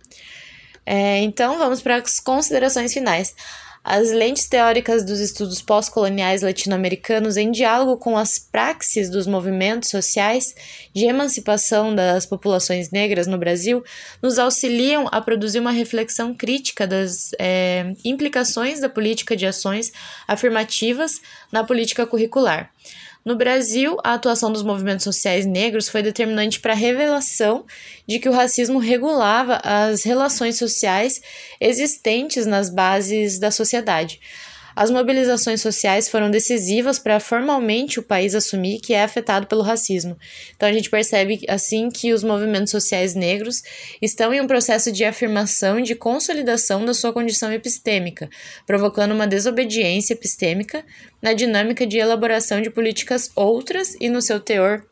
É, 0.85 1.21
então, 1.21 1.57
vamos 1.57 1.81
para 1.81 1.97
as 1.97 2.21
considerações 2.21 2.93
finais. 2.93 3.35
As 3.87 4.11
lentes 4.11 4.49
teóricas 4.49 5.05
dos 5.05 5.21
estudos 5.21 5.61
pós-coloniais 5.61 6.41
latino-americanos, 6.41 7.37
em 7.37 7.51
diálogo 7.53 7.99
com 7.99 8.17
as 8.17 8.39
praxes 8.39 9.11
dos 9.11 9.27
movimentos 9.27 9.91
sociais 9.91 10.55
de 10.95 11.05
emancipação 11.05 11.95
das 11.95 12.25
populações 12.25 12.91
negras 12.91 13.27
no 13.27 13.37
Brasil, 13.37 13.85
nos 14.23 14.39
auxiliam 14.39 15.07
a 15.13 15.21
produzir 15.21 15.61
uma 15.61 15.71
reflexão 15.71 16.33
crítica 16.33 16.87
das 16.87 17.33
é, 17.39 17.93
implicações 18.03 18.81
da 18.81 18.89
política 18.89 19.37
de 19.37 19.45
ações 19.45 19.93
afirmativas 20.27 21.21
na 21.53 21.63
política 21.63 22.07
curricular. 22.07 22.71
No 23.25 23.37
Brasil, 23.37 23.97
a 24.05 24.15
atuação 24.15 24.53
dos 24.53 24.63
movimentos 24.63 25.03
sociais 25.03 25.47
negros 25.47 25.89
foi 25.89 26.03
determinante 26.03 26.61
para 26.61 26.75
a 26.75 26.77
revelação 26.77 27.65
de 28.07 28.19
que 28.19 28.29
o 28.29 28.33
racismo 28.33 28.79
regulava 28.79 29.61
as 29.65 30.03
relações 30.03 30.59
sociais 30.59 31.23
existentes 31.59 32.45
nas 32.45 32.69
bases 32.69 33.39
da 33.39 33.51
sociedade. 33.51 34.21
As 34.77 34.91
mobilizações 34.91 35.61
sociais 35.61 36.09
foram 36.09 36.31
decisivas 36.31 36.99
para 36.99 37.21
formalmente 37.21 38.01
o 38.01 38.03
país 38.03 38.35
assumir 38.35 38.81
que 38.81 38.93
é 38.93 39.03
afetado 39.03 39.47
pelo 39.47 39.63
racismo. 39.63 40.19
Então 40.57 40.69
a 40.69 40.73
gente 40.73 40.91
percebe 40.91 41.41
assim 41.49 41.89
que 41.91 42.13
os 42.13 42.25
movimentos 42.25 42.71
sociais 42.71 43.15
negros 43.15 43.63
estão 44.03 44.33
em 44.35 44.41
um 44.41 44.47
processo 44.47 44.91
de 44.91 45.05
afirmação 45.05 45.79
e 45.79 45.83
de 45.83 45.95
consolidação 45.95 46.85
da 46.85 46.95
sua 46.95 47.13
condição 47.13 47.53
epistêmica, 47.53 48.29
provocando 48.67 49.13
uma 49.13 49.27
desobediência 49.27 50.15
epistêmica 50.15 50.85
na 51.23 51.33
dinâmica 51.33 51.87
de 51.87 51.99
elaboração 51.99 52.61
de 52.61 52.71
políticas 52.71 53.31
outras 53.35 53.97
e 54.01 54.09
no 54.09 54.21
seu 54.21 54.41
teor 54.41 54.85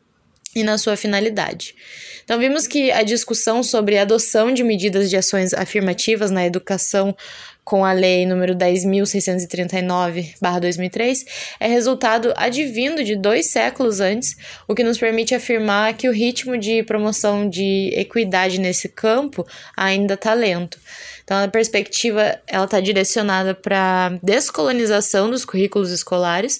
e 0.55 0.63
na 0.63 0.77
sua 0.77 0.95
finalidade. 0.95 1.75
Então, 2.23 2.39
vimos 2.39 2.67
que 2.67 2.91
a 2.91 3.03
discussão 3.03 3.61
sobre 3.61 3.97
a 3.97 4.03
adoção 4.03 4.53
de 4.53 4.63
medidas 4.63 5.09
de 5.09 5.17
ações 5.17 5.53
afirmativas 5.53 6.31
na 6.31 6.45
educação 6.45 7.15
com 7.63 7.85
a 7.85 7.93
Lei 7.93 8.25
número 8.25 8.55
10.639-2003 8.55 11.25
é 11.59 11.67
resultado 11.67 12.33
advindo 12.35 13.03
de 13.03 13.15
dois 13.15 13.45
séculos 13.47 13.99
antes, 13.99 14.35
o 14.67 14.73
que 14.75 14.83
nos 14.83 14.97
permite 14.97 15.33
afirmar 15.33 15.93
que 15.93 16.09
o 16.09 16.11
ritmo 16.11 16.57
de 16.57 16.83
promoção 16.83 17.49
de 17.49 17.89
equidade 17.93 18.59
nesse 18.59 18.89
campo 18.89 19.47
ainda 19.77 20.15
está 20.15 20.33
lento. 20.33 20.77
Então, 21.23 21.41
a 21.41 21.47
perspectiva 21.47 22.37
ela 22.47 22.65
está 22.65 22.81
direcionada 22.81 23.55
para 23.55 24.19
descolonização 24.21 25.29
dos 25.29 25.45
currículos 25.45 25.89
escolares, 25.89 26.59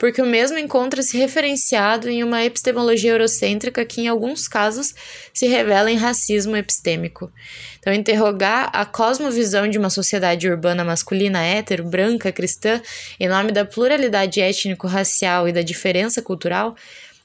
porque 0.00 0.22
o 0.22 0.26
mesmo 0.26 0.56
encontra-se 0.56 1.14
referenciado 1.18 2.08
em 2.08 2.24
uma 2.24 2.42
epistemologia 2.42 3.10
eurocêntrica 3.10 3.84
que, 3.84 4.00
em 4.00 4.08
alguns 4.08 4.48
casos, 4.48 4.94
se 5.34 5.46
revela 5.46 5.90
em 5.90 5.96
racismo 5.96 6.56
epistêmico. 6.56 7.30
Então, 7.78 7.92
interrogar 7.92 8.70
a 8.72 8.86
cosmovisão 8.86 9.68
de 9.68 9.76
uma 9.76 9.90
sociedade 9.90 10.48
urbana 10.48 10.82
masculina 10.82 11.44
hétero, 11.44 11.84
branca, 11.84 12.32
cristã, 12.32 12.80
em 13.20 13.28
nome 13.28 13.52
da 13.52 13.62
pluralidade 13.66 14.40
étnico-racial 14.40 15.46
e 15.46 15.52
da 15.52 15.60
diferença 15.60 16.22
cultural, 16.22 16.74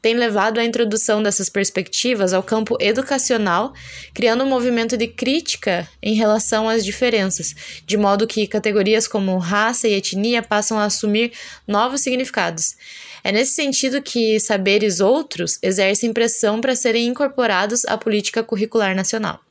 tem 0.06 0.14
levado 0.14 0.60
à 0.60 0.64
introdução 0.64 1.24
dessas 1.24 1.50
perspectivas 1.50 2.32
ao 2.32 2.44
campo 2.44 2.78
educacional, 2.80 3.74
criando 4.14 4.44
um 4.44 4.48
movimento 4.48 4.96
de 4.96 5.08
crítica 5.08 5.90
em 6.00 6.14
relação 6.14 6.70
às 6.70 6.86
diferenças, 6.86 7.56
de 7.88 7.98
modo 7.98 8.28
que 8.28 8.46
categorias 8.46 9.08
como 9.08 9.36
raça 9.40 9.88
e 9.88 9.96
etnia 9.96 10.44
passam 10.44 10.78
a 10.78 10.84
assumir 10.84 11.32
novos 11.68 12.02
significados. 12.02 12.76
É 13.24 13.32
nesse 13.32 13.54
sentido 13.54 14.00
que 14.00 14.40
saberes 14.40 15.00
outros 15.00 15.58
exercem 15.60 16.14
pressão 16.14 16.62
para 16.62 16.76
serem 16.76 17.08
incorporados 17.08 17.84
à 17.86 17.98
política 17.98 18.44
curricular 18.44 18.96
nacional. 18.96 19.45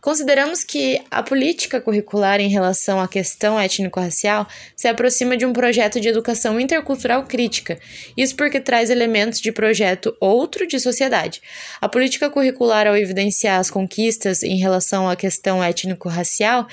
Consideramos 0.00 0.62
que 0.62 1.02
a 1.10 1.22
política 1.22 1.80
curricular 1.80 2.40
em 2.40 2.48
relação 2.48 3.00
à 3.00 3.08
questão 3.08 3.58
étnico-racial 3.58 4.46
se 4.76 4.86
aproxima 4.86 5.36
de 5.36 5.46
um 5.46 5.52
projeto 5.52 6.00
de 6.00 6.08
educação 6.08 6.60
intercultural 6.60 7.24
crítica, 7.24 7.78
isso 8.16 8.36
porque 8.36 8.60
traz 8.60 8.90
elementos 8.90 9.40
de 9.40 9.50
projeto 9.50 10.16
outro 10.20 10.66
de 10.66 10.78
sociedade. 10.78 11.40
A 11.80 11.88
política 11.88 12.30
curricular, 12.30 12.86
ao 12.86 12.96
evidenciar 12.96 13.58
as 13.58 13.70
conquistas 13.70 14.42
em 14.42 14.56
relação 14.56 15.08
à 15.08 15.16
questão 15.16 15.62
étnico-racial, 15.62 16.66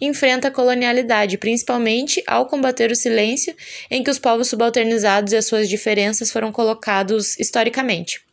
enfrenta 0.00 0.48
a 0.48 0.50
colonialidade, 0.50 1.38
principalmente 1.38 2.22
ao 2.26 2.46
combater 2.46 2.90
o 2.90 2.96
silêncio 2.96 3.54
em 3.90 4.02
que 4.02 4.10
os 4.10 4.18
povos 4.18 4.48
subalternizados 4.48 5.32
e 5.32 5.36
as 5.36 5.46
suas 5.46 5.68
diferenças 5.68 6.30
foram 6.30 6.50
colocados 6.50 7.38
historicamente. 7.38 8.29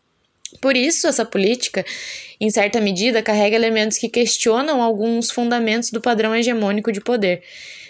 Por 0.61 0.77
isso, 0.77 1.07
essa 1.07 1.25
política, 1.25 1.85
em 2.39 2.49
certa 2.49 2.79
medida, 2.79 3.21
carrega 3.21 3.55
elementos 3.55 3.97
que 3.97 4.09
questionam 4.09 4.81
alguns 4.81 5.29
fundamentos 5.29 5.91
do 5.91 6.01
padrão 6.01 6.35
hegemônico 6.35 6.91
de 6.91 7.01
poder. 7.01 7.43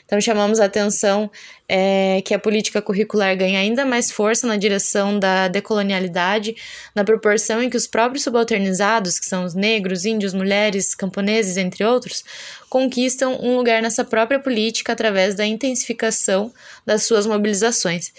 Então, 0.07 0.21
chamamos 0.21 0.61
a 0.61 0.65
atenção 0.65 1.29
é, 1.67 2.21
que 2.23 2.33
a 2.33 2.39
política 2.39 2.81
curricular 2.81 3.35
ganha 3.35 3.59
ainda 3.59 3.85
mais 3.85 4.09
força 4.09 4.47
na 4.47 4.55
direção 4.55 5.19
da 5.19 5.49
decolonialidade, 5.49 6.55
na 6.95 7.03
proporção 7.03 7.61
em 7.61 7.69
que 7.69 7.75
os 7.75 7.85
próprios 7.85 8.23
subalternizados, 8.23 9.19
que 9.19 9.25
são 9.25 9.43
os 9.43 9.53
negros, 9.53 10.05
índios, 10.05 10.33
mulheres, 10.33 10.95
camponeses, 10.95 11.57
entre 11.57 11.83
outros, 11.83 12.23
conquistam 12.69 13.37
um 13.41 13.57
lugar 13.57 13.81
nessa 13.81 14.05
própria 14.05 14.39
política 14.39 14.93
através 14.93 15.35
da 15.35 15.45
intensificação 15.45 16.53
das 16.85 17.03
suas 17.03 17.27
mobilizações. 17.27 18.13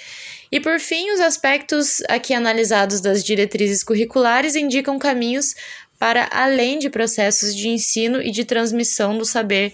E 0.52 0.60
por 0.60 0.78
fim, 0.78 1.10
os 1.12 1.20
aspectos 1.20 2.02
aqui 2.06 2.34
analisados 2.34 3.00
das 3.00 3.24
diretrizes 3.24 3.82
curriculares 3.82 4.54
indicam 4.54 4.98
caminhos 4.98 5.54
para 5.98 6.28
além 6.30 6.78
de 6.78 6.88
processos 6.88 7.54
de 7.54 7.68
ensino 7.68 8.22
e 8.22 8.30
de 8.30 8.44
transmissão 8.44 9.18
do 9.18 9.24
saber 9.24 9.72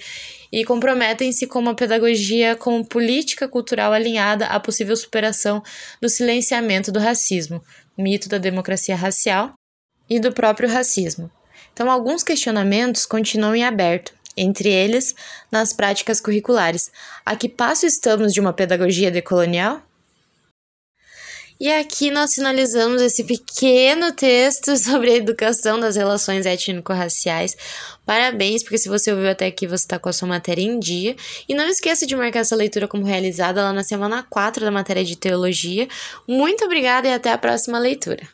e 0.55 0.64
comprometem-se 0.64 1.48
com 1.48 1.59
uma 1.59 1.74
pedagogia 1.74 2.55
com 2.55 2.84
política 2.84 3.48
cultural 3.48 3.92
alinhada 3.92 4.46
à 4.46 4.61
possível 4.61 4.94
superação 4.94 5.61
do 6.00 6.09
silenciamento 6.09 6.92
do 6.92 7.00
racismo, 7.00 7.61
mito 7.98 8.28
da 8.28 8.38
democracia 8.38 8.94
racial 8.94 9.55
e 10.09 10.20
do 10.20 10.32
próprio 10.32 10.68
racismo. 10.68 11.28
Então, 11.72 11.90
alguns 11.90 12.22
questionamentos 12.22 13.05
continuam 13.05 13.57
em 13.57 13.64
aberto, 13.64 14.14
entre 14.36 14.68
eles 14.68 15.16
nas 15.50 15.72
práticas 15.72 16.20
curriculares. 16.20 16.88
A 17.26 17.34
que 17.34 17.48
passo 17.48 17.84
estamos 17.84 18.32
de 18.32 18.40
uma 18.40 18.52
pedagogia 18.52 19.11
decolonial? 19.11 19.82
E 21.64 21.72
aqui 21.72 22.10
nós 22.10 22.34
finalizamos 22.34 23.00
esse 23.00 23.24
pequeno 23.24 24.12
texto 24.12 24.76
sobre 24.76 25.12
a 25.12 25.16
educação 25.16 25.80
das 25.80 25.96
relações 25.96 26.44
étnico-raciais. 26.44 27.56
Parabéns, 28.04 28.62
porque 28.62 28.76
se 28.76 28.86
você 28.86 29.10
ouviu 29.10 29.30
até 29.30 29.46
aqui, 29.46 29.66
você 29.66 29.86
está 29.86 29.98
com 29.98 30.10
a 30.10 30.12
sua 30.12 30.28
matéria 30.28 30.60
em 30.60 30.78
dia. 30.78 31.16
E 31.48 31.54
não 31.54 31.66
esqueça 31.66 32.06
de 32.06 32.14
marcar 32.14 32.40
essa 32.40 32.54
leitura 32.54 32.86
como 32.86 33.06
realizada 33.06 33.62
lá 33.62 33.72
na 33.72 33.82
semana 33.82 34.22
4 34.28 34.62
da 34.62 34.70
matéria 34.70 35.02
de 35.02 35.16
teologia. 35.16 35.88
Muito 36.28 36.66
obrigada 36.66 37.08
e 37.08 37.14
até 37.14 37.32
a 37.32 37.38
próxima 37.38 37.78
leitura. 37.78 38.28